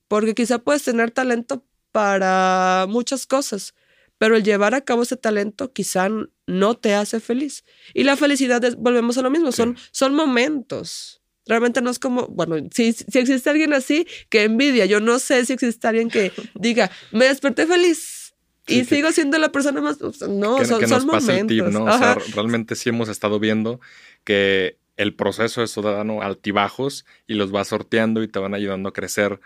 Porque 0.08 0.34
quizá 0.34 0.60
puedes 0.60 0.84
tener 0.84 1.12
talento 1.12 1.66
para 1.92 2.86
muchas 2.88 3.28
cosas, 3.28 3.76
pero 4.18 4.36
el 4.36 4.44
llevar 4.44 4.74
a 4.76 4.82
cabo 4.82 5.04
ese 5.04 5.18
talento 5.18 5.72
quizá 5.72 6.10
no 6.48 6.76
te 6.76 6.94
hace 6.94 7.20
feliz. 7.20 7.64
Y 7.94 8.04
la 8.04 8.16
felicidad, 8.16 8.62
volvemos 8.78 9.18
a 9.18 9.22
lo 9.22 9.30
mismo, 9.30 9.52
son, 9.52 9.78
son 9.92 10.16
momentos. 10.16 11.22
Realmente 11.46 11.82
no 11.82 11.90
es 11.90 12.00
como, 12.00 12.28
bueno, 12.28 12.58
si, 12.74 12.94
si 12.94 13.20
existe 13.20 13.50
alguien 13.50 13.74
así, 13.74 14.08
que 14.30 14.44
envidia. 14.44 14.86
Yo 14.86 15.00
no 15.00 15.20
sé 15.20 15.46
si 15.46 15.54
existe 15.54 15.88
alguien 15.88 16.10
que 16.10 16.32
diga, 16.56 16.92
me 17.12 17.26
desperté 17.26 17.66
feliz 17.66 18.36
y 18.68 18.84
sigo 18.84 19.12
siendo 19.12 19.38
la 19.38 19.52
persona 19.52 19.82
más. 19.82 20.00
No, 20.02 20.66
son, 20.66 20.88
son 20.88 21.06
momentos. 21.06 21.74
¿no? 21.74 21.86
O 21.86 21.98
sea, 21.98 22.18
realmente 22.36 22.76
sí 22.76 22.90
hemos 22.90 23.10
estado 23.10 23.40
viendo 23.40 23.80
que 24.24 24.78
el 24.98 25.16
proceso 25.16 25.64
es 25.64 25.72
ciudadano 25.72 26.22
altibajos 26.22 27.06
y 27.28 27.36
los 27.36 27.54
va 27.54 27.64
sorteando 27.64 28.24
y 28.24 28.28
te 28.28 28.40
van 28.40 28.54
ayudando 28.54 28.90
a 28.90 28.94
crecer. 28.94 29.40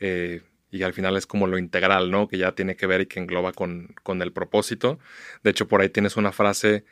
Eh, 0.00 0.42
y 0.70 0.82
al 0.82 0.92
final 0.92 1.16
es 1.16 1.26
como 1.26 1.46
lo 1.46 1.58
integral, 1.58 2.10
¿no? 2.10 2.28
Que 2.28 2.38
ya 2.38 2.52
tiene 2.52 2.76
que 2.76 2.86
ver 2.86 3.02
y 3.02 3.06
que 3.06 3.20
engloba 3.20 3.52
con, 3.52 3.94
con, 4.02 4.22
el 4.22 4.32
propósito. 4.32 4.98
De 5.42 5.50
hecho, 5.50 5.68
por 5.68 5.80
ahí 5.80 5.88
tienes 5.88 6.16
una 6.16 6.32
frase 6.32 6.84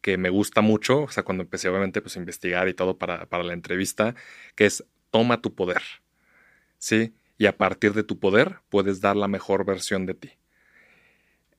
que 0.00 0.18
me 0.18 0.30
gusta 0.30 0.60
mucho, 0.60 1.02
o 1.02 1.08
sea, 1.08 1.22
cuando 1.24 1.42
empecé 1.44 1.68
obviamente 1.68 2.02
pues 2.02 2.16
a 2.16 2.20
investigar 2.20 2.68
y 2.68 2.74
todo 2.74 2.98
para, 2.98 3.26
para 3.26 3.42
la 3.42 3.54
entrevista, 3.54 4.14
que 4.54 4.66
es 4.66 4.84
toma 5.10 5.40
tu 5.40 5.54
poder, 5.54 5.82
¿sí? 6.78 7.14
Y 7.38 7.46
a 7.46 7.56
partir 7.56 7.94
de 7.94 8.04
tu 8.04 8.18
poder 8.18 8.60
puedes 8.68 9.00
dar 9.00 9.16
la 9.16 9.28
mejor 9.28 9.64
versión 9.64 10.06
de 10.06 10.14
ti. 10.14 10.32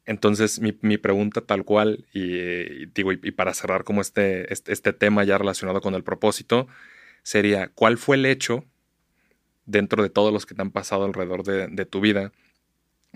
Entonces, 0.06 0.60
mi, 0.60 0.78
mi 0.82 0.98
pregunta 0.98 1.42
tal 1.42 1.66
cual, 1.66 2.06
y, 2.14 2.86
digo, 2.88 3.12
y, 3.12 3.32
para 3.32 3.54
cerrar 3.54 3.84
como 3.84 4.02
este, 4.02 4.52
este, 4.54 4.72
este 4.72 4.94
tema 4.94 5.24
ya 5.24 5.38
relacionado 5.38 5.82
con 5.82 5.96
el 5.96 6.04
propósito, 6.04 6.68
sería, 7.24 7.70
¿cuál 7.70 7.98
fue 7.98 8.18
el 8.18 8.28
hecho 8.28 8.66
dentro 9.66 10.04
de 10.04 10.10
todos 10.10 10.32
los 10.32 10.46
que 10.46 10.56
te 10.56 10.62
han 10.62 10.72
pasado 10.72 11.06
alrededor 11.06 11.44
de, 11.44 11.86
tu 11.86 12.00
vida, 12.00 12.32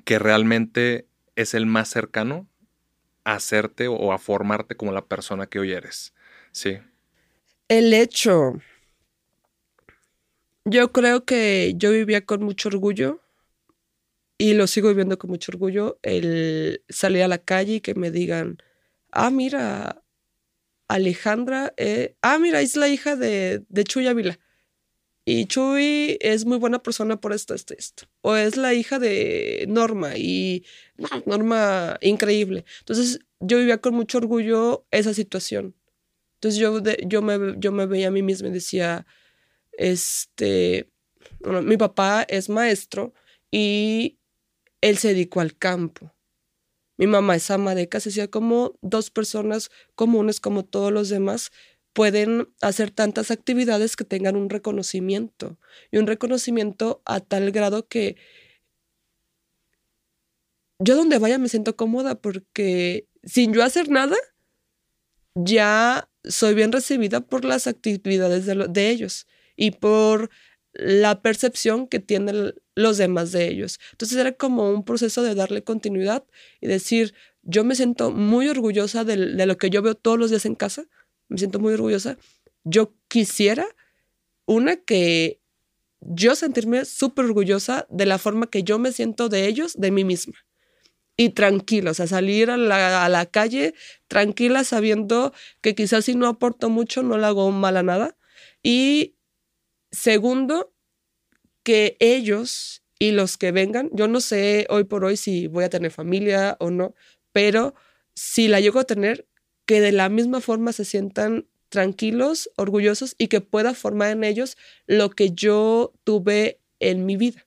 que 0.06 0.20
realmente 0.20 1.08
es 1.36 1.54
el 1.54 1.66
más 1.66 1.90
cercano 1.90 2.48
a 3.24 3.34
hacerte 3.34 3.88
o 3.88 4.12
a 4.12 4.18
formarte 4.18 4.76
como 4.76 4.92
la 4.92 5.06
persona 5.06 5.48
que 5.48 5.60
hoy 5.60 5.74
eres. 5.74 6.14
Sí. 6.52 6.80
El 7.68 7.94
hecho. 7.94 8.54
Yo 10.66 10.92
creo 10.92 11.26
que 11.26 11.74
yo 11.76 11.92
vivía 11.92 12.26
con 12.26 12.44
mucho 12.44 12.70
orgullo 12.70 13.22
y 14.38 14.54
lo 14.54 14.68
sigo 14.68 14.90
viviendo 14.90 15.18
con 15.18 15.30
mucho 15.30 15.52
orgullo. 15.52 16.00
El 16.02 16.84
salir 16.90 17.24
a 17.24 17.28
la 17.28 17.40
calle 17.40 17.76
y 17.76 17.82
que 17.82 17.96
me 17.96 18.12
digan, 18.12 18.58
ah, 19.12 19.30
mira, 19.30 20.04
Alejandra, 20.88 21.74
eh, 21.78 22.16
ah, 22.22 22.40
mira, 22.40 22.62
es 22.62 22.76
la 22.76 22.88
hija 22.88 23.16
de, 23.16 23.64
de 23.70 23.84
Chuy. 23.84 24.08
Y 25.32 25.46
Chuy 25.46 26.18
es 26.22 26.48
muy 26.48 26.58
buena 26.58 26.82
persona 26.82 27.22
por 27.22 27.34
esto, 27.34 27.54
esto, 27.54 27.76
esto. 27.78 28.06
O 28.22 28.36
es 28.36 28.58
la 28.58 28.74
hija 28.74 28.98
de 28.98 29.64
Norma 29.70 30.18
y 30.18 30.66
Norma 31.28 32.00
increíble. 32.02 32.66
Entonces 32.80 33.20
yo 33.40 33.60
vivía 33.60 33.78
con 33.78 33.94
mucho 33.94 34.18
orgullo 34.18 34.88
esa 34.90 35.14
situación. 35.14 35.76
Entonces 36.38 36.60
yo, 36.60 36.82
yo, 37.06 37.22
me, 37.22 37.54
yo 37.60 37.72
me 37.72 37.86
veía 37.86 38.08
a 38.08 38.12
mí 38.12 38.24
misma 38.24 38.48
y 38.48 38.54
decía, 38.54 39.06
este, 39.74 40.90
mi 41.62 41.78
papá 41.78 42.26
es 42.28 42.50
maestro 42.50 43.14
y 43.52 44.18
él 44.82 44.98
se 44.98 45.10
dedicó 45.10 45.42
al 45.42 45.56
campo. 45.56 46.12
Mi 46.98 47.06
mamá 47.06 47.36
es 47.36 47.52
ama 47.52 47.76
de 47.76 47.88
casa, 47.88 48.10
decía 48.10 48.32
como 48.32 48.80
dos 48.82 49.12
personas 49.12 49.70
comunes 49.94 50.40
como 50.40 50.66
todos 50.66 50.92
los 50.92 51.08
demás 51.10 51.52
pueden 52.00 52.48
hacer 52.62 52.92
tantas 52.92 53.30
actividades 53.30 53.98
que 53.98 54.06
tengan 54.06 54.38
un 54.38 54.50
reconocimiento 54.50 55.58
y 55.92 55.98
un 55.98 56.08
reconocimiento 56.08 57.02
a 57.04 57.20
tal 57.20 57.52
grado 57.52 57.90
que 57.90 58.16
yo 60.82 60.96
donde 60.96 61.20
vaya 61.20 61.38
me 61.38 61.50
siento 61.50 61.76
cómoda 61.76 62.16
porque 62.16 63.10
sin 63.26 63.54
yo 63.54 63.66
hacer 63.66 63.90
nada, 63.90 64.16
ya 65.36 66.10
soy 66.24 66.54
bien 66.54 66.72
recibida 66.72 67.20
por 67.20 67.44
las 67.44 67.68
actividades 67.68 68.46
de, 68.46 68.90
ellos 68.90 69.28
y 69.58 69.72
por 69.72 70.30
la 70.72 71.22
percepción 71.22 71.86
que 71.86 72.00
tienen 72.00 72.54
los 72.76 72.96
demás 72.96 73.34
de 73.34 73.50
ellos. 73.50 73.78
Entonces 73.92 74.18
era 74.18 74.32
como 74.32 74.70
un 74.70 74.86
proceso 74.86 75.22
de 75.22 75.36
darle 75.36 75.66
continuidad 75.66 76.24
y 76.62 76.68
decir, 76.68 77.14
yo 77.42 77.66
me 77.66 77.76
siento 77.76 78.12
muy 78.12 78.48
orgullosa 78.48 79.04
de, 79.04 79.18
lo 79.18 79.58
que 79.58 79.70
yo 79.70 79.82
veo 79.82 79.96
todos 79.96 80.18
los 80.18 80.30
días 80.30 80.46
en 80.46 80.56
casa, 80.56 80.86
me 81.30 81.38
siento 81.38 81.60
muy 81.60 81.74
orgullosa. 81.74 82.18
Yo 82.64 82.94
quisiera, 83.08 83.66
una, 84.46 84.76
que 84.76 85.40
yo 86.02 86.36
sentirme 86.36 86.86
súper 86.86 87.26
orgullosa 87.26 87.88
de 87.90 88.06
la 88.06 88.18
forma 88.18 88.50
que 88.50 88.64
yo 88.64 88.80
me 88.80 88.92
siento 88.92 89.30
de 89.30 89.48
ellos, 89.48 89.76
de 89.78 89.92
mí 89.92 90.04
misma 90.04 90.36
y 91.20 91.32
tranquila, 91.32 91.92
o 91.92 91.94
sea, 91.94 92.08
salir 92.08 92.50
a 92.50 92.56
la, 92.56 93.26
calle 93.26 93.74
tranquila 94.08 94.64
sabiendo 94.64 95.34
que 95.60 95.76
quizás 95.76 96.06
si 96.06 96.16
no 96.16 96.28
aporto 96.28 96.70
mucho 96.70 97.04
no 97.04 97.18
le 97.18 97.26
hago 97.26 97.52
mal 97.52 97.76
a 97.76 97.84
nada. 97.84 98.16
Y 98.64 99.18
segundo, 99.92 100.74
que 101.64 101.98
ellos 102.00 102.84
y 103.00 103.12
los 103.12 103.38
que 103.38 103.52
vengan, 103.52 103.90
yo 103.92 104.08
no 104.08 104.22
sé 104.22 104.66
hoy 104.70 104.86
por 104.86 105.04
hoy 105.04 105.18
si 105.18 105.48
voy 105.48 105.66
a 105.66 105.70
tener 105.70 105.92
familia 105.92 106.56
o 106.62 106.72
no, 106.72 106.96
pero 107.34 107.76
si 108.16 108.48
la 108.48 108.62
llego 108.62 108.80
a 108.80 108.86
tener, 108.86 109.28
que 109.70 109.82
de 109.82 109.92
la 109.92 110.10
misma 110.10 110.42
forma 110.42 110.74
se 110.74 110.84
sientan 110.84 111.46
tranquilos, 111.70 112.50
orgullosos 112.56 113.14
y 113.20 113.28
que 113.28 113.40
pueda 113.40 113.76
formar 113.76 114.10
en 114.10 114.24
ellos 114.24 114.58
lo 114.88 115.12
que 115.12 115.30
yo 115.30 115.94
tuve 116.04 116.60
en 116.80 117.06
mi 117.06 117.18
vida. 117.18 117.46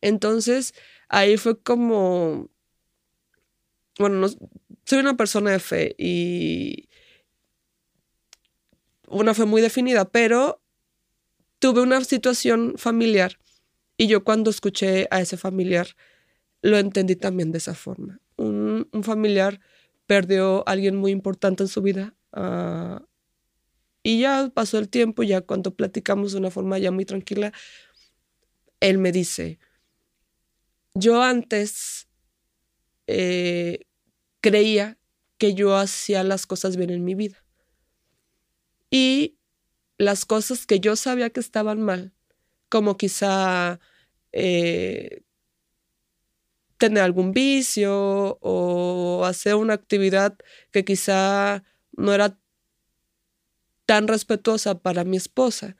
Entonces, 0.00 0.72
ahí 1.10 1.36
fue 1.36 1.60
como 1.60 2.48
bueno, 3.98 4.16
no, 4.16 4.28
soy 4.86 5.00
una 5.00 5.18
persona 5.18 5.50
de 5.50 5.58
fe 5.58 5.94
y 5.98 6.88
una 9.06 9.34
fe 9.34 9.44
muy 9.44 9.60
definida, 9.60 10.06
pero 10.06 10.62
tuve 11.58 11.82
una 11.82 12.02
situación 12.04 12.72
familiar 12.78 13.38
y 13.98 14.06
yo 14.06 14.24
cuando 14.24 14.48
escuché 14.48 15.08
a 15.10 15.20
ese 15.20 15.36
familiar 15.36 15.88
lo 16.62 16.78
entendí 16.78 17.16
también 17.16 17.52
de 17.52 17.58
esa 17.58 17.74
forma. 17.74 18.18
Un, 18.36 18.88
familiar 19.02 19.60
perdió 20.06 20.68
a 20.68 20.72
alguien 20.72 20.96
muy 20.96 21.12
importante 21.12 21.62
en 21.62 21.68
su 21.68 21.82
vida 21.82 22.14
uh, 22.32 23.04
y 24.02 24.20
ya 24.20 24.50
pasó 24.52 24.78
el 24.78 24.90
tiempo, 24.90 25.22
ya 25.22 25.40
cuando 25.40 25.74
platicamos 25.74 26.32
de 26.32 26.38
una 26.38 26.50
forma 26.50 26.78
ya 26.78 26.90
muy 26.90 27.06
tranquila, 27.06 27.52
él 28.80 28.98
me 28.98 29.12
dice, 29.12 29.58
yo 30.94 31.22
antes 31.22 32.06
eh, 33.06 33.80
creía 34.42 34.98
que 35.38 35.54
yo 35.54 35.74
hacía 35.76 36.22
las 36.22 36.46
cosas 36.46 36.76
bien 36.76 36.90
en 36.90 37.02
mi 37.02 37.14
vida. 37.14 37.42
Y 38.90 39.38
las 39.96 40.26
cosas 40.26 40.66
que 40.66 40.80
yo 40.80 40.96
sabía 40.96 41.30
que 41.30 41.40
estaban 41.40 41.80
mal, 41.80 42.12
como 42.68 42.98
quizá 42.98 43.80
eh, 44.32 45.22
tener 46.78 47.02
algún 47.02 47.32
vicio 47.32 48.38
o 48.40 49.24
hacer 49.24 49.54
una 49.54 49.74
actividad 49.74 50.36
que 50.70 50.84
quizá 50.84 51.62
no 51.92 52.12
era 52.12 52.38
tan 53.86 54.08
respetuosa 54.08 54.78
para 54.78 55.04
mi 55.04 55.16
esposa, 55.16 55.76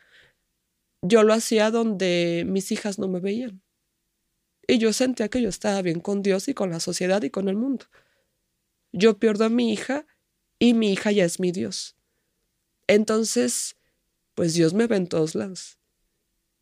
yo 1.03 1.23
lo 1.23 1.35
hacía 1.35 1.71
donde 1.71 2.45
mis 2.47 2.73
hijas 2.73 2.99
no 2.99 3.09
me 3.09 3.21
veían. 3.21 3.63
Y 4.67 4.79
yo 4.79 4.93
sentía 4.93 5.29
que 5.29 5.43
yo 5.43 5.49
estaba 5.49 5.83
bien 5.83 6.01
con 6.01 6.23
Dios 6.23 6.49
y 6.49 6.55
con 6.55 6.71
la 6.71 6.81
sociedad 6.81 7.23
y 7.23 7.31
con 7.31 7.49
el 7.49 7.57
mundo. 7.57 7.87
Yo 8.93 9.19
pierdo 9.19 9.45
a 9.45 9.51
mi 9.51 9.73
hija 9.73 10.07
y 10.59 10.73
mi 10.73 10.93
hija 10.93 11.13
ya 11.13 11.25
es 11.25 11.41
mi 11.41 11.53
Dios. 11.53 11.97
Entonces, 12.87 13.77
pues 14.35 14.55
Dios 14.55 14.73
me 14.73 14.87
ve 14.87 14.97
en 14.97 15.09
todos 15.09 15.35
lados. 15.35 15.79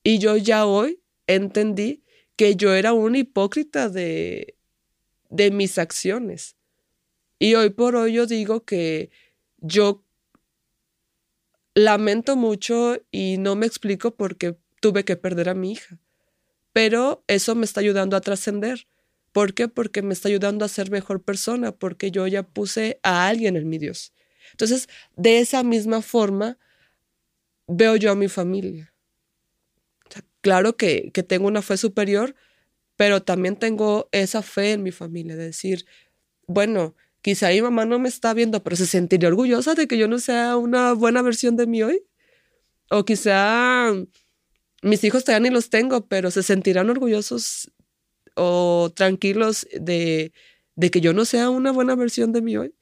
Y 0.02 0.18
yo 0.18 0.36
ya 0.36 0.66
hoy 0.66 1.00
entendí 1.26 2.02
que 2.36 2.56
yo 2.56 2.74
era 2.74 2.92
un 2.92 3.16
hipócrita 3.16 3.88
de, 3.88 4.56
de 5.30 5.50
mis 5.50 5.78
acciones. 5.78 6.56
Y 7.38 7.54
hoy 7.54 7.70
por 7.70 7.96
hoy 7.96 8.14
yo 8.14 8.26
digo 8.26 8.64
que 8.64 9.10
yo 9.58 10.04
lamento 11.74 12.36
mucho 12.36 12.98
y 13.10 13.38
no 13.38 13.56
me 13.56 13.66
explico 13.66 14.14
por 14.14 14.36
qué 14.36 14.56
tuve 14.80 15.04
que 15.04 15.16
perder 15.16 15.48
a 15.48 15.54
mi 15.54 15.72
hija 15.72 15.98
pero 16.72 17.24
eso 17.26 17.54
me 17.54 17.64
está 17.64 17.80
ayudando 17.80 18.16
a 18.16 18.20
trascender. 18.20 18.86
¿Por 19.32 19.54
qué? 19.54 19.68
Porque 19.68 20.02
me 20.02 20.12
está 20.12 20.28
ayudando 20.28 20.64
a 20.64 20.68
ser 20.68 20.90
mejor 20.90 21.22
persona, 21.22 21.72
porque 21.72 22.10
yo 22.10 22.26
ya 22.26 22.42
puse 22.42 22.98
a 23.02 23.28
alguien 23.28 23.56
en 23.56 23.68
mi 23.68 23.78
Dios. 23.78 24.12
Entonces, 24.52 24.88
de 25.16 25.38
esa 25.38 25.62
misma 25.62 26.02
forma, 26.02 26.58
veo 27.66 27.96
yo 27.96 28.10
a 28.10 28.14
mi 28.14 28.28
familia. 28.28 28.91
Claro 30.42 30.76
que, 30.76 31.10
que 31.12 31.22
tengo 31.22 31.46
una 31.48 31.62
fe 31.62 31.76
superior, 31.78 32.34
pero 32.96 33.22
también 33.22 33.56
tengo 33.56 34.08
esa 34.12 34.42
fe 34.42 34.72
en 34.72 34.82
mi 34.82 34.92
familia, 34.92 35.36
de 35.36 35.44
decir, 35.46 35.86
bueno, 36.46 36.94
quizá 37.22 37.48
mi 37.48 37.62
mamá 37.62 37.86
no 37.86 37.98
me 37.98 38.08
está 38.08 38.34
viendo, 38.34 38.62
pero 38.62 38.76
se 38.76 38.86
sentiría 38.86 39.28
orgullosa 39.28 39.74
de 39.74 39.86
que 39.86 39.96
yo 39.98 40.08
no 40.08 40.18
sea 40.18 40.56
una 40.56 40.92
buena 40.92 41.22
versión 41.22 41.56
de 41.56 41.66
mí 41.66 41.82
hoy. 41.82 42.04
O 42.90 43.04
quizá 43.04 43.92
mis 44.82 45.04
hijos 45.04 45.24
todavía 45.24 45.48
ni 45.48 45.54
los 45.54 45.70
tengo, 45.70 46.06
pero 46.08 46.30
se 46.30 46.42
sentirán 46.42 46.90
orgullosos 46.90 47.72
o 48.34 48.92
tranquilos 48.94 49.66
de, 49.72 50.32
de 50.76 50.90
que 50.90 51.00
yo 51.00 51.12
no 51.12 51.24
sea 51.24 51.50
una 51.50 51.72
buena 51.72 51.94
versión 51.94 52.32
de 52.32 52.42
mí 52.42 52.56
hoy. 52.56 52.74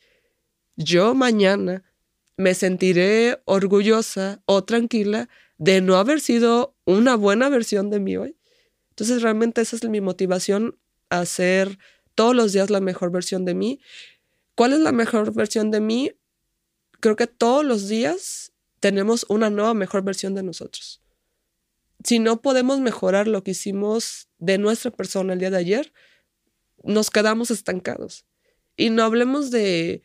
Yo 0.76 1.14
mañana 1.14 1.84
me 2.36 2.54
sentiré 2.54 3.40
orgullosa 3.44 4.42
o 4.46 4.64
tranquila 4.64 5.28
de 5.58 5.82
no 5.82 5.96
haber 5.96 6.20
sido 6.20 6.74
una 6.90 7.16
buena 7.16 7.48
versión 7.48 7.90
de 7.90 8.00
mí 8.00 8.16
hoy. 8.16 8.36
Entonces 8.90 9.22
realmente 9.22 9.60
esa 9.60 9.76
es 9.76 9.84
mi 9.84 10.00
motivación 10.00 10.78
a 11.08 11.24
ser 11.24 11.78
todos 12.14 12.34
los 12.34 12.52
días 12.52 12.70
la 12.70 12.80
mejor 12.80 13.10
versión 13.10 13.44
de 13.44 13.54
mí. 13.54 13.80
¿Cuál 14.54 14.72
es 14.72 14.80
la 14.80 14.92
mejor 14.92 15.32
versión 15.34 15.70
de 15.70 15.80
mí? 15.80 16.12
Creo 17.00 17.16
que 17.16 17.26
todos 17.26 17.64
los 17.64 17.88
días 17.88 18.52
tenemos 18.80 19.26
una 19.28 19.50
nueva 19.50 19.74
mejor 19.74 20.02
versión 20.02 20.34
de 20.34 20.42
nosotros 20.42 21.00
si 22.04 22.18
no 22.18 22.40
podemos 22.40 22.80
mejorar 22.80 23.28
lo 23.28 23.42
que 23.42 23.52
hicimos 23.52 24.28
de 24.38 24.58
nuestra 24.58 24.90
persona 24.90 25.32
el 25.32 25.38
día 25.38 25.50
de 25.50 25.58
ayer, 25.58 25.92
nos 26.82 27.10
quedamos 27.10 27.50
estancados. 27.50 28.24
Y 28.76 28.90
no 28.90 29.02
hablemos 29.02 29.50
de, 29.50 30.02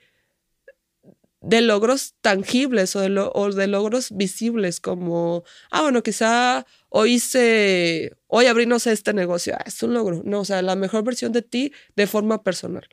de 1.46 1.62
logros 1.62 2.16
tangibles 2.22 2.96
o 2.96 3.02
de, 3.02 3.68
logros 3.68 4.10
visibles 4.12 4.80
como, 4.80 5.44
ah, 5.70 5.84
bueno, 5.84 6.02
quizá 6.02 6.66
hoy 6.90 7.14
hice, 7.14 8.18
hoy 8.28 8.48
sé, 8.80 8.92
este 8.92 9.14
negocio, 9.14 9.56
ah, 9.56 9.64
es 9.68 9.84
un 9.84 9.94
logro. 9.94 10.24
No, 10.26 10.40
o 10.42 10.46
sea, 10.46 10.64
la 10.64 10.76
mejor 10.76 11.04
versión 11.04 11.32
de 11.32 11.44
ti 11.44 11.72
de 11.96 12.08
forma 12.08 12.44
personal, 12.44 12.88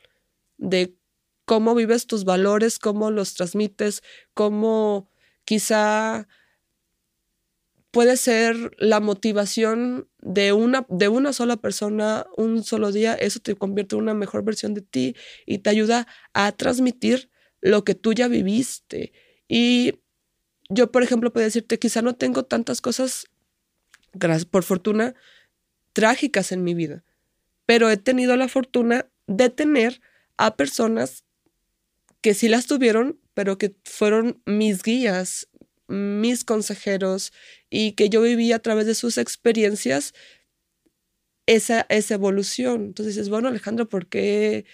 de 0.59 0.95
cómo 1.47 1.75
vives 1.75 2.07
tus 2.07 2.25
valores, 2.25 2.79
cómo 2.79 3.11
los 3.11 3.33
transmites, 3.35 4.03
cómo 4.35 5.09
quizá 5.47 6.29
puede 7.91 8.19
ser 8.19 8.57
la 8.79 9.01
motivación 9.01 10.11
de 10.19 10.53
una, 10.53 10.85
de 10.91 11.09
una 11.09 11.33
sola 11.33 11.57
persona, 11.57 12.27
un 12.37 12.65
solo 12.65 12.93
día, 12.93 13.15
eso 13.15 13.41
te 13.41 13.55
convierte 13.55 13.97
en 13.97 14.03
una 14.03 14.15
mejor 14.15 14.45
versión 14.45 14.75
de 14.75 14.83
ti 14.83 15.17
y 15.47 15.59
te 15.61 15.71
ayuda 15.71 16.07
a 16.35 16.53
transmitir 16.53 17.32
lo 17.63 17.85
que 17.85 17.95
tú 17.95 18.13
ya 18.13 18.29
viviste. 18.29 19.13
Y 19.49 20.01
yo, 20.69 20.93
por 20.93 21.03
ejemplo, 21.03 21.33
puedo 21.33 21.45
decirte, 21.45 21.79
quizá 21.79 22.03
no 22.03 22.15
tengo 22.15 22.45
tantas 22.45 22.83
cosas, 22.83 23.27
por 24.51 24.65
fortuna, 24.65 25.15
trágicas 25.95 26.53
en 26.53 26.65
mi 26.65 26.75
vida, 26.75 27.05
pero 27.65 27.91
he 27.91 27.97
tenido 27.97 28.37
la 28.37 28.49
fortuna 28.49 29.09
de 29.27 29.49
tener 29.49 30.03
a 30.37 30.57
personas 30.57 31.25
que 32.21 32.35
sí 32.35 32.49
las 32.49 32.67
tuvieron, 32.67 33.19
pero 33.35 33.57
que 33.57 33.75
fueron 33.85 34.43
mis 34.45 34.83
guías, 34.83 35.49
mis 35.89 36.45
consejeros 36.45 37.33
y 37.71 37.93
que 37.93 38.09
yo 38.09 38.23
viví 38.23 38.53
a 38.53 38.61
través 38.61 38.87
de 38.87 38.95
sus 38.95 39.19
experiencias 39.19 40.15
esa, 41.47 41.87
esa 41.89 42.15
evolución. 42.15 42.87
Entonces 42.87 43.15
dices, 43.15 43.29
bueno, 43.29 43.49
Alejandro, 43.49 43.89
¿por 43.89 44.07
qué 44.07 44.65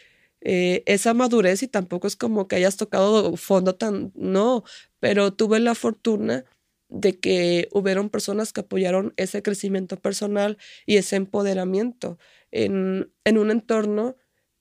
eh, 0.41 0.83
esa 0.87 1.15
madurez 1.15 1.63
y 1.63 1.69
tampoco 1.69 2.07
es 2.07 2.17
como 2.17 2.49
que 2.49 2.57
hayas 2.57 2.77
tocado 2.77 3.37
fondo 3.37 3.75
tan, 3.77 4.13
no, 4.15 4.65
pero 5.01 5.33
tuve 5.35 5.61
la 5.61 5.75
fortuna 5.75 6.45
de 6.89 7.19
que 7.21 7.69
hubieron 7.73 8.09
personas 8.11 8.53
que 8.53 8.61
apoyaron 8.61 9.13
ese 9.17 9.43
crecimiento 9.43 9.97
personal 9.99 10.59
y 10.87 10.97
ese 10.97 11.17
empoderamiento 11.17 12.19
en, 12.51 13.13
en 13.25 13.39
un 13.39 13.51
entorno 13.51 14.17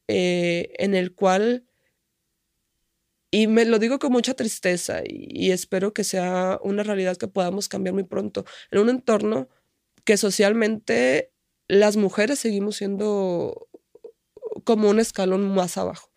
eh, 0.07 0.73
en 0.77 0.95
el 0.95 1.13
cual 1.15 1.65
Y 3.31 3.47
me 3.47 3.65
lo 3.65 3.77
digo 3.79 3.99
con 3.99 4.11
mucha 4.13 4.33
tristeza 4.35 5.01
y, 5.05 5.51
espero 5.51 5.93
que 5.93 6.03
sea 6.05 6.59
una 6.63 6.83
realidad 6.83 7.17
que 7.17 7.27
podamos 7.27 7.67
cambiar 7.67 7.93
muy 7.93 8.03
pronto. 8.03 8.45
En 8.71 8.79
un 8.79 8.89
entorno 8.89 9.49
que 10.05 10.15
socialmente 10.17 11.33
las 11.67 11.97
mujeres 11.97 12.39
seguimos 12.39 12.77
siendo 12.77 13.66
como 14.67 14.89
un 14.89 14.99
escalón 14.99 15.55
más 15.55 15.77
abajo. 15.77 16.11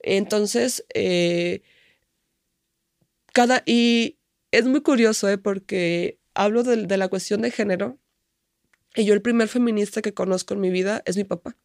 Entonces, 0.00 0.84
eh, 0.92 1.62
cada, 3.32 3.62
y 3.64 4.18
es 4.50 4.66
muy 4.66 4.82
curioso, 4.82 5.28
¿eh? 5.28 5.38
porque 5.38 6.18
hablo 6.34 6.64
de, 6.64 6.96
la 6.96 7.06
cuestión 7.06 7.42
de 7.42 7.52
género 7.52 8.00
y 8.96 9.04
yo 9.04 9.14
el 9.14 9.22
primer 9.22 9.46
feminista 9.46 10.02
que 10.02 10.12
conozco 10.12 10.54
en 10.54 10.62
mi 10.62 10.70
vida 10.70 11.04
es 11.06 11.16
mi 11.16 11.22
papá. 11.22 11.56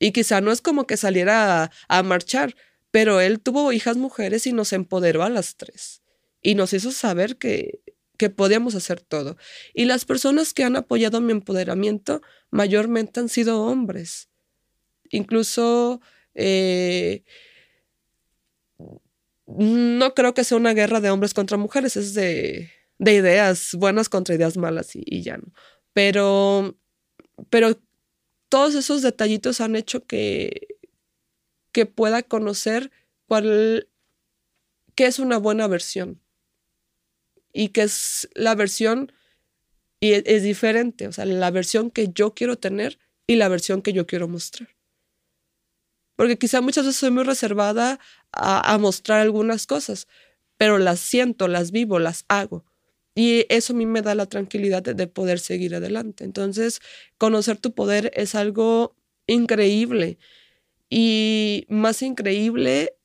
Y 0.00 0.10
quizá 0.10 0.40
no 0.40 0.50
es 0.50 0.60
como 0.60 0.88
que 0.88 0.96
saliera 0.96 1.70
a 1.86 2.02
marchar, 2.02 2.56
pero 2.90 3.20
él 3.20 3.38
tuvo 3.38 3.70
hijas 3.70 3.96
mujeres 3.96 4.44
y 4.48 4.52
nos 4.52 4.72
empoderó 4.72 5.22
a 5.22 5.30
las 5.30 5.56
tres. 5.56 6.02
Y 6.42 6.56
nos 6.56 6.72
hizo 6.72 6.90
saber 6.90 7.36
que, 7.36 7.80
que 8.16 8.28
podíamos 8.28 8.74
hacer 8.74 9.02
todo. 9.02 9.36
Y 9.72 9.84
las 9.84 10.04
personas 10.04 10.52
que 10.52 10.64
han 10.64 10.74
apoyado 10.74 11.20
mi 11.20 11.30
empoderamiento 11.30 12.22
mayormente 12.50 13.20
han 13.20 13.28
sido 13.28 13.62
hombres. 13.62 14.28
Incluso 15.10 16.00
eh, 16.34 17.24
no 19.46 20.14
creo 20.14 20.34
que 20.34 20.44
sea 20.44 20.58
una 20.58 20.74
guerra 20.74 21.00
de 21.00 21.10
hombres 21.10 21.34
contra 21.34 21.56
mujeres, 21.56 21.96
es 21.96 22.14
de, 22.14 22.70
de 22.98 23.14
ideas 23.14 23.74
buenas 23.74 24.08
contra 24.08 24.34
ideas 24.34 24.56
malas 24.56 24.90
y, 24.94 25.22
ya 25.22 25.38
no. 25.38 25.52
Pero, 25.94 26.76
pero 27.50 27.80
todos 28.48 28.74
esos 28.74 29.02
detallitos 29.02 29.60
han 29.60 29.74
hecho 29.74 30.04
que, 30.06 30.68
que 31.72 31.86
pueda 31.86 32.22
conocer 32.22 32.90
cuál, 33.26 33.88
qué 34.94 35.06
es 35.06 35.18
una 35.18 35.38
buena 35.38 35.66
versión 35.66 36.20
y 37.52 37.70
qué 37.70 37.82
es 37.82 38.28
la 38.34 38.54
versión 38.54 39.12
y 39.98 40.12
es, 40.12 40.22
es 40.26 40.42
diferente, 40.42 41.08
o 41.08 41.12
sea, 41.12 41.24
la 41.24 41.50
versión 41.50 41.90
que 41.90 42.08
yo 42.12 42.34
quiero 42.34 42.58
tener 42.58 42.98
y 43.26 43.36
la 43.36 43.48
versión 43.48 43.82
que 43.82 43.92
yo 43.92 44.06
quiero 44.06 44.28
mostrar. 44.28 44.77
Porque 46.18 46.36
quizá 46.36 46.60
muchas 46.60 46.84
veces 46.84 46.98
soy 46.98 47.12
muy 47.12 47.22
reservada 47.22 48.00
a, 48.32 48.76
mostrar 48.78 49.20
algunas 49.20 49.68
cosas, 49.68 50.08
pero 50.56 50.78
las 50.78 50.98
siento, 50.98 51.46
las 51.46 51.70
vivo, 51.70 52.00
las 52.00 52.24
hago. 52.26 52.64
Y 53.14 53.46
eso 53.50 53.72
a 53.72 53.76
mí 53.76 53.86
me 53.86 54.02
da 54.02 54.16
la 54.16 54.26
tranquilidad 54.26 54.82
de, 54.82 54.94
de, 54.94 55.06
poder 55.06 55.38
seguir 55.38 55.76
adelante. 55.76 56.24
Entonces, 56.24 56.80
conocer 57.18 57.58
tu 57.58 57.72
poder 57.72 58.10
es 58.16 58.34
algo 58.34 58.96
increíble. 59.28 60.18
Y 60.90 61.66
más 61.68 62.02
increíble 62.02 62.96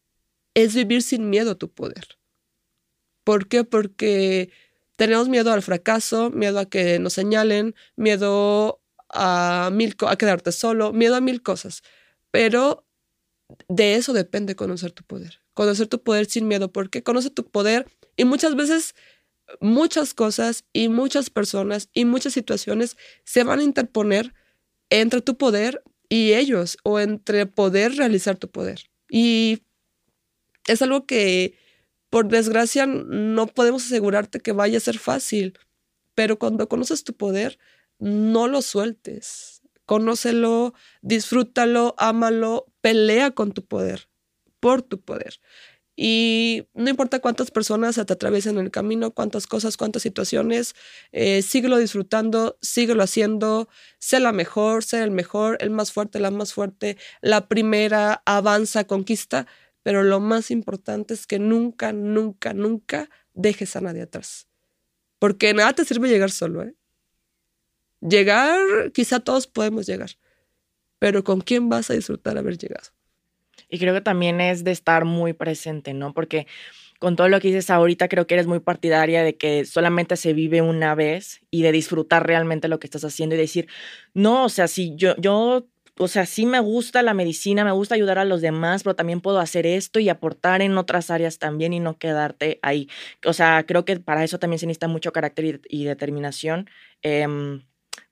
es 0.56 0.74
vivir 0.74 1.04
sin 1.04 1.30
miedo 1.30 1.52
a 1.52 1.56
tu 1.60 1.72
poder. 1.72 2.18
¿Por 3.24 3.48
qué? 3.48 3.64
Porque 3.64 4.50
tenemos 4.96 5.30
miedo 5.30 5.54
al 5.54 5.62
fracaso, 5.62 6.32
miedo 6.32 6.58
a 6.58 6.66
que 6.68 6.98
nos 6.98 7.14
señalen, 7.14 7.76
miedo 7.96 8.82
a, 9.10 9.70
mil, 9.72 9.96
a 10.08 10.16
quedarte 10.16 10.52
solo, 10.52 10.94
miedo 10.94 11.16
a 11.16 11.22
mil 11.22 11.44
cosas. 11.44 11.84
Pero 12.32 12.88
de 13.70 13.96
eso 13.96 14.14
depende 14.14 14.56
conocer 14.56 14.92
tu 14.92 15.04
poder. 15.04 15.42
Conocer 15.54 15.88
tu 15.88 16.02
poder 16.02 16.26
sin 16.26 16.48
miedo, 16.48 16.72
porque 16.72 17.04
conoce 17.04 17.30
tu 17.30 17.50
poder 17.50 17.88
y 18.16 18.26
muchas 18.26 18.56
veces 18.56 18.96
muchas 19.60 20.14
cosas 20.14 20.66
y 20.74 20.90
muchas 20.90 21.30
personas 21.30 21.90
y 21.94 22.06
muchas 22.06 22.34
situaciones 22.34 22.98
se 23.24 23.44
van 23.44 23.60
a 23.60 23.64
interponer 23.64 24.34
entre 24.90 25.22
tu 25.22 25.38
poder 25.38 25.84
y 26.10 26.34
ellos 26.34 26.78
o 26.84 27.00
entre 27.00 27.46
poder 27.46 27.96
realizar 27.96 28.38
tu 28.38 28.50
poder. 28.50 28.90
Y 29.10 29.64
es 30.68 30.82
algo 30.82 31.06
que, 31.06 31.58
por 32.10 32.28
desgracia, 32.28 32.86
no 32.86 33.48
podemos 33.48 33.86
asegurarte 33.86 34.40
que 34.40 34.52
vaya 34.52 34.78
a 34.78 34.82
ser 34.82 34.98
fácil, 34.98 35.58
pero 36.16 36.38
cuando 36.40 36.70
conoces 36.70 37.04
tu 37.04 37.14
poder, 37.14 37.60
no 38.00 38.48
lo 38.48 38.62
sueltes. 38.62 39.53
Conócelo, 39.86 40.74
disfrútalo, 41.02 41.96
ámalo, 41.98 42.68
pelea 42.82 43.32
con 43.32 43.52
tu 43.52 43.66
poder, 43.66 44.10
por 44.60 44.82
tu 44.82 45.02
poder. 45.02 45.40
Y 45.96 46.68
no 46.74 46.90
importa 46.90 47.20
cuántas 47.20 47.52
personas 47.52 47.96
se 47.96 48.06
te 48.06 48.14
atraviesen 48.14 48.58
en 48.58 48.66
el 48.66 48.72
camino, 48.72 49.12
cuántas 49.12 49.46
cosas, 49.46 49.78
cuántas 49.78 50.02
situaciones, 50.02 50.74
eh, 51.12 51.44
síguelo 51.44 51.78
disfrutando, 51.78 52.58
síguelo 52.62 53.04
haciendo, 53.04 53.70
sé 54.00 54.20
la 54.20 54.32
mejor, 54.32 54.84
sé 54.84 55.04
el 55.04 55.12
mejor, 55.12 55.58
el 55.60 55.70
más 55.70 55.92
fuerte, 55.92 56.20
la 56.20 56.32
más 56.32 56.54
fuerte, 56.54 56.98
la 57.22 57.48
primera, 57.48 58.24
avanza, 58.26 58.86
conquista, 58.86 59.46
pero 59.84 60.02
lo 60.02 60.20
más 60.20 60.50
importante 60.50 61.14
es 61.14 61.28
que 61.28 61.38
nunca, 61.38 61.94
nunca, 61.94 62.54
nunca 62.54 63.10
dejes 63.34 63.76
a 63.76 63.82
nadie 63.82 64.02
atrás. 64.04 64.48
Porque 65.20 65.54
nada 65.54 65.74
te 65.74 65.86
sirve 65.86 66.10
llegar 66.10 66.32
solo, 66.32 66.64
¿eh? 66.64 66.76
Llegar, 68.08 68.92
quizá 68.94 69.22
todos 69.22 69.48
podemos 69.48 69.86
llegar, 69.86 70.12
pero 71.00 71.24
¿con 71.24 71.40
quién 71.40 71.70
vas 71.70 71.90
a 71.90 71.94
disfrutar 71.94 72.38
haber 72.38 72.58
llegado? 72.58 72.90
Y 73.70 73.80
creo 73.80 73.94
que 73.94 74.02
también 74.02 74.42
es 74.42 74.64
de 74.64 74.72
estar 74.72 75.06
muy 75.06 75.34
presente, 75.34 75.94
¿no? 75.94 76.14
Porque 76.14 76.46
con 77.00 77.16
todo 77.16 77.30
lo 77.30 77.40
que 77.40 77.48
dices 77.48 77.70
ahorita, 77.70 78.10
creo 78.10 78.28
que 78.28 78.34
eres 78.34 78.48
muy 78.48 78.60
partidaria 78.60 79.24
de 79.24 79.38
que 79.38 79.66
solamente 79.66 80.18
se 80.18 80.34
vive 80.34 80.62
una 80.62 80.96
vez 80.96 81.42
y 81.50 81.62
de 81.62 81.72
disfrutar 81.72 82.28
realmente 82.28 82.68
lo 82.68 82.80
que 82.80 82.88
estás 82.88 83.06
haciendo 83.06 83.36
y 83.36 83.38
decir, 83.38 83.68
no, 84.14 84.46
o 84.46 84.50
sea, 84.50 84.68
si 84.68 84.96
yo, 84.96 85.16
yo, 85.18 85.68
o 85.98 86.08
sea, 86.08 86.26
sí 86.26 86.46
me 86.46 86.60
gusta 86.60 87.04
la 87.04 87.14
medicina, 87.14 87.64
me 87.64 87.72
gusta 87.72 87.96
ayudar 87.96 88.20
a 88.20 88.26
los 88.26 88.42
demás, 88.42 88.84
pero 88.84 88.96
también 88.96 89.22
puedo 89.22 89.40
hacer 89.40 89.66
esto 89.66 90.00
y 90.00 90.10
aportar 90.10 90.62
en 90.62 90.78
otras 90.78 91.10
áreas 91.10 91.40
también 91.40 91.74
y 91.74 91.80
no 91.80 91.98
quedarte 91.98 92.60
ahí. 92.64 92.90
O 93.26 93.34
sea, 93.34 93.66
creo 93.66 93.86
que 93.86 94.00
para 94.00 94.24
eso 94.24 94.40
también 94.40 94.60
se 94.60 94.66
necesita 94.66 94.88
mucho 94.88 95.12
carácter 95.14 95.62
y, 95.70 95.86
determinación. 95.86 96.70
Eh, 97.02 97.28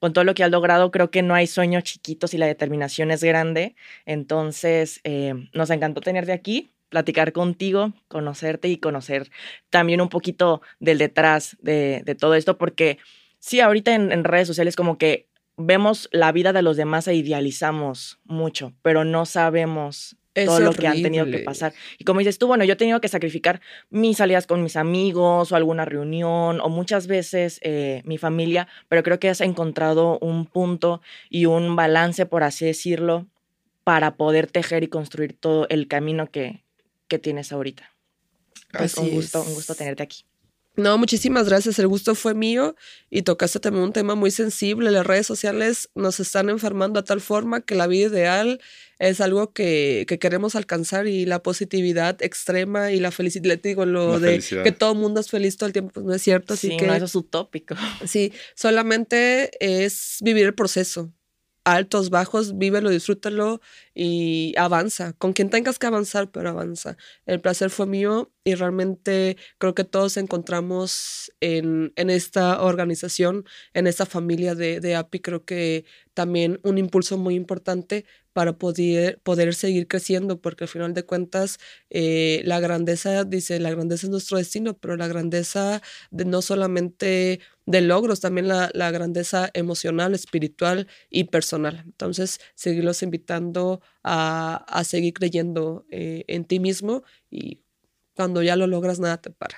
con 0.02 0.14
todo 0.14 0.24
lo 0.24 0.34
que 0.34 0.44
has 0.44 0.50
logrado, 0.50 0.90
creo 0.90 1.12
que 1.12 1.22
no 1.22 1.36
hay 1.36 1.46
sueños 1.46 1.84
chiquitos 1.84 2.34
y 2.34 2.40
la 2.40 2.48
determinación 2.48 3.12
es 3.12 3.24
grande. 3.24 3.76
Entonces, 4.08 5.00
eh, 5.04 5.36
nos 5.54 5.70
encantó 5.70 6.02
tenerte 6.02 6.32
aquí, 6.32 6.72
platicar 6.90 7.34
contigo, 7.34 7.94
conocerte 8.08 8.68
y 8.68 8.78
conocer 8.78 9.30
también 9.70 10.02
un 10.02 10.10
poquito 10.10 10.64
del 10.80 10.98
detrás 10.98 11.56
de, 11.62 12.02
de 12.04 12.16
todo 12.16 12.34
esto, 12.34 12.58
porque 12.58 12.98
sí, 13.38 13.60
ahorita 13.60 13.94
en, 13.94 14.12
en 14.12 14.24
redes 14.24 14.48
sociales 14.48 14.76
como 14.76 14.98
que 14.98 15.28
vemos 15.56 16.10
la 16.12 16.32
vida 16.32 16.52
de 16.52 16.64
los 16.64 16.78
demás 16.78 17.08
e 17.08 17.14
idealizamos 17.14 18.20
mucho, 18.24 18.74
pero 18.82 19.06
no 19.06 19.28
sabemos 19.28 20.18
es 20.34 20.46
todo 20.46 20.60
lo 20.60 20.74
que 20.74 20.88
han 20.88 21.02
tenido 21.02 21.26
que 21.26 21.40
pasar. 21.40 21.74
Y 21.98 22.04
como 22.06 22.20
dices 22.20 22.38
tú, 22.38 22.48
bueno, 22.48 22.64
yo 22.64 22.74
he 22.74 22.78
tenido 22.78 23.02
que 23.02 23.08
sacrificar 23.08 23.62
mis 23.90 24.18
salidas 24.18 24.48
con 24.48 24.64
mis 24.64 24.76
amigos 24.76 25.52
o 25.52 25.56
alguna 25.56 25.86
reunión 25.86 26.62
o 26.62 26.70
muchas 26.70 27.08
veces 27.08 27.60
eh, 27.64 28.02
mi 28.06 28.18
familia, 28.18 28.68
pero 28.88 29.04
creo 29.04 29.20
que 29.20 29.30
has 29.30 29.42
encontrado 29.42 30.20
un 30.20 30.46
punto 30.46 31.02
y 31.30 31.46
un 31.46 31.76
balance, 31.76 32.26
por 32.26 32.44
así 32.44 32.66
decirlo, 32.66 33.28
para 33.84 34.16
poder 34.16 34.48
tejer 34.48 34.84
y 34.84 34.88
construir 34.88 35.34
todo 35.34 35.68
el 35.70 35.88
camino 35.88 36.30
que, 36.30 36.64
que 37.08 37.20
tienes 37.20 37.52
ahorita. 37.52 37.92
Pues 38.72 38.98
un 38.98 39.10
gusto, 39.10 39.42
un 39.42 39.54
gusto 39.54 39.76
tenerte 39.76 40.04
aquí. 40.04 40.24
No, 40.78 40.98
muchísimas 40.98 41.50
gracias. 41.50 41.80
El 41.80 41.88
gusto 41.88 42.16
fue 42.16 42.34
mío 42.34 42.76
y 43.10 43.24
tocaste 43.24 43.60
también 43.60 43.84
un 43.84 43.94
tema 43.94 44.16
muy 44.16 44.32
sensible. 44.32 44.90
Las 44.90 45.06
redes 45.06 45.28
sociales 45.28 45.90
nos 45.96 46.20
están 46.22 46.50
enfermando 46.50 47.00
a 47.00 47.04
tal 47.04 47.20
forma 47.20 47.62
que 47.62 47.76
la 47.76 47.88
vida 47.88 48.08
ideal 48.08 48.62
es 48.98 49.20
algo 49.20 49.52
que, 49.52 50.06
que 50.08 50.18
queremos 50.18 50.56
alcanzar 50.56 51.08
y 51.08 51.26
la 51.26 51.44
positividad 51.44 52.22
extrema 52.22 52.92
y 52.92 53.00
la 53.00 53.12
felicidad, 53.12 53.60
digo, 53.62 53.86
lo 53.86 54.14
la 54.14 54.20
de 54.20 54.28
felicidad. 54.30 54.64
que 54.64 54.72
todo 54.72 54.94
el 54.94 55.00
mundo 55.00 55.20
es 55.20 55.30
feliz 55.30 55.58
todo 55.58 55.68
el 55.68 55.74
tiempo, 55.74 55.92
pues 55.92 56.06
no 56.06 56.14
es 56.14 56.22
cierto. 56.22 56.54
Así 56.54 56.70
sí, 56.70 56.78
que, 56.78 56.88
no, 56.88 56.94
eso 56.94 57.06
es 57.06 57.16
utópico. 57.16 57.76
Sí, 58.06 58.32
solamente 58.56 59.52
es 59.60 60.18
vivir 60.22 60.46
el 60.46 60.54
proceso 60.54 61.12
altos, 61.64 62.10
bajos, 62.10 62.58
vívelo, 62.58 62.90
disfrútalo 62.90 63.62
y 63.94 64.54
avanza. 64.58 65.14
Con 65.14 65.34
quien 65.34 65.50
tengas 65.50 65.80
que 65.80 65.88
avanzar, 65.88 66.32
pero 66.32 66.50
avanza. 66.50 66.98
El 67.26 67.42
placer 67.42 67.70
fue 67.70 67.86
mío 67.88 68.32
y 68.44 68.56
realmente 68.56 69.38
creo 69.60 69.76
que 69.76 69.84
todos 69.84 70.18
encontramos 70.18 71.32
en, 71.40 71.94
en 71.96 72.10
esta 72.10 72.62
organización, 72.64 73.46
en 73.74 73.88
esta 73.88 74.06
familia 74.06 74.56
de, 74.56 74.80
de 74.80 74.96
API, 74.96 75.20
creo 75.20 75.46
que 75.46 75.86
también 76.14 76.60
un 76.64 76.78
impulso 76.78 77.18
muy 77.18 77.36
importante 77.36 78.06
para 78.34 78.54
poder, 78.58 79.20
poder 79.22 79.54
seguir 79.54 79.88
creciendo, 79.88 80.40
porque 80.42 80.64
al 80.64 80.70
final 80.70 80.94
de 80.94 81.04
cuentas 81.04 81.60
eh, 81.90 82.42
la 82.46 82.60
grandeza, 82.60 83.24
dice, 83.26 83.60
la 83.60 83.72
grandeza 83.72 84.08
es 84.08 84.10
nuestro 84.12 84.38
destino, 84.38 84.78
pero 84.78 84.96
la 84.96 85.08
grandeza 85.08 85.82
de 86.12 86.26
no 86.26 86.42
solamente 86.42 87.42
de 87.72 87.82
logros, 87.82 88.20
también 88.20 88.48
la, 88.48 88.70
la 88.74 88.92
grandeza 88.92 89.50
emocional, 89.54 90.14
espiritual 90.14 90.88
y 91.10 91.26
personal. 91.26 91.82
Entonces, 91.86 92.40
seguirlos 92.56 93.02
invitando 93.02 93.82
a, 94.04 94.66
a 94.68 94.84
seguir 94.84 95.14
creyendo 95.14 95.86
eh, 95.90 96.26
en 96.28 96.46
ti 96.46 96.60
mismo 96.60 97.04
y 97.30 97.62
cuando 98.14 98.44
ya 98.44 98.56
lo 98.56 98.68
logras, 98.68 99.00
nada 99.00 99.22
te 99.22 99.30
para. 99.32 99.58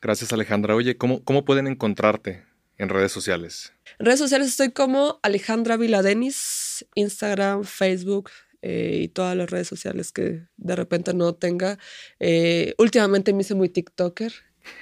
Gracias, 0.00 0.32
Alejandra. 0.32 0.74
Oye, 0.74 0.96
¿cómo, 0.96 1.22
cómo 1.24 1.44
pueden 1.44 1.66
encontrarte 1.66 2.44
en 2.76 2.88
redes 2.88 3.12
sociales? 3.12 3.72
En 3.98 4.06
redes 4.06 4.20
sociales 4.20 4.48
estoy 4.48 4.70
como 4.72 5.20
Alejandra 5.22 5.76
Viladenis, 5.76 6.86
Instagram, 6.94 7.64
Facebook 7.64 8.30
eh, 8.62 9.00
y 9.02 9.08
todas 9.08 9.36
las 9.36 9.50
redes 9.50 9.68
sociales 9.68 10.12
que 10.12 10.46
de 10.56 10.76
repente 10.76 11.14
no 11.14 11.34
tenga. 11.34 11.78
Eh, 12.18 12.74
últimamente 12.78 13.32
me 13.32 13.42
hice 13.42 13.54
muy 13.54 13.68
TikToker. 13.68 14.32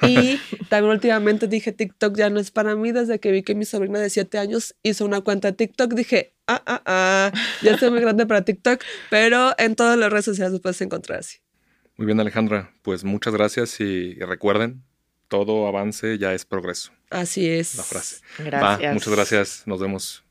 Y 0.03 0.39
también 0.69 0.93
últimamente 0.93 1.49
dije, 1.49 1.73
TikTok 1.73 2.17
ya 2.17 2.31
no 2.31 2.41
es 2.41 2.51
para 2.51 2.75
mí. 2.77 2.93
Desde 2.93 3.19
que 3.19 3.31
vi 3.31 3.43
que 3.43 3.55
mi 3.55 3.65
sobrina 3.65 3.99
de 3.99 4.11
7 4.11 4.39
años 4.39 4.75
hizo 4.83 5.05
una 5.05 5.21
cuenta 5.21 5.49
de 5.49 5.57
TikTok, 5.57 5.95
dije, 5.95 6.35
ah, 6.47 6.63
ah, 6.67 6.83
ah, 6.87 7.33
ya 7.63 7.73
estoy 7.73 7.91
muy 7.91 8.01
grande 8.01 8.27
para 8.27 8.45
TikTok, 8.45 8.83
pero 9.11 9.55
en 9.59 9.75
todas 9.77 9.99
las 9.99 10.11
redes 10.11 10.25
sociales 10.25 10.53
lo 10.53 10.61
puedes 10.61 10.81
encontrar 10.81 11.21
así. 11.21 11.39
Muy 11.97 12.07
bien, 12.07 12.21
Alejandra. 12.21 12.75
Pues 12.83 13.05
muchas 13.05 13.33
gracias 13.33 13.81
y 13.81 14.15
recuerden, 14.15 14.83
todo 15.29 15.67
avance 15.67 16.19
ya 16.19 16.35
es 16.35 16.45
progreso. 16.45 16.93
Así 17.11 17.49
es. 17.49 17.77
La 17.77 17.83
frase. 17.83 18.17
Gracias. 18.39 18.95
muchas 18.95 19.15
gracias. 19.15 19.63
Nos 19.67 19.81
vemos. 19.81 20.26